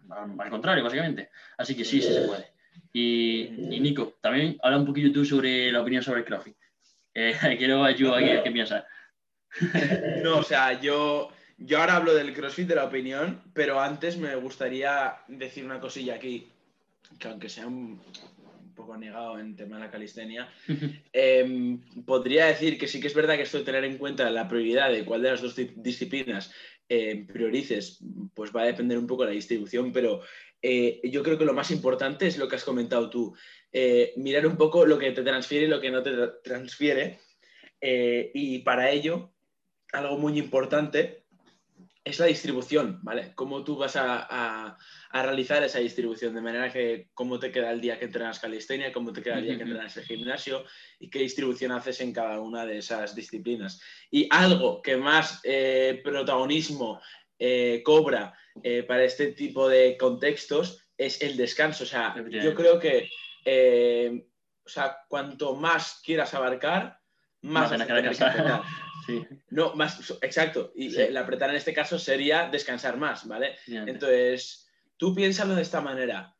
al 0.09 0.49
contrario, 0.49 0.83
básicamente. 0.83 1.29
Así 1.57 1.75
que 1.75 1.85
sí, 1.85 2.01
sí 2.01 2.13
se 2.13 2.23
puede. 2.23 2.47
Y, 2.91 3.75
y 3.75 3.79
Nico, 3.79 4.17
también 4.21 4.57
habla 4.61 4.79
un 4.79 4.85
poquillo 4.85 5.13
tú 5.13 5.23
sobre 5.23 5.71
la 5.71 5.81
opinión 5.81 6.03
sobre 6.03 6.19
el 6.19 6.25
CrossFit. 6.25 6.57
Eh, 7.13 7.35
quiero 7.57 7.83
ayudar 7.85 8.21
aquí, 8.21 8.43
¿qué 8.43 8.51
piensas? 8.51 8.83
No, 10.23 10.39
o 10.39 10.43
sea, 10.43 10.79
yo, 10.79 11.31
yo 11.57 11.79
ahora 11.79 11.95
hablo 11.95 12.13
del 12.13 12.33
CrossFit, 12.33 12.67
de 12.67 12.75
la 12.75 12.83
opinión, 12.83 13.41
pero 13.53 13.79
antes 13.79 14.17
me 14.17 14.35
gustaría 14.35 15.19
decir 15.29 15.63
una 15.63 15.79
cosilla 15.79 16.15
aquí, 16.15 16.49
que 17.17 17.27
aunque 17.29 17.49
sea 17.49 17.65
un, 17.65 18.01
poco 18.79 18.95
negado 18.97 19.37
en 19.39 19.57
tema 19.57 19.75
de 19.75 19.83
la 19.83 19.91
calistenia, 19.91 20.49
eh, 21.13 21.77
podría 22.05 22.45
decir 22.45 22.77
que 22.77 22.87
sí 22.87 23.01
que 23.01 23.07
es 23.07 23.13
verdad 23.13 23.35
que 23.35 23.43
esto 23.43 23.57
de 23.57 23.65
tener 23.65 23.83
en 23.83 23.97
cuenta 23.97 24.29
la 24.29 24.47
prioridad 24.47 24.89
de 24.89 25.03
cuál 25.03 25.21
de 25.21 25.31
las 25.31 25.41
dos 25.41 25.55
disciplinas 25.75 26.53
eh, 26.87 27.25
priorices, 27.27 27.99
pues 28.33 28.51
va 28.55 28.61
a 28.61 28.71
depender 28.71 28.97
un 28.97 29.05
poco 29.05 29.23
de 29.23 29.29
la 29.29 29.35
distribución, 29.35 29.91
pero 29.91 30.21
eh, 30.61 31.01
yo 31.03 31.21
creo 31.23 31.37
que 31.37 31.45
lo 31.45 31.53
más 31.53 31.71
importante 31.71 32.25
es 32.25 32.37
lo 32.37 32.47
que 32.47 32.55
has 32.55 32.63
comentado 32.63 33.09
tú, 33.09 33.35
eh, 33.73 34.13
mirar 34.15 34.47
un 34.47 34.55
poco 34.55 34.85
lo 34.85 34.97
que 34.97 35.11
te 35.11 35.23
transfiere 35.23 35.65
y 35.65 35.69
lo 35.69 35.81
que 35.81 35.91
no 35.91 36.01
te 36.01 36.11
transfiere, 36.41 37.19
y 37.81 38.59
para 38.59 38.91
ello, 38.91 39.33
algo 39.93 40.17
muy 40.17 40.37
importante 40.37 41.25
es 42.09 42.19
la 42.19 42.25
distribución, 42.25 42.99
¿vale? 43.03 43.33
Cómo 43.35 43.63
tú 43.63 43.77
vas 43.77 43.95
a, 43.95 44.77
realizar 45.11 45.63
esa 45.63 45.79
distribución, 45.79 46.33
de 46.33 46.41
manera 46.41 46.71
que 46.71 47.09
cómo 47.13 47.39
te 47.39 47.51
queda 47.51 47.71
el 47.71 47.81
día 47.81 47.97
que 47.97 48.05
entrenas 48.05 48.39
calistenia, 48.39 48.91
cómo 48.91 49.11
te 49.11 49.21
queda 49.21 49.39
el 49.39 49.45
día 49.45 49.57
que 49.57 49.63
entrenas 49.63 49.97
el 49.97 50.03
gimnasio 50.03 50.63
y 50.99 51.09
qué 51.09 51.19
distribución 51.19 51.71
haces 51.71 52.01
en 52.01 52.13
cada 52.13 52.39
una 52.39 52.65
de 52.65 52.77
esas 52.77 53.15
disciplinas. 53.15 53.81
Y 54.11 54.27
algo 54.31 54.81
que 54.81 54.97
más 54.97 55.39
eh, 55.43 56.01
protagonismo 56.03 57.01
eh, 57.37 57.81
cobra 57.83 58.33
eh, 58.63 58.83
para 58.83 59.03
este 59.03 59.33
tipo 59.33 59.67
de 59.67 59.97
contextos 59.97 60.85
es 60.97 61.21
el 61.21 61.37
descanso. 61.37 61.83
O 61.83 61.87
sea, 61.87 62.15
yo 62.29 62.53
creo 62.53 62.79
que 62.79 63.09
o 64.69 64.71
sea, 64.71 64.97
cuanto 65.07 65.55
más 65.55 65.99
quieras 66.05 66.35
abarcar, 66.35 66.98
más 67.41 67.71
No, 69.49 69.73
más, 69.75 70.13
exacto. 70.21 70.71
Y 70.75 70.95
el 70.95 71.17
apretar 71.17 71.49
en 71.49 71.55
este 71.55 71.73
caso 71.73 71.97
sería 71.97 72.47
descansar 72.49 72.97
más, 72.97 73.27
¿vale? 73.27 73.55
Entonces, 73.67 74.69
tú 74.97 75.15
piénsalo 75.15 75.55
de 75.55 75.63
esta 75.63 75.81
manera. 75.81 76.35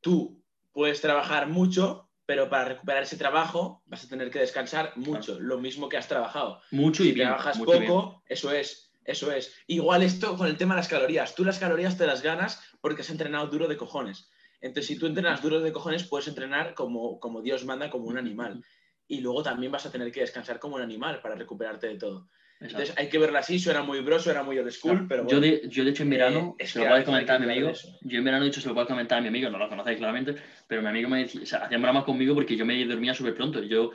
Tú 0.00 0.42
puedes 0.72 1.00
trabajar 1.00 1.48
mucho, 1.48 2.08
pero 2.26 2.48
para 2.48 2.66
recuperar 2.66 3.02
ese 3.02 3.16
trabajo 3.16 3.82
vas 3.86 4.04
a 4.04 4.08
tener 4.08 4.30
que 4.30 4.38
descansar 4.38 4.92
mucho, 4.96 5.40
lo 5.40 5.58
mismo 5.58 5.88
que 5.88 5.96
has 5.96 6.08
trabajado. 6.08 6.60
Mucho 6.70 7.02
y 7.02 7.08
si 7.08 7.12
bien, 7.12 7.28
trabajas 7.28 7.58
poco, 7.58 8.22
eso 8.28 8.52
es, 8.52 8.92
eso 9.04 9.32
es. 9.32 9.52
Igual 9.66 10.02
esto 10.02 10.36
con 10.36 10.46
el 10.46 10.56
tema 10.56 10.74
de 10.74 10.80
las 10.80 10.88
calorías. 10.88 11.34
Tú 11.34 11.44
las 11.44 11.58
calorías 11.58 11.98
te 11.98 12.06
las 12.06 12.22
ganas 12.22 12.62
porque 12.80 13.02
has 13.02 13.10
entrenado 13.10 13.48
duro 13.48 13.66
de 13.66 13.76
cojones. 13.76 14.30
Entonces, 14.60 14.86
si 14.86 14.98
tú 14.98 15.06
entrenas 15.06 15.42
duro 15.42 15.60
de 15.60 15.72
cojones, 15.72 16.04
puedes 16.04 16.28
entrenar 16.28 16.74
como, 16.74 17.18
como 17.18 17.42
Dios 17.42 17.64
manda, 17.64 17.90
como 17.90 18.04
un 18.04 18.18
animal 18.18 18.62
y 19.10 19.20
luego 19.20 19.42
también 19.42 19.72
vas 19.72 19.84
a 19.84 19.90
tener 19.90 20.12
que 20.12 20.20
descansar 20.20 20.60
como 20.60 20.76
un 20.76 20.82
animal 20.82 21.20
para 21.20 21.34
recuperarte 21.34 21.88
de 21.88 21.96
todo. 21.96 22.28
Entonces 22.60 22.94
hay 22.96 23.08
que 23.08 23.18
verlo 23.18 23.38
así, 23.38 23.58
suena 23.58 23.82
muy 23.82 24.00
broso, 24.02 24.30
era 24.30 24.44
muy 24.44 24.56
old 24.56 24.70
school, 24.70 25.06
pero 25.08 25.26
yo, 25.26 25.40
de, 25.40 25.62
yo 25.66 25.82
de 25.82 25.90
hecho 25.90 26.04
en 26.04 26.10
verano, 26.10 26.54
eh, 26.58 26.66
se 26.66 26.78
lo 26.78 26.88
voy 26.88 27.00
a 27.00 27.04
comentar 27.04 27.36
a 27.36 27.38
mi 27.40 27.50
amigo, 27.50 27.72
yo 28.02 28.18
en 28.18 28.24
verano 28.24 28.44
de 28.44 28.50
hecho 28.50 28.60
se 28.60 28.68
lo 28.68 28.74
voy 28.74 28.84
a 28.84 28.86
comentar 28.86 29.18
a 29.18 29.20
mi 29.20 29.28
amigo, 29.28 29.50
no 29.50 29.58
lo 29.58 29.68
conocéis 29.68 29.98
claramente, 29.98 30.36
pero 30.68 30.80
mi 30.80 30.88
amigo 30.88 31.08
me 31.08 31.20
decía, 31.22 31.40
o 31.42 31.46
sea, 31.46 31.64
hacían 31.64 31.82
bromas 31.82 32.04
conmigo 32.04 32.34
porque 32.34 32.56
yo 32.56 32.64
me 32.64 32.84
dormía 32.84 33.14
súper 33.14 33.34
pronto, 33.34 33.62
yo 33.62 33.90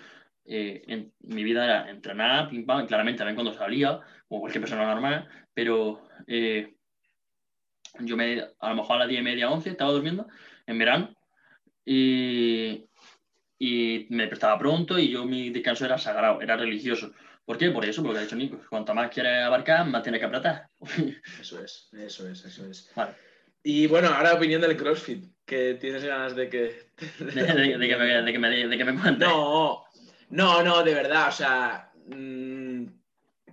eh, 0.45 0.84
en, 0.88 1.13
mi 1.21 1.43
vida 1.45 1.63
era 1.63 1.89
entrenar, 1.89 2.49
pim 2.49 2.65
pam, 2.65 2.88
claramente 2.88 3.19
también 3.19 3.36
cuando 3.36 3.54
salía, 3.54 3.99
como 4.28 4.41
cualquier 4.41 4.63
persona 4.63 4.86
normal, 4.86 5.30
pero 5.54 6.01
eh, 6.28 6.75
yo 7.99 8.17
me, 8.17 8.43
a 8.60 8.69
lo 8.69 8.75
mejor 8.75 8.97
a 8.97 8.99
las 8.99 9.08
10 9.08 9.21
y 9.21 9.23
media, 9.23 9.49
11 9.49 9.69
estaba 9.69 9.91
durmiendo 9.91 10.28
en 10.65 10.78
verano 10.78 11.15
y, 11.86 12.84
y 13.58 14.08
me 14.10 14.28
prestaba 14.28 14.58
pronto 14.58 15.00
y 15.00 15.10
yo 15.10 15.26
mi 15.26 15.50
descanso 15.50 15.86
era 15.86 15.98
sagrado, 15.98 16.41
era 16.41 16.58
religioso. 16.58 17.12
¿Por 17.46 17.58
qué? 17.58 17.70
Por 17.70 17.86
eso, 17.86 18.02
porque 18.02 18.20
ha 18.20 18.24
dicho 18.24 18.36
Nico, 18.36 18.60
cuanto 18.70 18.94
más 18.94 19.10
quieres 19.12 19.44
abarcar, 19.44 19.86
más 19.88 20.02
tienes 20.02 20.20
que 20.20 20.26
apretar. 20.26 20.68
Eso 21.39 21.63
es, 21.63 21.89
eso 21.94 22.28
es, 22.28 22.44
eso 22.44 22.65
es. 22.70 22.91
Vale. 22.96 23.13
Y 23.62 23.88
bueno, 23.88 24.10
ahora 24.10 24.34
opinión 24.34 24.62
del 24.62 24.78
CrossFit, 24.78 25.26
que 25.46 25.76
tienes 25.76 26.04
ganas 26.04 26.36
de 26.36 26.50
que... 26.50 26.89
de, 27.20 27.34
que 27.34 27.98
me, 27.98 28.24
de, 28.24 28.32
que 28.32 28.39
me, 28.39 28.68
de 28.68 28.78
que 28.78 28.84
me 28.86 29.12
No, 29.13 29.86
no, 30.30 30.63
no, 30.63 30.84
de 30.84 30.94
verdad, 30.94 31.30
o 31.30 31.32
sea... 31.32 31.91
Mm, 32.08 32.86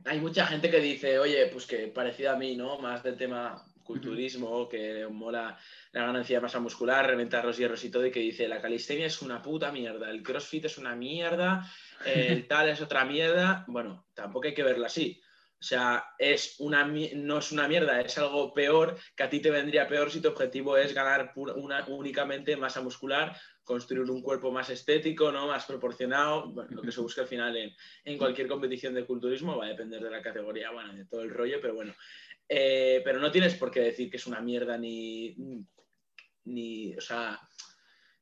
hay 0.05 0.21
mucha 0.21 0.47
gente 0.47 0.71
que 0.71 0.81
dice, 0.81 1.19
oye, 1.19 1.47
pues 1.47 1.67
que 1.67 1.89
parecido 1.89 2.33
a 2.33 2.37
mí, 2.37 2.57
¿no? 2.57 2.79
Más 2.79 3.03
del 3.03 3.17
tema 3.17 3.65
culturismo, 3.83 4.69
que 4.69 5.07
mola 5.11 5.59
la 5.93 6.07
ganancia 6.07 6.39
de 6.39 6.43
masa 6.43 6.61
muscular, 6.61 7.07
reventar 7.07 7.45
los 7.45 7.57
hierros 7.57 7.85
y 7.85 7.91
todo, 7.91 8.07
y 8.07 8.11
que 8.11 8.21
dice, 8.21 8.49
la 8.49 8.61
calistenia 8.61 9.07
es 9.07 9.23
una 9.23 9.43
puta 9.43 9.71
mierda, 9.73 10.11
el 10.11 10.23
crossfit 10.23 10.65
es 10.65 10.79
una 10.79 10.95
mierda, 10.95 11.71
el 12.05 12.47
tal 12.49 12.69
es 12.69 12.81
otra 12.81 13.05
mierda. 13.05 13.65
Bueno, 13.69 14.07
tampoco 14.15 14.47
hay 14.47 14.55
que 14.55 14.63
verlo 14.63 14.87
así. 14.87 15.21
O 15.63 15.65
sea, 15.65 16.05
es 16.19 16.57
una, 16.59 16.85
no 16.85 17.39
es 17.39 17.53
una 17.53 17.69
mierda, 17.69 18.01
es 18.01 18.19
algo 18.19 18.53
peor 18.53 18.99
que 19.15 19.23
a 19.23 19.31
ti 19.31 19.39
te 19.39 19.49
vendría 19.53 19.87
peor 19.87 20.11
si 20.11 20.21
tu 20.21 20.27
objetivo 20.27 20.77
es 20.77 20.93
ganar 20.93 21.33
una, 21.37 21.87
únicamente 21.87 22.57
masa 22.57 22.81
muscular, 22.81 23.37
construir 23.63 24.11
un 24.11 24.23
cuerpo 24.23 24.51
más 24.51 24.71
estético, 24.71 25.31
¿no? 25.31 25.47
más 25.47 25.65
proporcionado, 25.65 26.53
lo 26.69 26.83
que 26.83 26.91
se 26.91 27.01
busca 27.01 27.21
al 27.21 27.29
final 27.29 27.57
en, 27.57 27.73
en, 28.05 28.19
cualquier 28.19 28.49
competición 28.49 28.93
de 28.93 29.07
culturismo, 29.07 29.57
va 29.57 29.67
a 29.67 29.69
depender 29.69 30.03
de 30.03 30.11
la 30.11 30.21
categoría, 30.21 30.73
bueno, 30.73 30.95
de 30.95 31.05
todo 31.05 31.23
el 31.23 31.31
rollo, 31.31 31.59
pero 31.61 31.75
bueno, 31.75 31.95
eh, 32.55 33.01
pero 33.03 33.19
no 33.19 33.31
tienes 33.31 33.55
por 33.55 33.71
qué 33.71 33.81
decir 33.81 34.11
que 34.11 34.19
es 34.19 34.27
una 34.27 34.43
mierda 34.43 34.77
ni, 34.77 35.35
ni, 36.45 36.95
o 36.95 37.01
sea, 37.01 37.41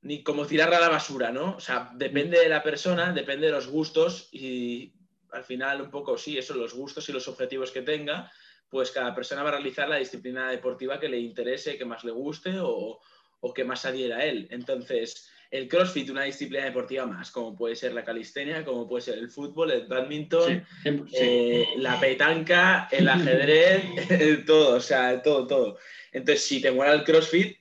ni 0.03 0.23
como 0.23 0.47
tirarla 0.47 0.77
a 0.77 0.81
la 0.83 0.89
basura, 0.89 1.33
¿no? 1.33 1.57
O 1.57 1.61
sea, 1.61 1.91
depende 1.95 2.39
de 2.39 2.49
la 2.49 2.63
persona, 2.63 3.13
depende 3.13 3.47
de 3.47 3.53
los 3.53 3.67
gustos 3.67 4.29
y 4.31 4.93
al 5.33 5.43
final 5.43 5.83
un 5.83 5.91
poco, 5.91 6.17
sí, 6.17 6.39
eso, 6.39 6.55
los 6.55 6.75
gustos 6.75 7.09
y 7.09 7.13
los 7.13 7.27
objetivos 7.27 7.73
que 7.73 7.83
tenga, 7.83 8.31
pues 8.69 8.93
cada 8.93 9.13
persona 9.17 9.43
va 9.43 9.49
a 9.49 9.53
realizar 9.53 9.89
la 9.89 9.97
disciplina 9.97 10.49
deportiva 10.49 11.01
que 11.01 11.09
le 11.09 11.19
interese, 11.19 11.77
que 11.77 11.85
más 11.85 12.05
le 12.05 12.13
guste 12.13 12.61
o, 12.61 13.01
o 13.41 13.53
que 13.53 13.65
más 13.65 13.85
adhiera 13.85 14.19
a 14.19 14.25
él. 14.27 14.47
Entonces, 14.53 15.29
el 15.51 15.67
CrossFit, 15.67 16.11
una 16.11 16.23
disciplina 16.23 16.65
deportiva 16.65 17.07
más, 17.07 17.31
como 17.31 17.57
puede 17.57 17.75
ser 17.75 17.93
la 17.93 18.05
calistenia, 18.05 18.65
como 18.65 18.89
puede 18.89 19.03
ser 19.03 19.19
el 19.19 19.31
fútbol, 19.31 19.73
el 19.73 19.87
badminton, 19.87 20.65
eh, 21.13 21.69
la 21.77 21.99
petanca, 21.99 22.89
el 22.91 23.09
ajedrez, 23.09 24.47
todo, 24.47 24.77
o 24.77 24.81
sea, 24.81 25.21
todo, 25.21 25.47
todo. 25.47 25.79
Entonces, 26.13 26.47
si 26.47 26.61
te 26.61 26.71
muera 26.71 26.93
el 26.93 27.03
CrossFit, 27.03 27.59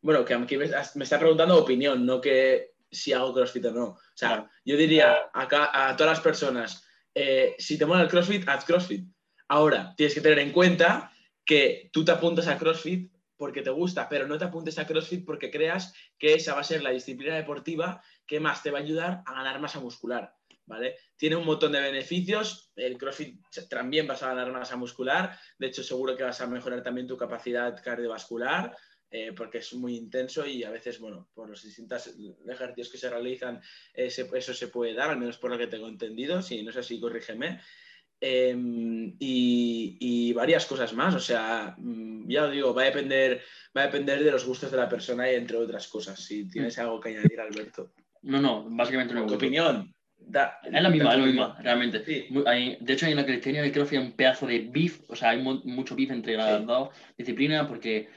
bueno, 0.00 0.24
que 0.24 0.34
aquí 0.34 0.56
me, 0.56 0.66
está 0.66 1.18
preguntando 1.18 1.56
opinión, 1.58 2.06
no 2.06 2.20
que 2.20 2.74
si 2.90 3.12
hago 3.12 3.34
CrossFit 3.34 3.66
o 3.66 3.70
no. 3.72 3.84
O 3.84 3.98
sea, 4.14 4.48
yo 4.64 4.76
diría 4.76 5.30
acá 5.32 5.70
a 5.72 5.96
todas 5.96 6.18
las 6.18 6.20
personas, 6.20 6.86
eh, 7.14 7.56
si 7.58 7.76
te 7.76 7.86
mola 7.86 8.02
el 8.02 8.08
CrossFit, 8.08 8.48
haz 8.48 8.64
CrossFit. 8.64 9.04
Ahora, 9.48 9.94
tienes 9.96 10.14
que 10.14 10.20
tener 10.20 10.38
en 10.38 10.52
cuenta 10.52 11.12
que 11.44 11.90
tú 11.92 12.04
te 12.04 12.12
apuntas 12.12 12.46
a 12.46 12.56
CrossFit 12.56 13.11
porque 13.42 13.62
te 13.62 13.70
gusta, 13.70 14.08
pero 14.08 14.28
no 14.28 14.38
te 14.38 14.44
apuntes 14.44 14.78
a 14.78 14.86
CrossFit 14.86 15.26
porque 15.26 15.50
creas 15.50 15.92
que 16.16 16.34
esa 16.34 16.54
va 16.54 16.60
a 16.60 16.64
ser 16.64 16.80
la 16.80 16.90
disciplina 16.90 17.34
deportiva 17.34 18.00
que 18.24 18.38
más 18.38 18.62
te 18.62 18.70
va 18.70 18.78
a 18.78 18.82
ayudar 18.82 19.24
a 19.26 19.34
ganar 19.34 19.60
masa 19.60 19.80
muscular. 19.80 20.32
¿Vale? 20.64 20.94
Tiene 21.16 21.34
un 21.34 21.44
montón 21.44 21.72
de 21.72 21.80
beneficios. 21.80 22.70
El 22.76 22.96
CrossFit 22.96 23.40
también 23.68 24.06
vas 24.06 24.22
a 24.22 24.28
ganar 24.28 24.52
masa 24.52 24.76
muscular. 24.76 25.36
De 25.58 25.66
hecho, 25.66 25.82
seguro 25.82 26.16
que 26.16 26.22
vas 26.22 26.40
a 26.40 26.46
mejorar 26.46 26.84
también 26.84 27.08
tu 27.08 27.16
capacidad 27.16 27.82
cardiovascular. 27.82 28.76
Eh, 29.10 29.32
porque 29.32 29.58
es 29.58 29.74
muy 29.74 29.96
intenso 29.96 30.46
y 30.46 30.62
a 30.62 30.70
veces, 30.70 31.00
bueno, 31.00 31.28
por 31.34 31.50
los 31.50 31.64
distintos 31.64 32.14
ejercicios 32.48 32.90
que 32.90 32.96
se 32.96 33.10
realizan, 33.10 33.60
eso 33.92 34.54
se 34.54 34.68
puede 34.68 34.94
dar, 34.94 35.10
al 35.10 35.18
menos 35.18 35.36
por 35.36 35.50
lo 35.50 35.58
que 35.58 35.66
tengo 35.66 35.88
entendido. 35.88 36.40
Si 36.42 36.62
no 36.62 36.70
es 36.70 36.76
así, 36.76 37.00
corrígeme. 37.00 37.60
Em, 38.24 39.16
y, 39.18 40.32
varias 40.32 40.64
cosas 40.66 40.92
más. 40.94 41.12
O 41.14 41.18
sea, 41.18 41.74
mm, 41.76 42.28
ya 42.28 42.44
os 42.44 42.52
digo, 42.52 42.72
va 42.72 42.82
a, 42.82 42.84
depender, 42.84 43.42
va 43.76 43.82
a 43.82 43.86
depender 43.86 44.22
de 44.22 44.30
los 44.30 44.46
gustos 44.46 44.70
de 44.70 44.76
la 44.76 44.88
persona 44.88 45.30
y 45.30 45.34
entre 45.34 45.56
otras 45.56 45.88
cosas. 45.88 46.20
Si 46.20 46.48
tienes 46.48 46.78
algo 46.78 47.00
que 47.00 47.08
añadir, 47.08 47.40
Alberto. 47.40 47.92
No, 48.22 48.40
no, 48.40 48.64
básicamente 48.70 49.12
no. 49.12 49.26
Tu 49.26 49.34
opinión. 49.34 49.92
es 50.20 50.82
la 50.82 50.88
misma, 50.88 51.12
es 51.12 51.18
la 51.18 51.26
misma, 51.26 51.58
realmente. 51.60 51.98
de 51.98 52.92
hecho, 52.92 53.06
hay 53.06 53.12
una 53.12 53.26
criteria 53.26 53.60
de 53.60 53.72
creo 53.72 53.88
que 53.88 53.98
hay 53.98 54.04
un 54.04 54.12
pedazo 54.12 54.46
de 54.46 54.68
beef, 54.72 55.00
o 55.08 55.16
sea, 55.16 55.30
hay 55.30 55.42
mucho 55.42 55.96
beef 55.96 56.12
entre 56.12 56.36
las 56.36 56.64
dos 56.64 56.90
disciplinas 57.18 57.66
porque 57.66 58.08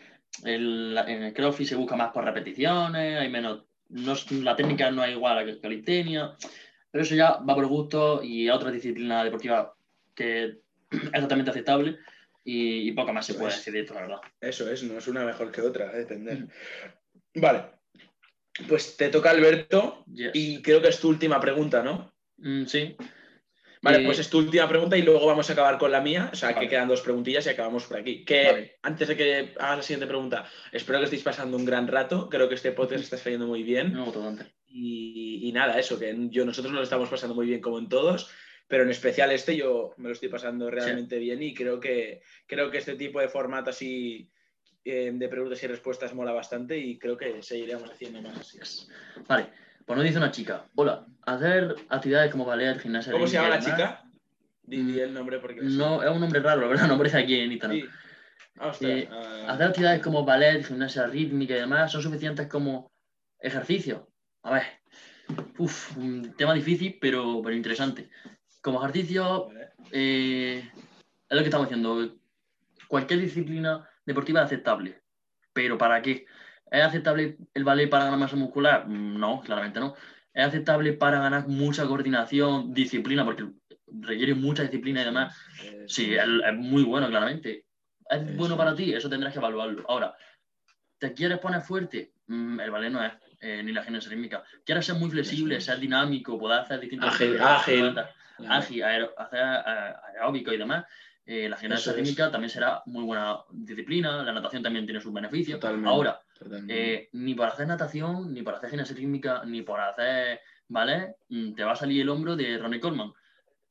el, 0.44 0.96
en 1.08 1.24
el 1.24 1.34
crossfit 1.34 1.68
se 1.68 1.76
busca 1.76 1.96
más 1.96 2.12
por 2.12 2.24
repeticiones, 2.24 3.20
hay 3.20 3.30
menos, 3.30 3.63
no, 3.89 4.13
la 4.44 4.56
técnica 4.56 4.91
no 4.91 5.04
es 5.04 5.13
igual 5.13 5.39
a 5.39 5.44
la 5.44 5.60
calistenia, 5.60 6.36
pero 6.91 7.04
eso 7.04 7.15
ya 7.15 7.38
va 7.38 7.56
por 7.56 7.65
gusto 7.65 8.22
y 8.24 8.48
a 8.48 8.56
otra 8.56 8.70
disciplina 8.70 9.24
deportiva 9.24 9.75
que 10.15 10.60
es 10.91 11.21
totalmente 11.21 11.51
aceptable 11.51 11.99
y, 12.43 12.91
poco 12.91 13.12
más 13.12 13.25
se 13.25 13.34
puede 13.34 13.54
decir 13.54 13.73
de 13.73 13.82
esto, 13.82 13.95
la 13.95 14.01
verdad. 14.01 14.21
Eso 14.39 14.69
es, 14.69 14.84
no 14.84 14.97
es 14.97 15.08
una 15.08 15.25
mejor 15.25 15.51
que 15.51 15.62
otra, 15.62 15.89
a 15.89 15.93
depender. 15.93 16.39
Mm. 16.39 16.49
Vale, 17.41 17.63
pues 18.67 18.95
te 18.95 19.10
toca 19.10 19.32
Alberto 19.32 20.06
y 20.08 20.62
creo 20.62 20.82
que 20.82 20.89
es 20.89 20.99
tu 20.99 21.10
última 21.10 21.39
pregunta, 21.39 21.84
¿no? 21.84 22.13
Mm, 22.38 22.65
sí. 22.65 22.95
Vale, 23.82 24.04
pues 24.04 24.17
es 24.17 24.30
tu 24.30 24.39
última 24.39 24.67
pregunta 24.67 24.97
y 24.97 25.04
luego 25.04 25.28
vamos 25.28 25.47
a 25.49 25.54
acabar 25.54 25.78
con 25.78 25.91
la 25.91 26.01
mía. 26.01 26.30
O 26.34 26.36
sea, 26.36 26.56
que 26.56 26.67
quedan 26.67 26.88
dos 26.88 27.01
preguntillas 27.01 27.45
y 27.45 27.49
acabamos 27.49 27.86
por 27.86 27.97
aquí. 27.97 28.25
Que 28.25 28.78
antes 28.82 29.08
de 29.08 29.15
que 29.15 29.54
hagas 29.60 29.77
la 29.77 29.83
siguiente 29.83 30.08
pregunta, 30.08 30.50
espero 30.71 30.98
que 30.98 31.06
estéis 31.06 31.21
pasando 31.21 31.56
un 31.56 31.65
gran 31.65 31.87
rato. 31.87 32.27
Creo 32.27 32.50
que 32.50 32.56
este 32.56 32.71
podcast 32.71 33.04
está 33.04 33.17
saliendo 33.17 33.46
muy 33.46 33.62
bien. 33.62 33.94
No. 33.94 34.12
Y, 34.65 35.48
y, 35.48 35.52
nada, 35.52 35.77
eso, 35.77 36.00
que 36.00 36.15
yo, 36.29 36.46
nosotros 36.46 36.71
nos 36.71 36.79
lo 36.79 36.83
estamos 36.83 37.10
pasando 37.10 37.35
muy 37.35 37.46
bien 37.46 37.62
como 37.62 37.77
en 37.77 37.87
todos 37.87 38.31
pero 38.68 38.84
en 38.84 38.90
especial 38.90 39.32
este 39.32 39.56
yo 39.56 39.94
me 39.98 40.10
lo 40.10 40.13
estoy 40.13 40.30
pasando 40.30 40.70
realmente 40.70 41.20
bien 41.20 41.42
y 41.42 41.54
creo 41.54 41.80
que, 41.80 42.22
creo 42.48 42.72
que 42.72 42.80
este 42.80 42.96
tipo 42.96 43.20
de 43.20 43.30
formato 43.30 43.70
así 43.70 44.30
eh, 44.84 45.12
de 45.13 45.28
preguntas 45.28 45.62
y 45.63 45.68
respuestas 45.68 46.13
mola 46.13 46.32
bastante 46.32 46.78
y 46.78 46.98
creo 46.98 47.18
que 47.18 47.42
seguiremos 47.42 47.90
haciendo 47.90 48.22
más 48.22 48.38
así. 48.38 48.88
Vale, 49.28 49.48
pues 49.86 49.98
nos 49.98 50.06
dice 50.06 50.18
una 50.18 50.32
chica, 50.32 50.66
hola, 50.76 51.06
hacer 51.26 51.76
actividades 51.90 52.32
como 52.32 52.46
ballet, 52.46 52.80
gimnasia... 52.80 53.12
¿Cómo 53.12 53.28
se 53.28 53.34
llama 53.34 53.50
la 53.50 53.60
chica? 53.60 54.04
Dile 54.63 55.04
el 55.04 55.13
nombre 55.13 55.40
porque... 55.40 55.62
No, 55.62 56.02
es 56.02 56.10
un 56.10 56.20
nombre 56.20 56.40
raro, 56.40 56.62
la 56.62 56.68
verdad, 56.68 56.88
no 56.88 56.96
aparece 56.96 57.18
aquí 57.18 57.40
en 57.40 57.52
Instagram. 57.52 57.80
Sí. 57.80 57.88
Ah, 58.58 58.72
eh, 58.82 59.10
ah. 59.12 59.46
hacer 59.50 59.68
actividades 59.68 60.02
como 60.02 60.24
ballet, 60.24 60.63
gimnasia 60.66 61.08
rítmica 61.08 61.56
y 61.56 61.60
demás 61.60 61.92
son 61.92 62.02
suficientes 62.02 62.48
como 62.48 62.92
ejercicio. 63.40 64.10
A 64.44 64.54
ver, 64.54 64.63
uf, 65.58 65.98
un 65.98 66.34
tema 66.36 66.54
difícil, 66.54 66.98
pero, 67.02 67.42
pero 67.44 67.56
interesante. 67.56 68.10
Como 68.66 68.84
ejercicio, 68.84 69.50
eh, 69.92 70.68
es 71.30 71.38
lo 71.38 71.38
que 71.38 71.44
estamos 71.44 71.68
haciendo. 71.68 72.16
cualquier 72.88 73.20
disciplina 73.20 73.88
deportiva 74.08 74.40
es 74.40 74.48
aceptable. 74.48 75.04
¿Pero 75.54 75.78
para 75.78 76.02
qué? 76.02 76.26
¿Es 76.72 76.82
aceptable 76.82 77.38
el 77.54 77.63
ballet 77.63 77.88
para 77.88 78.06
ganar 78.06 78.18
masa 78.18 78.36
muscular? 78.36 78.88
Mm, 78.88 79.20
no, 79.20 79.42
claramente 79.42 79.80
no. 79.80 79.94
¿Es 80.34 80.46
aceptable 80.46 80.94
para 80.94 81.20
ganar 81.20 81.48
mucha 81.48 81.86
coordinación, 81.86 82.74
disciplina? 82.74 83.24
Porque 83.24 83.48
requiere 84.02 84.34
mucha 84.34 84.63
disciplina 84.63 85.04
y 85.04 85.06
demás. 85.06 85.38
Sí, 85.86 86.16
es, 86.16 86.54
muy 86.56 86.82
bueno, 86.82 87.08
claramente. 87.08 87.66
¿Es 88.10 88.36
bueno 88.36 88.58
para 88.58 88.76
ti? 88.76 88.96
Eso 88.96 89.12
tendrás 89.12 89.32
que 89.32 89.38
evaluarlo. 89.38 89.86
Ahora, 89.88 90.16
¿te 90.98 91.13
quieres 91.13 91.38
poner 91.38 91.62
fuerte? 91.62 92.13
Mm, 92.26 92.60
el 92.60 92.72
ballet 92.72 92.90
no 92.90 93.06
es, 93.06 93.13
eh, 93.42 93.62
ni 93.63 93.74
la 93.74 93.84
gimnasia 93.84 94.10
rítmica. 94.10 94.44
¿Quieres 94.66 94.88
ser 94.88 94.96
muy 94.96 95.12
flexible, 95.12 95.62
ser 95.62 95.80
dinámico, 95.80 96.40
poder 96.40 96.62
hacer 96.62 96.80
distintas 96.80 97.13
ágil, 97.13 97.40
ágil, 97.40 97.96
ágil 98.48 98.83
hacer 98.83 99.40
aeróbico 99.40 100.54
y 100.54 100.58
demás? 100.58 100.86
Eh, 101.27 101.50
la 101.50 101.58
gimnasia 101.58 101.92
rítmica 101.94 102.29
también 102.29 102.52
será 102.52 102.83
muy 102.86 103.04
buena 103.04 103.40
disciplina, 103.52 104.21
la 104.23 104.31
natación 104.31 104.62
también 104.62 104.86
tiene 104.86 105.02
sus 105.02 105.12
beneficios. 105.12 105.60
Ahora, 105.83 106.21
eh, 106.67 107.10
ni 107.13 107.33
para 107.33 107.52
hacer 107.52 107.67
natación, 107.67 108.31
ni 108.31 108.44
para 108.44 108.58
hacer 108.58 108.69
gimnasia 108.69 108.96
rítmica, 108.96 109.44
ni 109.44 109.63
para 109.63 109.90
hacer 109.90 110.42
ballet, 110.67 111.15
mm, 111.29 111.56
te 111.56 111.63
va 111.63 111.71
a 111.71 111.75
salir 111.75 112.02
el 112.02 112.10
hombro 112.10 112.36
de 112.36 112.60
Ronnie 112.60 112.79
Coleman, 112.79 113.12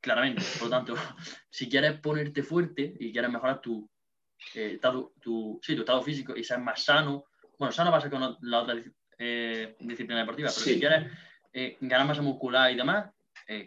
claramente. 0.01 0.43
Por 0.59 0.69
lo 0.69 0.71
tanto, 0.71 0.95
si 1.49 1.69
quieres 1.69 2.01
ponerte 2.01 2.43
fuerte 2.43 2.93
y 2.99 3.13
quieres 3.13 3.31
mejorar 3.31 3.61
tu, 3.61 3.89
eh, 4.57 4.73
estado, 4.75 5.13
tu, 5.21 5.61
sí, 5.63 5.77
tu 5.77 5.83
estado 5.83 6.03
físico 6.03 6.37
y 6.37 6.43
ser 6.43 6.59
más 6.59 6.83
sano, 6.83 7.27
bueno, 7.57 7.71
sano 7.71 7.93
va 7.93 7.99
a 7.99 8.01
ser 8.01 8.11
con 8.11 8.37
la 8.41 8.63
otra 8.63 8.75
disciplina 8.75 10.19
deportiva, 10.19 10.49
pero 10.49 10.65
si 10.65 10.81
quieres 10.81 11.09
ganar 11.81 12.09
masa 12.09 12.21
muscular 12.21 12.73
y 12.73 12.75
demás, 12.75 13.11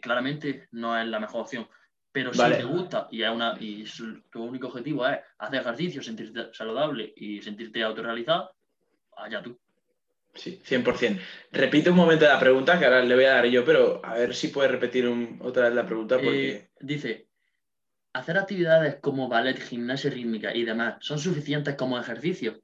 claramente 0.02 0.68
no 0.72 1.00
es 1.00 1.08
la 1.08 1.20
mejor 1.20 1.42
opción. 1.42 1.68
Pero 2.12 2.34
si 2.34 2.40
te 2.40 2.64
gusta 2.64 3.08
y, 3.12 3.22
una, 3.24 3.56
y 3.60 3.86
tu 4.32 4.44
único 4.44 4.68
objetivo 4.68 5.08
es 5.08 5.20
hacer 5.38 5.62
ejercicio, 5.62 6.02
sentirte 6.02 6.52
saludable 6.52 7.14
y 7.16 7.42
sentirte 7.42 7.84
autorrealizado, 7.84 8.56
allá 9.16 9.44
tú. 9.44 9.60
Sí, 10.34 10.60
100%. 10.66 11.20
Repite 11.52 11.90
un 11.90 11.96
momento 11.96 12.26
la 12.26 12.40
pregunta, 12.40 12.80
que 12.80 12.86
ahora 12.86 13.04
le 13.04 13.16
voy 13.16 13.26
a 13.26 13.34
dar 13.34 13.46
yo, 13.46 13.66
pero 13.66 14.02
a 14.04 14.16
ver 14.16 14.34
si 14.34 14.48
puedes 14.48 14.72
repetir 14.72 15.08
otra 15.42 15.66
vez 15.66 15.74
la 15.74 15.86
pregunta. 15.86 16.16
Eh, 16.16 16.20
porque... 16.24 16.70
dice, 16.80 17.28
¿hacer 18.14 18.38
actividades 18.38 18.96
como 18.96 19.28
ballet, 19.28 19.60
gimnasia 19.60 20.10
rítmica 20.10 20.56
y 20.56 20.64
demás 20.64 20.96
son 21.02 21.20
suficientes 21.20 21.76
como 21.76 22.00
ejercicio? 22.00 22.60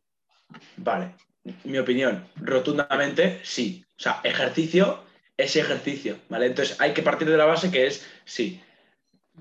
Vale, 0.78 1.16
mi 1.64 1.78
opinión, 1.78 2.28
rotundamente 2.38 3.40
sí. 3.44 3.84
O 3.98 4.02
sea, 4.02 4.22
ejercicio 4.24 5.04
es 5.44 5.56
ejercicio, 5.56 6.18
¿vale? 6.30 6.48
Entonces 6.48 6.80
hay 6.80 6.94
que 6.94 7.02
partir 7.02 7.30
de 7.30 7.38
la 7.38 7.46
base 7.46 7.72
que 7.72 7.88
es 7.88 8.08
sí 8.26 8.62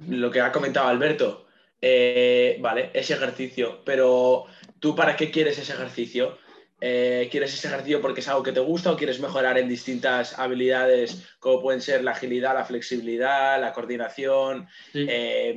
lo 0.09 0.31
que 0.31 0.41
ha 0.41 0.53
comentado 0.53 0.89
Alberto, 0.89 1.47
eh, 1.81 2.57
vale, 2.61 2.91
ese 2.95 3.15
ejercicio, 3.15 3.83
pero 3.85 4.47
¿tú 4.79 4.95
para 4.95 5.17
qué 5.17 5.31
quieres 5.31 5.59
ese 5.59 5.73
ejercicio? 5.73 6.39
Eh, 6.81 7.29
¿Quieres 7.31 7.55
ese 7.55 7.69
ejercicio 7.69 8.01
porque 8.01 8.21
es 8.21 8.29
algo 8.29 8.43
que 8.43 8.53
te 8.53 8.61
gusta 8.61 8.91
o 8.91 8.97
quieres 8.97 9.21
mejorar 9.21 9.57
en 9.57 9.69
distintas 9.69 10.37
habilidades 10.39 11.25
como 11.39 11.63
pueden 11.63 11.81
ser 11.81 12.03
la 12.03 12.11
agilidad, 12.11 12.55
la 12.55 12.65
flexibilidad, 12.65 13.61
la 13.61 13.73
coordinación 13.73 14.67
eh, 14.93 15.57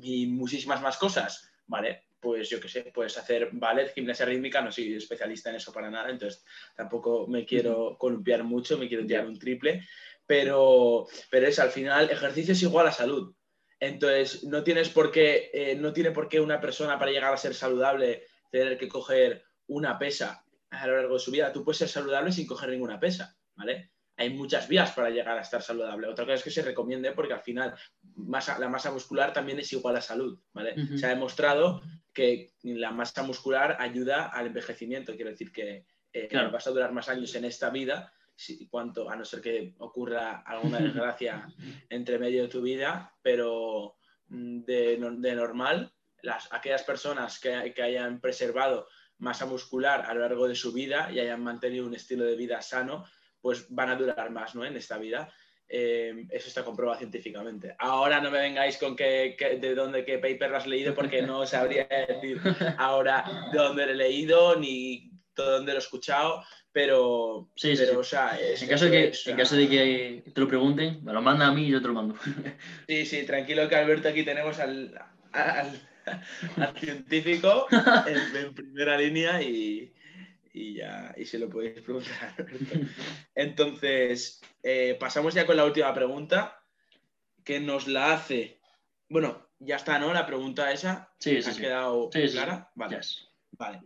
y 0.00 0.26
muchísimas 0.26 0.80
más 0.80 0.96
cosas? 0.96 1.50
Vale, 1.66 2.03
pues 2.24 2.48
yo 2.48 2.58
qué 2.58 2.68
sé, 2.68 2.90
puedes 2.94 3.16
hacer 3.18 3.50
ballet, 3.52 3.92
gimnasia 3.92 4.24
rítmica, 4.24 4.62
no 4.62 4.72
soy 4.72 4.94
especialista 4.94 5.50
en 5.50 5.56
eso 5.56 5.72
para 5.72 5.90
nada, 5.90 6.08
entonces 6.08 6.42
tampoco 6.74 7.26
me 7.28 7.44
quiero 7.44 7.98
columpiar 7.98 8.42
mucho, 8.42 8.78
me 8.78 8.88
quiero 8.88 9.04
tirar 9.04 9.26
un 9.26 9.38
triple, 9.38 9.86
pero, 10.26 11.06
pero 11.30 11.46
es 11.46 11.58
al 11.58 11.70
final, 11.70 12.10
ejercicio 12.10 12.52
es 12.52 12.62
igual 12.62 12.86
a 12.86 12.92
salud. 12.92 13.34
Entonces, 13.78 14.44
no 14.44 14.64
tienes 14.64 14.88
por 14.88 15.12
qué, 15.12 15.50
eh, 15.52 15.76
no 15.76 15.92
tiene 15.92 16.10
por 16.10 16.28
qué 16.28 16.40
una 16.40 16.60
persona 16.60 16.98
para 16.98 17.10
llegar 17.10 17.34
a 17.34 17.36
ser 17.36 17.54
saludable 17.54 18.24
tener 18.50 18.78
que 18.78 18.88
coger 18.88 19.44
una 19.66 19.98
pesa 19.98 20.44
a 20.70 20.86
lo 20.86 20.96
largo 20.96 21.14
de 21.14 21.20
su 21.20 21.30
vida. 21.30 21.52
Tú 21.52 21.62
puedes 21.62 21.78
ser 21.78 21.88
saludable 21.88 22.32
sin 22.32 22.46
coger 22.46 22.70
ninguna 22.70 22.98
pesa, 22.98 23.36
¿vale? 23.54 23.93
Hay 24.16 24.30
muchas 24.30 24.68
vías 24.68 24.92
para 24.92 25.10
llegar 25.10 25.36
a 25.36 25.40
estar 25.40 25.60
saludable. 25.60 26.06
Otra 26.06 26.24
cosa 26.24 26.36
es 26.36 26.44
que 26.44 26.50
se 26.50 26.62
recomiende 26.62 27.12
porque 27.12 27.32
al 27.32 27.42
final 27.42 27.74
la 28.16 28.68
masa 28.68 28.92
muscular 28.92 29.32
también 29.32 29.58
es 29.58 29.72
igual 29.72 29.96
a 29.96 30.00
salud, 30.00 30.38
¿vale? 30.52 30.74
Se 30.96 31.06
ha 31.06 31.10
demostrado 31.10 31.82
que 32.12 32.52
la 32.62 32.92
masa 32.92 33.24
muscular 33.24 33.76
ayuda 33.80 34.26
al 34.26 34.46
envejecimiento. 34.46 35.16
Quiero 35.16 35.30
decir 35.30 35.50
que 35.52 35.86
eh, 36.12 36.28
vas 36.52 36.66
a 36.66 36.70
durar 36.70 36.92
más 36.92 37.08
años 37.08 37.34
en 37.34 37.44
esta 37.44 37.70
vida 37.70 38.12
cuanto, 38.70 39.10
a 39.10 39.16
no 39.16 39.24
ser 39.24 39.40
que 39.40 39.74
ocurra 39.78 40.42
alguna 40.46 40.78
desgracia 40.80 41.46
entre 41.88 42.18
medio 42.18 42.42
de 42.42 42.48
tu 42.48 42.62
vida, 42.62 43.12
pero 43.22 43.96
mm, 44.28 44.64
de, 44.64 45.34
normal, 45.34 45.92
las, 46.22 46.52
aquellas 46.52 46.82
personas 46.82 47.38
que, 47.38 47.72
que, 47.74 47.82
hayan 47.82 48.20
preservado 48.20 48.86
masa 49.18 49.46
muscular 49.46 50.04
a 50.06 50.14
lo 50.14 50.20
largo 50.20 50.48
de 50.48 50.54
su 50.54 50.72
vida 50.72 51.10
y 51.12 51.20
hayan 51.20 51.42
mantenido 51.42 51.86
un 51.86 51.94
estilo 51.94 52.24
de 52.24 52.36
vida 52.36 52.60
sano, 52.62 53.04
pues 53.44 53.66
van 53.68 53.90
a 53.90 53.96
durar 53.96 54.30
más 54.30 54.54
¿no? 54.54 54.64
en 54.64 54.74
esta 54.74 54.96
vida. 54.96 55.30
Eh, 55.68 56.26
eso 56.30 56.48
está 56.48 56.64
comprobado 56.64 56.98
científicamente. 56.98 57.76
Ahora 57.78 58.18
no 58.22 58.30
me 58.30 58.38
vengáis 58.38 58.78
con 58.78 58.96
que, 58.96 59.36
de 59.60 59.74
dónde 59.74 60.02
qué 60.06 60.16
paper 60.16 60.54
has 60.54 60.66
leído 60.66 60.94
porque 60.94 61.20
no 61.20 61.46
sabría 61.46 61.86
decir 62.08 62.40
ahora 62.78 63.50
de 63.52 63.58
dónde 63.58 63.84
lo 63.84 63.92
he 63.92 63.96
leído 63.96 64.56
ni 64.56 65.10
de 65.36 65.42
dónde 65.42 65.72
lo 65.72 65.78
he 65.78 65.82
escuchado, 65.82 66.42
pero, 66.72 67.50
sí, 67.54 67.74
pero 67.76 68.00
o 68.00 68.04
sea, 68.04 68.38
en, 68.40 68.66
caso 68.66 68.86
de 68.86 68.90
que, 68.90 69.30
en 69.30 69.36
caso 69.36 69.56
de 69.56 69.68
que 69.68 70.24
te 70.32 70.40
lo 70.40 70.48
pregunten, 70.48 71.04
me 71.04 71.12
lo 71.12 71.20
mandan 71.20 71.50
a 71.50 71.52
mí 71.52 71.66
y 71.66 71.70
yo 71.70 71.82
te 71.82 71.88
lo 71.88 71.94
mando. 71.94 72.14
Sí, 72.88 73.04
sí, 73.04 73.26
tranquilo 73.26 73.68
que 73.68 73.76
Alberto 73.76 74.08
aquí 74.08 74.22
tenemos 74.22 74.58
al, 74.58 74.98
al, 75.32 76.78
científico 76.78 77.66
en, 78.06 78.54
primera 78.54 78.96
línea 78.96 79.42
y, 79.42 79.92
y, 80.54 80.74
ya 80.76 81.12
y 81.16 81.24
se 81.26 81.38
lo 81.38 81.50
podéis 81.50 81.80
preguntar. 81.80 82.34
Entonces, 83.34 84.40
eh, 84.62 84.96
pasamos 84.98 85.34
ya 85.34 85.44
con 85.44 85.56
la 85.56 85.64
última 85.64 85.92
pregunta 85.92 86.62
que 87.44 87.60
nos 87.60 87.88
la 87.88 88.14
hace. 88.14 88.60
Bueno, 89.08 89.50
ya 89.58 89.76
está, 89.76 89.98
¿no? 89.98 90.14
La 90.14 90.24
pregunta 90.24 90.72
esa. 90.72 91.12
Sí, 91.18 91.42
sí. 91.42 91.50
¿Ha 91.50 91.54
quedado 91.54 92.08
clara? 92.08 92.70
Vale. 92.74 93.00
Vale. 93.52 93.82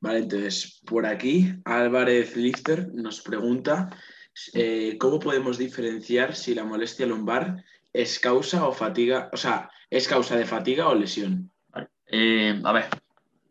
Vale, 0.00 0.18
entonces 0.18 0.80
por 0.84 1.06
aquí 1.06 1.52
Álvarez 1.64 2.36
Lichter 2.36 2.92
nos 2.92 3.20
pregunta 3.20 3.96
eh, 4.52 4.96
cómo 4.98 5.20
podemos 5.20 5.58
diferenciar 5.58 6.34
si 6.34 6.56
la 6.56 6.64
molestia 6.64 7.06
lumbar 7.06 7.64
es 7.92 8.18
causa 8.18 8.66
o 8.66 8.72
fatiga, 8.72 9.30
o 9.32 9.36
sea, 9.36 9.70
es 9.90 10.08
causa 10.08 10.36
de 10.36 10.46
fatiga 10.46 10.88
o 10.88 10.94
lesión. 10.94 11.52
Eh, 12.06 12.60
a 12.64 12.72
ver. 12.72 12.86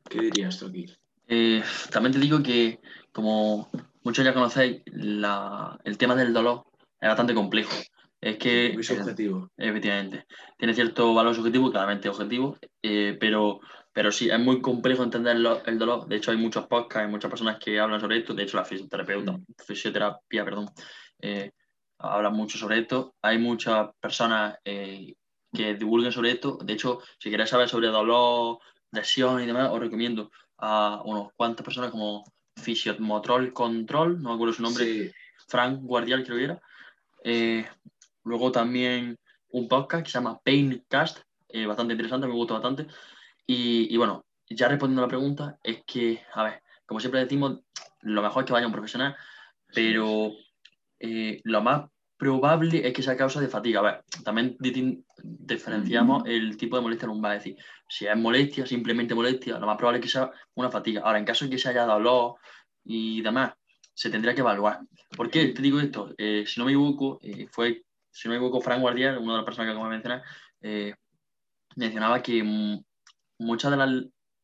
¿Qué 0.09 0.19
dirías 0.19 0.59
tú 0.59 0.67
aquí? 0.67 0.87
Eh, 1.33 1.63
también 1.91 2.11
te 2.11 2.19
digo 2.19 2.43
que, 2.43 2.81
como 3.13 3.69
muchos 4.03 4.25
ya 4.25 4.33
conocéis, 4.33 4.81
el 4.85 5.97
tema 5.97 6.15
del 6.15 6.33
dolor 6.33 6.65
es 6.99 7.07
bastante 7.07 7.33
complejo. 7.33 7.71
Es 8.19 8.37
que. 8.37 8.71
Muy 8.73 8.83
subjetivo. 8.83 9.49
efectivamente. 9.57 10.25
Tiene 10.57 10.73
cierto 10.73 11.13
valor 11.13 11.33
subjetivo, 11.33 11.71
claramente 11.71 12.09
objetivo, 12.09 12.57
pero 12.81 13.61
pero 13.93 14.11
sí, 14.11 14.29
es 14.29 14.39
muy 14.39 14.61
complejo 14.61 15.03
entender 15.03 15.35
el 15.65 15.79
dolor. 15.79 16.07
De 16.07 16.15
hecho, 16.15 16.31
hay 16.31 16.37
muchos 16.37 16.65
podcasts, 16.67 17.05
hay 17.05 17.11
muchas 17.11 17.29
personas 17.29 17.59
que 17.59 17.79
hablan 17.79 17.99
sobre 17.99 18.19
esto. 18.19 18.33
De 18.33 18.43
hecho, 18.43 18.57
la 18.57 18.65
fisioterapeuta, 18.65 19.33
mm. 19.33 19.45
fisioterapia, 19.65 20.45
perdón, 20.45 20.69
eh, 21.19 21.51
habla 21.97 22.29
mucho 22.29 22.57
sobre 22.57 22.79
esto. 22.79 23.15
Hay 23.21 23.37
muchas 23.37 23.89
personas 23.99 24.57
eh, 24.63 25.13
que 25.53 25.75
divulguen 25.75 26.11
sobre 26.11 26.31
esto. 26.31 26.57
De 26.63 26.73
hecho, 26.73 26.99
si 27.19 27.29
queréis 27.29 27.49
saber 27.49 27.67
sobre 27.67 27.87
dolor, 27.87 28.59
lesión 28.91 29.41
y 29.41 29.45
demás, 29.45 29.69
os 29.71 29.79
recomiendo 29.79 30.31
a 30.61 31.01
unos 31.03 31.33
cuantas 31.35 31.65
personas 31.65 31.91
como 31.91 32.23
Fisiomotrol 32.55 33.51
Control, 33.51 34.21
no 34.21 34.29
me 34.29 34.35
acuerdo 34.35 34.53
su 34.53 34.61
nombre, 34.61 35.11
Frank 35.47 35.79
Guardial 35.81 36.23
creo 36.23 36.37
que 36.37 36.43
era. 36.43 36.61
Eh, 37.23 37.65
luego 38.23 38.51
también 38.51 39.17
un 39.49 39.67
podcast 39.67 40.03
que 40.03 40.11
se 40.11 40.17
llama 40.17 40.39
Paincast, 40.43 41.19
eh, 41.49 41.65
bastante 41.65 41.93
interesante, 41.93 42.27
me 42.27 42.33
gusta 42.33 42.53
bastante. 42.53 42.87
Y, 43.45 43.97
bueno, 43.97 44.23
ya 44.49 44.69
respondiendo 44.69 45.01
a 45.01 45.07
la 45.07 45.09
pregunta, 45.09 45.59
es 45.63 45.83
que, 45.85 46.23
a 46.33 46.43
ver, 46.43 46.61
como 46.85 46.99
siempre 46.99 47.19
decimos, 47.19 47.59
lo 48.01 48.21
mejor 48.21 48.43
es 48.43 48.47
que 48.47 48.53
vaya 48.53 48.67
un 48.67 48.71
profesional, 48.71 49.15
pero 49.73 50.31
eh, 50.99 51.41
lo 51.43 51.61
más 51.61 51.89
probable 52.21 52.87
es 52.87 52.93
que 52.93 53.01
sea 53.01 53.17
causa 53.17 53.41
de 53.41 53.47
fatiga. 53.47 53.79
A 53.79 53.83
ver, 53.83 54.03
también 54.23 54.55
diferenciamos 55.17 56.21
el 56.27 56.55
tipo 56.55 56.75
de 56.75 56.83
molestia 56.83 57.07
lumbar, 57.07 57.35
es 57.35 57.43
decir, 57.43 57.57
si 57.89 58.05
es 58.05 58.15
molestia, 58.15 58.63
simplemente 58.67 59.15
molestia, 59.15 59.57
lo 59.57 59.65
más 59.65 59.75
probable 59.75 59.97
es 59.97 60.05
que 60.05 60.11
sea 60.11 60.29
una 60.53 60.69
fatiga. 60.69 61.01
Ahora, 61.01 61.17
en 61.17 61.25
caso 61.25 61.45
de 61.45 61.51
que 61.51 61.57
se 61.57 61.69
haya 61.69 61.83
dolor 61.83 62.35
y 62.83 63.23
demás, 63.23 63.53
se 63.95 64.11
tendría 64.11 64.35
que 64.35 64.41
evaluar. 64.41 64.81
¿Por 65.17 65.31
qué 65.31 65.47
te 65.47 65.63
digo 65.63 65.79
esto? 65.79 66.13
Eh, 66.15 66.43
si 66.45 66.59
no 66.59 66.67
me 66.67 66.73
equivoco, 66.73 67.17
eh, 67.23 67.47
fue, 67.49 67.85
si 68.11 68.27
no 68.27 68.33
me 68.33 68.37
equivoco, 68.37 68.61
Frank 68.61 68.81
Guardián, 68.81 69.17
una 69.17 69.31
de 69.31 69.37
las 69.37 69.45
personas 69.45 69.65
que 69.65 69.71
acabo 69.71 69.85
de 69.85 69.91
mencionar, 69.91 70.23
mencionaba 71.75 72.21
que 72.21 72.43
mm, 72.43 72.83
muchas 73.39 73.71
de 73.71 73.77
las 73.77 73.89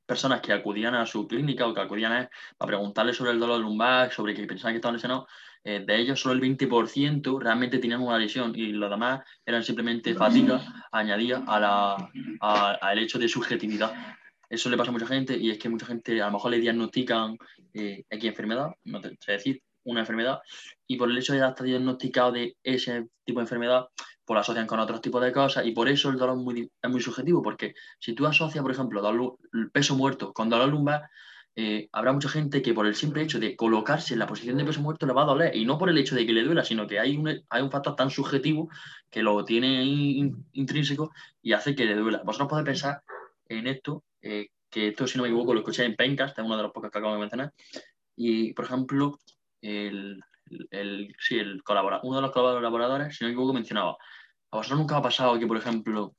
personas 0.03 0.41
que 0.41 0.53
acudían 0.53 0.95
a 0.95 1.05
su 1.05 1.27
clínica 1.27 1.67
o 1.67 1.75
que 1.75 1.81
acudían 1.81 2.13
a, 2.57 2.65
preguntarle 2.65 3.13
sobre 3.13 3.31
el 3.31 3.39
dolor 3.39 3.59
lumbar, 3.59 4.11
sobre 4.11 4.33
que 4.33 4.47
pensaban 4.47 4.73
que 4.73 4.77
estaban 4.77 4.95
lesionados, 4.95 5.27
eh, 5.69 5.83
de 5.85 5.99
ellos 5.99 6.21
solo 6.21 6.33
el 6.33 6.39
20% 6.39 7.41
realmente 7.41 7.77
tenían 7.79 8.01
una 8.01 8.17
lesión 8.17 8.53
y 8.55 8.67
los 8.67 8.89
demás 8.89 9.19
eran 9.45 9.61
simplemente 9.61 10.15
fatiga 10.15 10.61
añadida 10.93 11.43
al 12.39 12.99
hecho 12.99 13.19
de 13.19 13.27
subjetividad. 13.27 13.93
Eso 14.49 14.69
le 14.69 14.77
pasa 14.77 14.91
a 14.91 14.93
mucha 14.93 15.07
gente 15.07 15.37
y 15.37 15.49
es 15.49 15.57
que 15.57 15.67
mucha 15.67 15.85
gente 15.85 16.21
a 16.21 16.27
lo 16.27 16.31
mejor 16.31 16.51
le 16.51 16.61
diagnostican 16.61 17.37
eh, 17.73 18.05
X 18.09 18.29
enfermedad, 18.29 18.69
no 18.85 19.01
te 19.01 19.17
decir, 19.27 19.61
una 19.83 19.99
enfermedad, 19.99 20.39
y 20.87 20.95
por 20.95 21.11
el 21.11 21.17
hecho 21.17 21.33
de 21.33 21.45
estar 21.45 21.65
diagnosticado 21.65 22.31
de 22.31 22.55
ese 22.63 23.09
tipo 23.25 23.41
de 23.41 23.43
enfermedad, 23.43 23.87
pues 24.23 24.35
lo 24.35 24.39
asocian 24.39 24.67
con 24.67 24.79
otros 24.79 25.01
tipos 25.01 25.21
de 25.21 25.33
cosas 25.33 25.65
y 25.65 25.71
por 25.71 25.89
eso 25.89 26.09
el 26.09 26.17
dolor 26.17 26.37
es 26.37 26.43
muy, 26.45 26.71
es 26.81 26.89
muy 26.89 27.01
subjetivo, 27.01 27.41
porque 27.41 27.73
si 27.99 28.13
tú 28.13 28.25
asocias, 28.25 28.61
por 28.61 28.71
ejemplo, 28.71 29.37
el 29.51 29.69
peso 29.71 29.97
muerto 29.97 30.31
con 30.31 30.49
dolor 30.49 30.69
lumbar, 30.69 31.09
eh, 31.59 31.89
habrá 31.91 32.13
mucha 32.13 32.29
gente 32.29 32.61
que 32.61 32.71
por 32.75 32.85
el 32.85 32.93
simple 32.93 33.23
hecho 33.23 33.39
de 33.39 33.55
colocarse 33.55 34.13
en 34.13 34.19
la 34.19 34.27
posición 34.27 34.57
de 34.57 34.63
peso 34.63 34.79
muerto 34.79 35.07
le 35.07 35.13
va 35.13 35.23
a 35.23 35.25
doler, 35.25 35.55
y 35.55 35.65
no 35.65 35.79
por 35.79 35.89
el 35.89 35.97
hecho 35.97 36.15
de 36.15 36.23
que 36.23 36.31
le 36.31 36.43
duela, 36.43 36.63
sino 36.63 36.85
que 36.85 36.99
hay 36.99 37.17
un, 37.17 37.27
hay 37.49 37.61
un 37.63 37.71
factor 37.71 37.95
tan 37.95 38.11
subjetivo 38.11 38.69
que 39.09 39.23
lo 39.23 39.43
tiene 39.43 39.83
intrínseco 40.53 41.11
y 41.41 41.53
hace 41.53 41.73
que 41.73 41.85
le 41.85 41.95
duela. 41.95 42.21
Vosotros 42.23 42.47
podéis 42.47 42.65
pensar 42.65 43.01
en 43.49 43.65
esto, 43.65 44.03
eh, 44.21 44.49
que 44.69 44.89
esto, 44.89 45.07
si 45.07 45.17
no 45.17 45.23
me 45.23 45.29
equivoco, 45.29 45.51
lo 45.51 45.61
escuché 45.61 45.83
en 45.83 45.95
Pencast, 45.95 46.37
es 46.37 46.45
uno 46.45 46.57
de 46.57 46.61
los 46.63 46.71
pocos 46.71 46.91
que 46.91 46.99
acabo 46.99 47.15
de 47.15 47.21
mencionar, 47.21 47.51
y, 48.15 48.53
por 48.53 48.65
ejemplo, 48.65 49.17
el, 49.59 50.21
el, 50.69 51.15
sí, 51.19 51.39
el 51.39 51.63
uno 52.03 52.15
de 52.17 52.21
los 52.21 52.31
colaboradores, 52.31 53.17
si 53.17 53.23
no 53.23 53.29
me 53.29 53.33
equivoco, 53.33 53.53
mencionaba, 53.53 53.97
¿a 54.51 54.57
vosotros 54.57 54.79
nunca 54.79 54.97
ha 54.97 55.01
pasado 55.01 55.39
que, 55.39 55.47
por 55.47 55.57
ejemplo, 55.57 56.13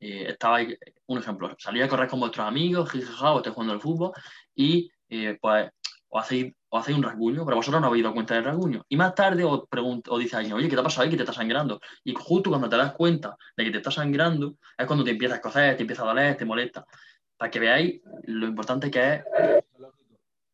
eh, 0.00 0.26
estaba 0.28 0.58
un 1.06 1.18
ejemplo, 1.18 1.54
salía 1.58 1.84
a 1.86 1.88
correr 1.88 2.08
con 2.08 2.20
vuestros 2.20 2.46
amigos, 2.46 2.92
o 2.94 2.98
estáis 3.38 3.54
jugando 3.54 3.74
al 3.74 3.80
fútbol, 3.80 4.12
y 4.54 4.90
eh, 5.08 5.38
pues 5.40 5.70
o 6.10 6.18
hacéis, 6.18 6.54
o 6.70 6.78
hacéis 6.78 6.96
un 6.96 7.02
rasguño, 7.02 7.44
pero 7.44 7.56
vosotros 7.56 7.80
no 7.80 7.88
habéis 7.88 8.04
dado 8.04 8.14
cuenta 8.14 8.34
del 8.34 8.44
rasguño. 8.44 8.84
Y 8.88 8.96
más 8.96 9.14
tarde 9.14 9.44
os, 9.44 9.68
pregunto, 9.68 10.12
o 10.12 10.18
dice 10.18 10.36
alguien, 10.36 10.54
oye, 10.54 10.68
¿qué 10.68 10.74
te 10.74 10.80
ha 10.80 10.84
pasado 10.84 11.04
ahí? 11.04 11.10
Que 11.10 11.16
te 11.16 11.22
está 11.22 11.32
sangrando. 11.32 11.80
Y 12.04 12.14
justo 12.14 12.50
cuando 12.50 12.68
te 12.68 12.76
das 12.76 12.92
cuenta 12.92 13.36
de 13.56 13.64
que 13.64 13.70
te 13.70 13.78
está 13.78 13.90
sangrando, 13.90 14.56
es 14.76 14.86
cuando 14.86 15.04
te 15.04 15.10
empiezas 15.10 15.38
a 15.38 15.42
cocer, 15.42 15.76
te 15.76 15.82
empieza 15.82 16.02
a 16.02 16.06
doler, 16.06 16.36
te 16.36 16.44
molesta. 16.44 16.86
Para 17.36 17.50
que 17.50 17.60
veáis 17.60 18.00
lo 18.24 18.46
importante 18.46 18.90
que 18.90 19.14
es, 19.14 19.22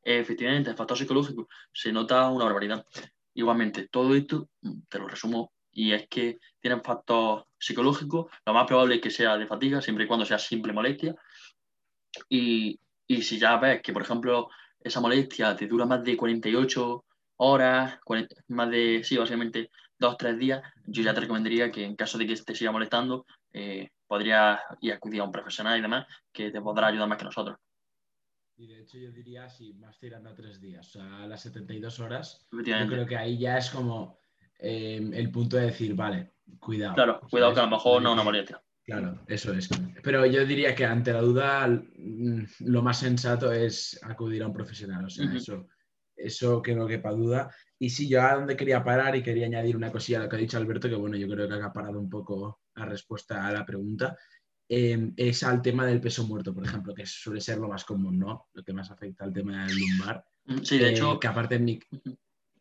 efectivamente, 0.02 0.70
el 0.70 0.76
factor 0.76 0.98
psicológico. 0.98 1.48
Se 1.72 1.92
nota 1.92 2.28
una 2.30 2.44
barbaridad. 2.44 2.84
Igualmente, 3.34 3.88
todo 3.88 4.14
esto, 4.14 4.48
mm, 4.62 4.82
te 4.88 4.98
lo 4.98 5.08
resumo, 5.08 5.52
y 5.74 5.92
es 5.92 6.08
que 6.08 6.38
tiene 6.60 6.76
un 6.76 6.82
factor 6.82 7.46
psicológico, 7.58 8.30
lo 8.46 8.54
más 8.54 8.66
probable 8.66 8.96
es 8.96 9.00
que 9.00 9.10
sea 9.10 9.36
de 9.36 9.46
fatiga, 9.46 9.82
siempre 9.82 10.04
y 10.04 10.06
cuando 10.06 10.24
sea 10.24 10.38
simple 10.38 10.72
molestia. 10.72 11.14
Y, 12.28 12.78
y 13.06 13.22
si 13.22 13.38
ya 13.38 13.56
ves 13.58 13.82
que, 13.82 13.92
por 13.92 14.02
ejemplo, 14.02 14.48
esa 14.80 15.00
molestia 15.00 15.56
te 15.56 15.66
dura 15.66 15.84
más 15.84 16.04
de 16.04 16.16
48 16.16 17.04
horas, 17.36 17.98
más 18.48 18.70
de, 18.70 19.02
sí, 19.02 19.16
básicamente 19.16 19.70
dos, 19.98 20.16
tres 20.16 20.38
días, 20.38 20.62
yo 20.86 21.02
ya 21.02 21.14
te 21.14 21.20
recomendaría 21.20 21.70
que 21.70 21.84
en 21.84 21.96
caso 21.96 22.18
de 22.18 22.26
que 22.26 22.36
te 22.36 22.54
siga 22.54 22.70
molestando, 22.70 23.26
eh, 23.52 23.90
podrías 24.06 24.60
ir 24.80 24.92
a 24.92 24.96
acudir 24.96 25.20
a 25.20 25.24
un 25.24 25.32
profesional 25.32 25.78
y 25.78 25.82
demás, 25.82 26.06
que 26.32 26.50
te 26.50 26.60
podrá 26.60 26.88
ayudar 26.88 27.08
más 27.08 27.18
que 27.18 27.24
nosotros. 27.24 27.58
Y 28.56 28.68
de 28.68 28.82
hecho 28.82 28.98
yo 28.98 29.10
diría, 29.10 29.48
si 29.48 29.74
más 29.74 29.98
tirando 29.98 30.30
a 30.30 30.34
tres 30.34 30.60
días, 30.60 30.86
o 30.88 30.90
sea, 30.90 31.24
a 31.24 31.26
las 31.26 31.42
72 31.42 31.98
horas, 31.98 32.46
yo 32.52 32.62
creo 32.62 33.06
que 33.06 33.16
ahí 33.16 33.38
ya 33.38 33.58
es 33.58 33.70
como 33.70 34.20
eh, 34.58 35.10
el 35.12 35.30
punto 35.30 35.56
de 35.56 35.66
decir, 35.66 35.94
vale, 35.94 36.32
cuidado. 36.58 36.94
Claro, 36.94 37.20
cuidado 37.30 37.54
que 37.54 37.60
a 37.60 37.64
lo 37.64 37.70
mejor 37.70 38.02
no 38.02 38.12
una 38.12 38.22
molestia. 38.22 38.62
Claro, 38.84 39.18
eso 39.26 39.52
es. 39.54 39.68
Pero 40.02 40.26
yo 40.26 40.44
diría 40.44 40.74
que 40.74 40.84
ante 40.84 41.12
la 41.12 41.22
duda 41.22 41.66
mm, 41.66 42.44
lo 42.60 42.82
más 42.82 42.98
sensato 42.98 43.50
es 43.50 43.98
acudir 44.02 44.42
a 44.42 44.46
un 44.46 44.52
profesional. 44.52 45.06
O 45.06 45.08
sea, 45.08 45.32
eso, 45.34 45.66
eso 46.16 46.60
que 46.60 46.74
no 46.74 46.86
quepa 46.86 47.10
duda. 47.12 47.50
Y 47.78 47.88
sí, 47.88 48.08
yo 48.08 48.22
a 48.22 48.34
donde 48.34 48.56
quería 48.56 48.84
parar 48.84 49.16
y 49.16 49.22
quería 49.22 49.46
añadir 49.46 49.76
una 49.76 49.90
cosilla 49.90 50.20
a 50.20 50.22
lo 50.24 50.28
que 50.28 50.36
ha 50.36 50.38
dicho 50.38 50.58
Alberto, 50.58 50.88
que 50.88 50.94
bueno, 50.96 51.16
yo 51.16 51.26
creo 51.28 51.48
que 51.48 51.54
ha 51.54 51.72
parado 51.72 51.98
un 51.98 52.10
poco 52.10 52.60
la 52.74 52.84
respuesta 52.84 53.46
a 53.46 53.52
la 53.52 53.64
pregunta, 53.64 54.16
em, 54.68 55.14
es 55.16 55.42
al 55.44 55.62
tema 55.62 55.86
del 55.86 56.00
peso 56.00 56.26
muerto, 56.26 56.54
por 56.54 56.66
ejemplo, 56.66 56.94
que 56.94 57.06
suele 57.06 57.40
ser 57.40 57.58
lo 57.58 57.68
más 57.68 57.84
común, 57.84 58.18
¿no? 58.18 58.48
Lo 58.52 58.62
que 58.62 58.72
más 58.74 58.90
afecta 58.90 59.24
al 59.24 59.32
tema 59.32 59.64
del 59.66 59.78
lumbar. 59.78 60.24
Mm, 60.44 60.58
sí, 60.58 60.78
de 60.78 60.90
hecho. 60.90 61.18
Que 61.18 61.28
aparte. 61.28 61.58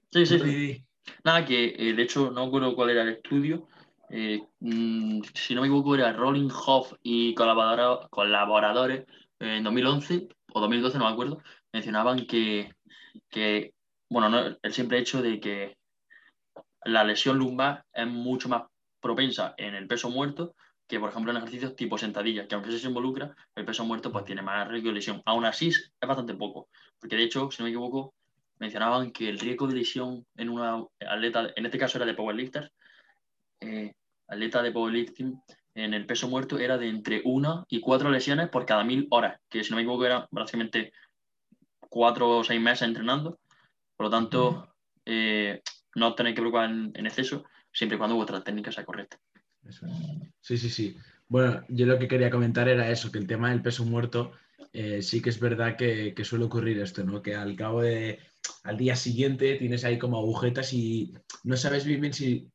Sí, 0.10 0.26
sí, 0.26 0.40
sí. 0.40 0.86
Nada, 1.24 1.46
que 1.46 1.76
eh, 1.78 1.94
de 1.94 2.04
hecho 2.04 2.32
no 2.32 2.46
recuerdo 2.46 2.76
cuál 2.76 2.92
era 2.92 3.04
el 3.04 3.10
estudio, 3.10 3.68
eh, 4.10 4.42
mm, 4.60 5.22
si 5.34 5.56
no 5.56 5.62
me 5.62 5.68
equivoco, 5.68 5.96
era 5.96 6.14
Rolling 6.14 6.50
Hoff 6.66 6.94
y 7.02 7.34
colaboradores 7.34 9.06
en 9.40 9.64
2011 9.64 10.28
o 10.54 10.60
2012, 10.60 10.98
no 10.98 11.06
me 11.06 11.12
acuerdo, 11.12 11.42
mencionaban 11.72 12.26
que, 12.26 12.74
bueno, 14.10 14.58
el 14.62 14.74
simple 14.74 15.00
hecho 15.00 15.22
de 15.22 15.40
que 15.40 15.78
la 16.86 17.04
lesión 17.04 17.38
lumbar 17.38 17.86
es 17.94 18.08
mucho 18.08 18.50
más 18.50 18.64
propensa 19.02 19.54
en 19.58 19.76
el 19.76 19.88
peso 19.88 20.10
muerto 20.10 20.56
que, 20.88 21.00
por 21.00 21.10
ejemplo, 21.10 21.32
en 21.32 21.38
ejercicios 21.38 21.76
tipo 21.76 21.98
sentadillas, 21.98 22.48
que 22.48 22.56
aunque 22.56 22.72
se 22.78 22.88
involucra, 22.88 23.36
el 23.56 23.66
peso 23.66 23.86
muerto 23.86 24.12
pues 24.12 24.26
tiene 24.26 24.42
más 24.42 24.68
riesgo 24.68 24.90
de 24.90 24.96
lesión. 24.96 25.22
Aún 25.26 25.46
así, 25.46 25.70
es 25.70 25.92
bastante 26.06 26.36
poco, 26.36 26.70
porque 27.00 27.16
de 27.16 27.24
hecho, 27.24 27.50
si 27.50 27.60
no 27.60 27.66
me 27.66 27.70
equivoco, 27.70 28.14
mencionaban 28.60 29.12
que 29.12 29.30
el 29.30 29.40
riesgo 29.40 29.68
de 29.68 29.76
lesión 29.76 30.26
en 30.36 30.50
una 30.50 30.86
atleta, 31.00 31.52
en 31.56 31.66
este 31.66 31.78
caso 31.78 31.98
era 31.98 32.06
de 32.06 32.14
powerlifter, 32.14 32.72
eh, 33.60 33.94
atleta 34.28 34.62
de 34.62 34.72
powerlifting 34.72 35.40
en 35.76 35.94
el 35.94 36.06
peso 36.06 36.28
muerto 36.28 36.60
era 36.60 36.78
de 36.78 36.88
entre 36.88 37.22
una 37.26 37.66
y 37.68 37.80
cuatro 37.80 38.10
lesiones 38.12 38.50
por 38.50 38.66
cada 38.66 38.84
mil 38.84 39.08
horas, 39.10 39.40
que 39.50 39.64
si 39.64 39.72
no 39.72 39.78
me 39.78 39.82
equivoco 39.82 40.06
era 40.06 40.28
básicamente 40.32 40.94
cuatro 41.90 42.38
o 42.38 42.44
seis 42.44 42.62
meses 42.62 42.88
entrenando. 42.88 43.40
Por 43.96 44.08
lo 44.08 44.10
tanto, 44.10 44.76
eh, 45.06 45.62
no 45.96 46.14
tenéis 46.16 46.36
que 46.36 46.42
preocupar 46.42 46.70
en, 46.70 47.06
exceso, 47.06 47.46
siempre 47.72 47.96
y 47.96 48.00
cuando 48.00 48.16
vuestra 48.16 48.44
técnica 48.44 48.72
sea 48.72 48.86
correcta. 48.86 49.18
Sí, 50.42 50.58
sí, 50.58 50.70
sí. 50.70 50.98
Bueno, 51.28 51.64
yo 51.70 51.86
lo 51.86 51.98
que 51.98 52.08
quería 52.08 52.30
comentar 52.30 52.68
era 52.68 52.90
eso, 52.90 53.12
que 53.12 53.20
el 53.20 53.28
tema 53.28 53.50
del 53.50 53.62
peso 53.62 53.86
muerto 53.86 54.34
eh, 54.74 55.02
sí 55.02 55.22
que 55.22 55.30
es 55.30 55.40
verdad 55.40 55.76
que, 55.76 56.14
que, 56.14 56.26
suele 56.26 56.46
ocurrir 56.46 56.80
esto, 56.80 57.04
¿no? 57.04 57.22
Que 57.22 57.36
al 57.36 57.56
cabo 57.56 57.82
de, 57.82 58.20
al 58.64 58.78
día 58.78 58.96
siguiente 58.96 59.56
tienes 59.56 59.84
ahí 59.84 59.98
como 59.98 60.18
agujetas 60.18 60.74
y 60.74 61.14
no 61.44 61.58
sabes 61.58 61.86
bien 61.86 62.14
si, 62.14 62.52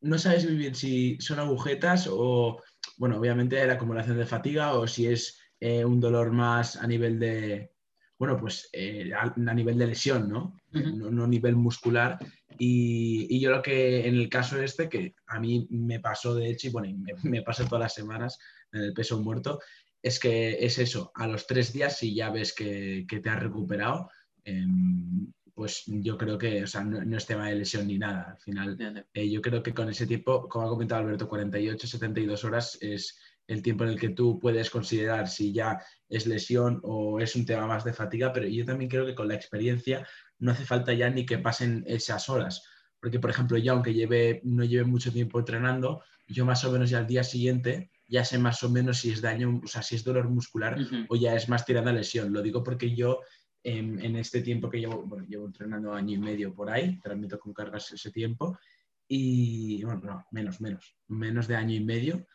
no 0.00 0.18
sabes 0.18 0.44
muy 0.44 0.56
bien 0.56 0.74
si 0.74 1.18
son 1.20 1.38
agujetas 1.38 2.08
o, 2.10 2.62
bueno, 2.96 3.18
obviamente 3.18 3.64
la 3.66 3.74
acumulación 3.74 4.18
de 4.18 4.26
fatiga 4.26 4.74
o 4.74 4.86
si 4.86 5.06
es 5.06 5.38
eh, 5.60 5.84
un 5.84 6.00
dolor 6.00 6.32
más 6.32 6.76
a 6.76 6.86
nivel 6.86 7.18
de, 7.18 7.72
bueno, 8.18 8.36
pues 8.36 8.68
eh, 8.72 9.12
a, 9.14 9.54
nivel 9.54 9.78
de 9.78 9.86
lesión, 9.86 10.28
¿no? 10.28 10.56
no, 10.72 11.24
a 11.24 11.28
nivel 11.28 11.56
muscular. 11.56 12.18
Y, 12.58 13.40
yo 13.40 13.50
lo 13.50 13.62
que 13.62 14.06
en 14.06 14.16
el 14.16 14.28
caso 14.28 14.60
este, 14.60 14.88
que 14.88 15.14
a 15.26 15.38
mí 15.38 15.66
me 15.70 16.00
pasó 16.00 16.34
de 16.34 16.50
hecho, 16.50 16.68
y 16.68 16.70
bueno, 16.70 16.96
me, 16.98 17.12
me 17.30 17.42
pasa 17.42 17.64
todas 17.64 17.82
las 17.82 17.94
semanas 17.94 18.38
en 18.72 18.82
el 18.82 18.92
peso 18.92 19.20
muerto, 19.20 19.60
es 20.02 20.18
que 20.18 20.64
es 20.64 20.78
eso, 20.78 21.10
a 21.14 21.26
los 21.26 21.46
tres 21.46 21.72
días 21.72 21.98
si 21.98 22.14
ya 22.14 22.30
ves 22.30 22.54
que, 22.54 23.04
que 23.08 23.20
te 23.20 23.30
has 23.30 23.42
recuperado, 23.42 24.08
em, 24.48 25.32
pues 25.54 25.84
yo 25.86 26.16
creo 26.16 26.38
que, 26.38 26.62
o 26.62 26.66
sea, 26.66 26.84
no, 26.84 27.16
es 27.16 27.26
tema 27.26 27.48
de 27.48 27.56
lesión 27.56 27.86
ni 27.86 27.98
nada. 27.98 28.32
Al 28.32 28.38
final, 28.38 29.06
eh, 29.12 29.28
yo 29.28 29.42
creo 29.42 29.62
que 29.62 29.74
con 29.74 29.88
ese 29.88 30.06
tiempo, 30.06 30.48
como 30.48 30.66
ha 30.66 30.70
comentado 30.70 31.02
Alberto, 31.02 31.28
48, 31.28 31.86
72 31.86 32.44
horas 32.44 32.78
es 32.80 33.18
el 33.46 33.62
tiempo 33.62 33.84
en 33.84 33.90
el 33.90 33.98
que 33.98 34.10
tú 34.10 34.38
puedes 34.38 34.70
considerar 34.70 35.26
si 35.26 35.52
ya 35.52 35.82
es 36.08 36.26
lesión 36.26 36.80
o 36.84 37.18
es 37.18 37.34
un 37.34 37.44
tema 37.44 37.66
más 37.66 37.84
de 37.84 37.92
fatiga, 37.92 38.32
pero 38.32 38.46
yo 38.46 38.64
también 38.64 38.90
creo 38.90 39.04
que 39.04 39.14
con 39.14 39.26
la 39.26 39.34
experiencia 39.34 40.06
no 40.38 40.52
hace 40.52 40.64
falta 40.64 40.92
ya 40.92 41.10
ni 41.10 41.26
que 41.26 41.38
pasen 41.38 41.82
esas 41.86 42.28
horas. 42.28 42.62
Porque, 43.00 43.18
por 43.18 43.30
ejemplo, 43.30 43.58
yo 43.58 43.72
aunque 43.72 43.94
lleve, 43.94 44.40
no 44.44 44.64
lleve 44.64 44.84
mucho 44.84 45.12
tiempo 45.12 45.38
entrenando, 45.38 46.02
yo 46.28 46.44
más 46.44 46.64
o 46.64 46.70
menos 46.70 46.90
ya 46.90 46.98
al 46.98 47.06
día 47.06 47.24
siguiente 47.24 47.90
ya 48.08 48.24
sé 48.24 48.38
más 48.38 48.62
o 48.62 48.70
menos 48.70 48.98
si 48.98 49.10
es 49.10 49.20
daño, 49.20 49.60
o 49.62 49.66
sea, 49.66 49.82
si 49.82 49.94
es 49.94 50.02
dolor 50.02 50.28
muscular 50.28 50.78
o 51.08 51.16
ya 51.16 51.34
es 51.34 51.48
más 51.48 51.66
tirada 51.66 51.90
a 51.90 51.92
lesión. 51.92 52.32
Lo 52.32 52.42
digo 52.42 52.62
porque 52.62 52.94
yo 52.94 53.20
en, 53.62 54.16
este 54.16 54.40
tiempo 54.40 54.70
que 54.70 54.80
llevo, 54.80 55.02
bueno, 55.02 55.26
llevo 55.26 55.46
entrenando 55.46 55.92
año 55.92 56.14
y 56.14 56.18
medio 56.18 56.54
por 56.54 56.70
ahí, 56.70 56.98
transmito 57.00 57.38
con 57.38 57.52
cargas 57.52 57.92
ese 57.92 58.10
tiempo, 58.10 58.58
y 59.06 59.82
bueno, 59.84 60.00
no, 60.04 60.26
menos, 60.30 60.60
menos, 60.60 60.96
menos 61.08 61.48
de 61.48 61.56
año 61.56 61.74
y 61.74 61.80
medio, 61.80 62.26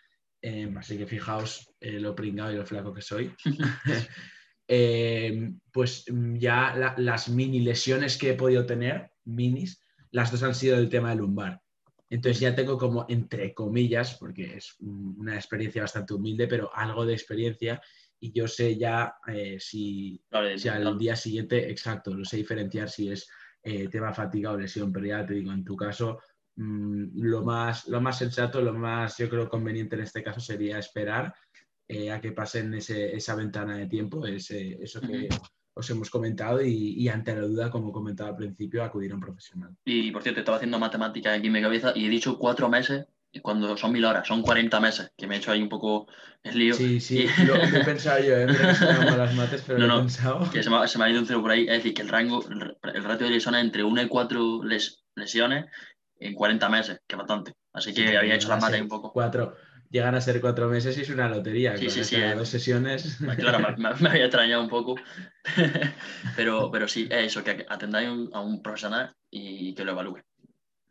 em, 0.41 0.77
así 0.77 0.97
que 0.97 1.07
fijaos 1.07 1.73
eh, 1.79 1.99
lo 1.99 2.15
pringado 2.15 2.51
y 2.51 2.55
lo 2.55 2.65
flaco 2.65 2.93
que 2.93 3.01
soy. 3.01 3.33
Em, 4.65 5.59
pues 5.73 6.05
mm, 6.09 6.37
ya 6.37 6.95
las 6.97 7.27
mini 7.27 7.59
lesiones 7.59 8.17
que 8.17 8.29
he 8.29 8.33
podido 8.33 8.65
tener, 8.65 9.11
minis, 9.25 9.81
las 10.11 10.31
dos 10.31 10.41
han 10.41 10.55
sido 10.55 10.77
del 10.77 10.87
tema 10.89 11.09
del 11.09 11.19
lumbar. 11.19 11.61
Entonces 12.09 12.39
ya 12.39 12.55
tengo 12.55 12.77
como, 12.77 13.05
entre 13.09 13.53
comillas, 13.53 14.15
porque 14.17 14.55
es 14.57 14.75
una 14.79 15.35
experiencia 15.35 15.81
bastante 15.81 16.13
humilde, 16.13 16.47
pero 16.47 16.73
algo 16.73 17.05
de 17.05 17.13
experiencia 17.13 17.81
y 18.23 18.31
yo 18.31 18.47
sé 18.47 18.77
ya 18.77 19.15
eh, 19.27 19.57
si, 19.59 20.23
al 20.31 20.97
día 20.97 21.13
siguiente, 21.13 21.69
exacto, 21.69 22.13
lo 22.13 22.23
sé 22.23 22.37
diferenciar 22.37 22.89
si 22.89 23.11
es 23.11 23.29
eh, 23.61 23.89
tema 23.89 24.13
fatiga 24.13 24.51
o 24.51 24.57
lesión, 24.57 24.93
pero 24.93 25.07
ya 25.07 25.25
te 25.25 25.33
digo, 25.33 25.51
en 25.51 25.65
tu 25.65 25.75
caso, 25.75 26.21
mm, 26.55 27.21
lo, 27.21 27.43
más, 27.43 27.85
lo 27.89 27.99
más 27.99 28.17
sensato, 28.17 28.61
lo 28.61 28.73
más 28.73 29.17
yo 29.17 29.29
creo 29.29 29.49
conveniente 29.49 29.97
en 29.97 30.03
este 30.03 30.23
caso 30.23 30.39
sería 30.39 30.79
esperar 30.79 31.35
eh, 31.85 32.11
a 32.11 32.21
que 32.21 32.31
pasen 32.31 32.73
esa 32.75 33.35
ventana 33.35 33.75
de 33.75 33.87
tiempo, 33.87 34.25
ese, 34.25 34.81
eso 34.81 35.01
que 35.01 35.27
os 35.73 35.89
hemos 35.89 36.09
comentado 36.09 36.61
y, 36.63 37.09
ante 37.09 37.35
la 37.35 37.41
duda, 37.41 37.69
como 37.69 37.91
comentaba 37.91 38.29
al 38.29 38.37
principio, 38.37 38.85
acudir 38.85 39.11
a 39.11 39.15
un 39.15 39.21
profesional. 39.21 39.75
Y 39.83 40.11
por 40.11 40.23
cierto, 40.23 40.39
estaba 40.39 40.57
haciendo 40.57 40.79
matemáticas 40.79 41.37
aquí 41.37 41.47
en 41.47 41.53
mi 41.53 41.61
cabeza 41.61 41.91
y 41.93 42.05
he 42.05 42.09
dicho 42.09 42.39
cuatro 42.39 42.69
meses 42.69 43.05
cuando 43.41 43.75
son 43.77 43.91
mil 43.91 44.05
horas, 44.05 44.27
son 44.27 44.41
40 44.41 44.79
meses, 44.79 45.11
que 45.17 45.27
me 45.27 45.35
he 45.35 45.37
hecho 45.39 45.51
ahí 45.51 45.61
un 45.61 45.69
poco 45.69 46.07
el 46.43 46.57
lío. 46.57 46.73
Sí, 46.75 46.99
sí, 46.99 47.27
lo, 47.45 47.55
he 47.55 47.83
pensado 47.85 48.23
yo, 48.23 48.35
¿eh? 48.35 48.47
no 48.47 49.17
las 49.17 49.33
mates, 49.33 49.63
pero 49.65 49.79
no, 49.79 49.97
he 49.97 49.99
pensado. 50.01 50.51
Que 50.51 50.61
se 50.61 50.69
me, 50.69 50.87
se 50.87 50.97
me, 50.97 51.05
ha 51.05 51.09
ido 51.09 51.19
un 51.19 51.25
cero 51.25 51.41
por 51.41 51.51
ahí, 51.51 51.61
es 51.63 51.77
decir, 51.77 51.93
que 51.93 52.03
el 52.03 52.09
rango, 52.09 52.45
el, 52.47 53.03
ratio 53.03 53.27
de 53.27 53.33
lesiones 53.33 53.61
entre 53.61 53.83
1 53.83 54.01
y 54.03 54.07
4 54.07 54.61
lesiones 55.15 55.65
en 56.19 56.33
40 56.33 56.69
meses, 56.69 57.01
que 57.07 57.15
es 57.15 57.17
bastante. 57.17 57.53
Así 57.73 57.93
que 57.93 58.17
había 58.17 58.35
hecho 58.35 58.49
las 58.49 58.61
mates 58.61 58.81
un 58.81 58.87
poco. 58.87 59.11
Cuatro, 59.11 59.55
llegan 59.89 60.15
a 60.15 60.21
ser 60.21 60.41
cuatro 60.41 60.67
meses 60.69 60.97
y 60.97 61.01
es 61.01 61.09
una 61.09 61.29
lotería. 61.29 61.77
Sí, 61.77 61.89
sí, 61.89 62.03
sí. 62.03 62.15
Eh. 62.15 62.35
Dos 62.35 62.49
sesiones. 62.49 63.17
Claro, 63.37 63.59
me, 63.77 64.09
había 64.09 64.25
extrañado 64.25 64.61
un 64.61 64.69
poco. 64.69 64.95
pero, 66.35 66.69
pero 66.71 66.87
sí, 66.87 67.07
es 67.09 67.27
eso, 67.27 67.43
que 67.43 67.65
atendáis 67.67 68.09
a 68.33 68.41
un 68.41 68.61
profesional 68.61 69.15
y 69.29 69.73
que 69.73 69.85
lo 69.85 69.93
evalúe. 69.93 70.21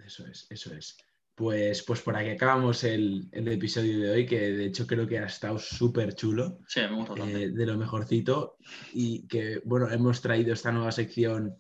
Eso 0.05 0.27
es, 0.27 0.47
eso 0.51 0.75
es. 0.75 0.97
Pues, 1.35 1.83
pues 1.83 2.03
por 2.03 2.15
aquí 2.17 2.29
acabamos 2.29 2.85
el, 2.85 3.29
episodio 3.33 3.99
de 3.99 4.11
hoy, 4.11 4.27
que 4.27 4.39
de 4.53 4.67
hecho 4.67 4.87
creo 4.87 5.07
que 5.07 5.19
ha 5.19 5.27
estado 5.27 5.59
súper 5.59 6.15
chulo. 6.15 6.59
Sí, 6.67 6.81
me 6.81 6.97
gusta 6.97 7.29
eh, 7.29 7.51
de 7.51 7.67
lo 7.67 7.79
mejorcito. 7.79 8.57
Y 8.93 9.27
que, 9.27 9.63
bueno, 9.65 9.91
hemos 9.91 10.21
traído 10.21 10.53
esta 10.53 10.73
nueva 10.73 10.93
sección. 10.93 11.57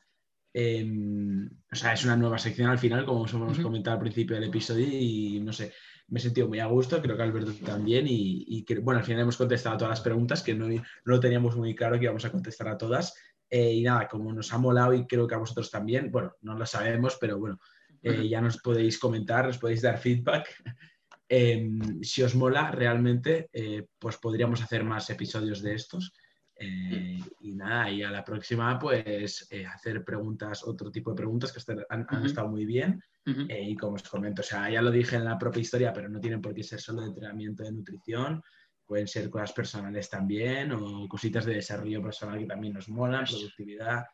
o 0.55 1.75
sea, 1.75 1.95
es 1.95 2.05
una 2.05 2.17
nueva 2.17 2.39
sección 2.39 2.69
al 2.69 2.79
final, 2.79 3.07
como 3.07 3.23
os 3.23 3.33
hemos 3.33 3.59
comentado 3.61 3.95
al 3.95 4.03
principio 4.03 4.37
del 4.37 4.49
episodio, 4.49 4.87
y 4.87 5.41
no 5.41 5.53
sé, 5.55 5.73
me 6.09 6.19
he 6.19 6.23
sentido 6.23 6.49
muy 6.49 6.61
a 6.61 6.67
gusto, 6.67 7.01
creo 7.01 7.17
que 7.17 7.23
Alberto 7.23 7.53
también, 7.65 8.05
y, 8.07 8.65
que, 8.65 8.79
bueno, 8.79 9.01
al 9.01 9.07
final 9.07 9.23
hemos 9.23 9.39
contestado 9.39 9.77
a 9.77 9.79
todas 9.79 9.93
las 9.93 10.01
preguntas, 10.03 10.43
que 10.43 10.55
no, 10.55 10.69
no 10.69 10.83
lo 11.05 11.21
teníamos 11.21 11.57
muy 11.57 11.75
claro 11.75 11.99
que 11.99 12.05
íbamos 12.05 12.27
a 12.27 12.31
contestar 12.31 12.69
a 12.69 12.77
todas. 12.77 13.15
Eh, 13.49 13.75
y 13.75 13.83
nada, 13.83 14.09
como 14.09 14.33
nos 14.33 14.51
ha 14.55 14.59
molado 14.59 14.95
y 14.95 15.07
creo 15.07 15.27
que 15.27 15.35
a 15.35 15.39
vosotros 15.39 15.71
también, 15.71 16.11
bueno, 16.11 16.35
no 16.41 16.55
lo 16.55 16.65
sabemos, 16.65 17.19
pero 17.21 17.39
bueno, 17.39 17.59
eh, 18.03 18.29
ya 18.29 18.41
nos 18.41 18.59
podéis 18.59 18.99
comentar, 18.99 19.47
nos 19.47 19.59
podéis 19.59 19.83
dar 19.83 19.99
feedback. 19.99 20.49
Em, 21.35 22.03
si 22.03 22.23
os 22.23 22.35
mola 22.35 22.71
realmente, 22.71 23.49
eh, 23.55 23.87
pues 23.99 24.19
podríamos 24.19 24.61
hacer 24.61 24.85
más 24.85 25.09
episodios 25.09 25.63
de 25.63 25.75
estos. 25.75 26.13
Eh, 26.55 27.19
y 27.41 27.53
nada, 27.55 27.91
y 27.91 28.03
a 28.03 28.11
la 28.11 28.23
próxima, 28.23 28.79
pues 28.79 29.49
hacer 29.75 30.05
preguntas, 30.05 30.63
otro 30.63 30.91
tipo 30.91 31.09
de 31.09 31.17
preguntas 31.17 31.51
que 31.51 31.85
han, 31.89 32.27
estado 32.27 32.49
muy 32.49 32.67
bien. 32.67 33.03
y 33.25 33.75
como 33.77 33.95
os 33.95 34.03
comento, 34.03 34.43
o 34.43 34.45
sea, 34.45 34.69
ya 34.69 34.83
lo 34.83 34.91
dije 34.91 35.17
en 35.17 35.25
la 35.25 35.39
propia 35.39 35.63
historia, 35.63 35.91
pero 35.91 36.11
no 36.11 36.21
tienen 36.21 36.43
por 36.43 36.53
qué 36.53 36.63
ser 36.63 36.83
solo 36.83 37.01
de 37.01 37.09
entrenamiento 37.09 37.63
de 37.63 37.73
nutrición. 37.73 38.43
Pueden 38.85 39.09
ser 39.09 39.31
cosas 39.31 39.55
personales 39.55 40.11
también 40.11 40.71
o 40.73 41.09
cositas 41.09 41.47
de 41.47 41.55
desarrollo 41.55 42.03
personal 42.03 42.41
que 42.41 42.47
también 42.47 42.75
nos 42.75 42.91
molan, 42.91 43.25
productividad 43.25 44.05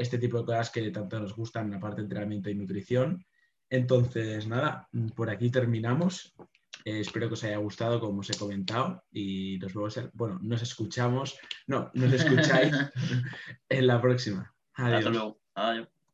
este 0.00 0.18
tipo 0.18 0.38
de 0.38 0.46
cosas 0.46 0.70
que 0.70 0.90
tanto 0.90 1.20
nos 1.20 1.36
gustan, 1.36 1.74
aparte 1.74 1.96
de 1.96 2.04
entrenamiento 2.04 2.48
y 2.48 2.54
nutrición. 2.54 3.24
Entonces, 3.68 4.46
nada, 4.46 4.88
por 5.14 5.28
aquí 5.28 5.50
terminamos. 5.50 6.34
Eh, 6.84 7.00
espero 7.00 7.28
que 7.28 7.34
os 7.34 7.44
haya 7.44 7.58
gustado, 7.58 8.00
como 8.00 8.20
os 8.20 8.30
he 8.30 8.38
comentado, 8.38 9.04
y 9.12 9.58
nos 9.58 9.74
vemos, 9.74 10.00
bueno, 10.14 10.38
nos 10.42 10.62
escuchamos, 10.62 11.38
no, 11.66 11.90
nos 11.92 12.12
escucháis 12.14 12.74
en 13.68 13.86
la 13.86 14.00
próxima. 14.00 14.54
Adiós. 14.74 14.98
Hasta 14.98 15.10
luego. 15.10 15.40
Adiós. 15.54 15.99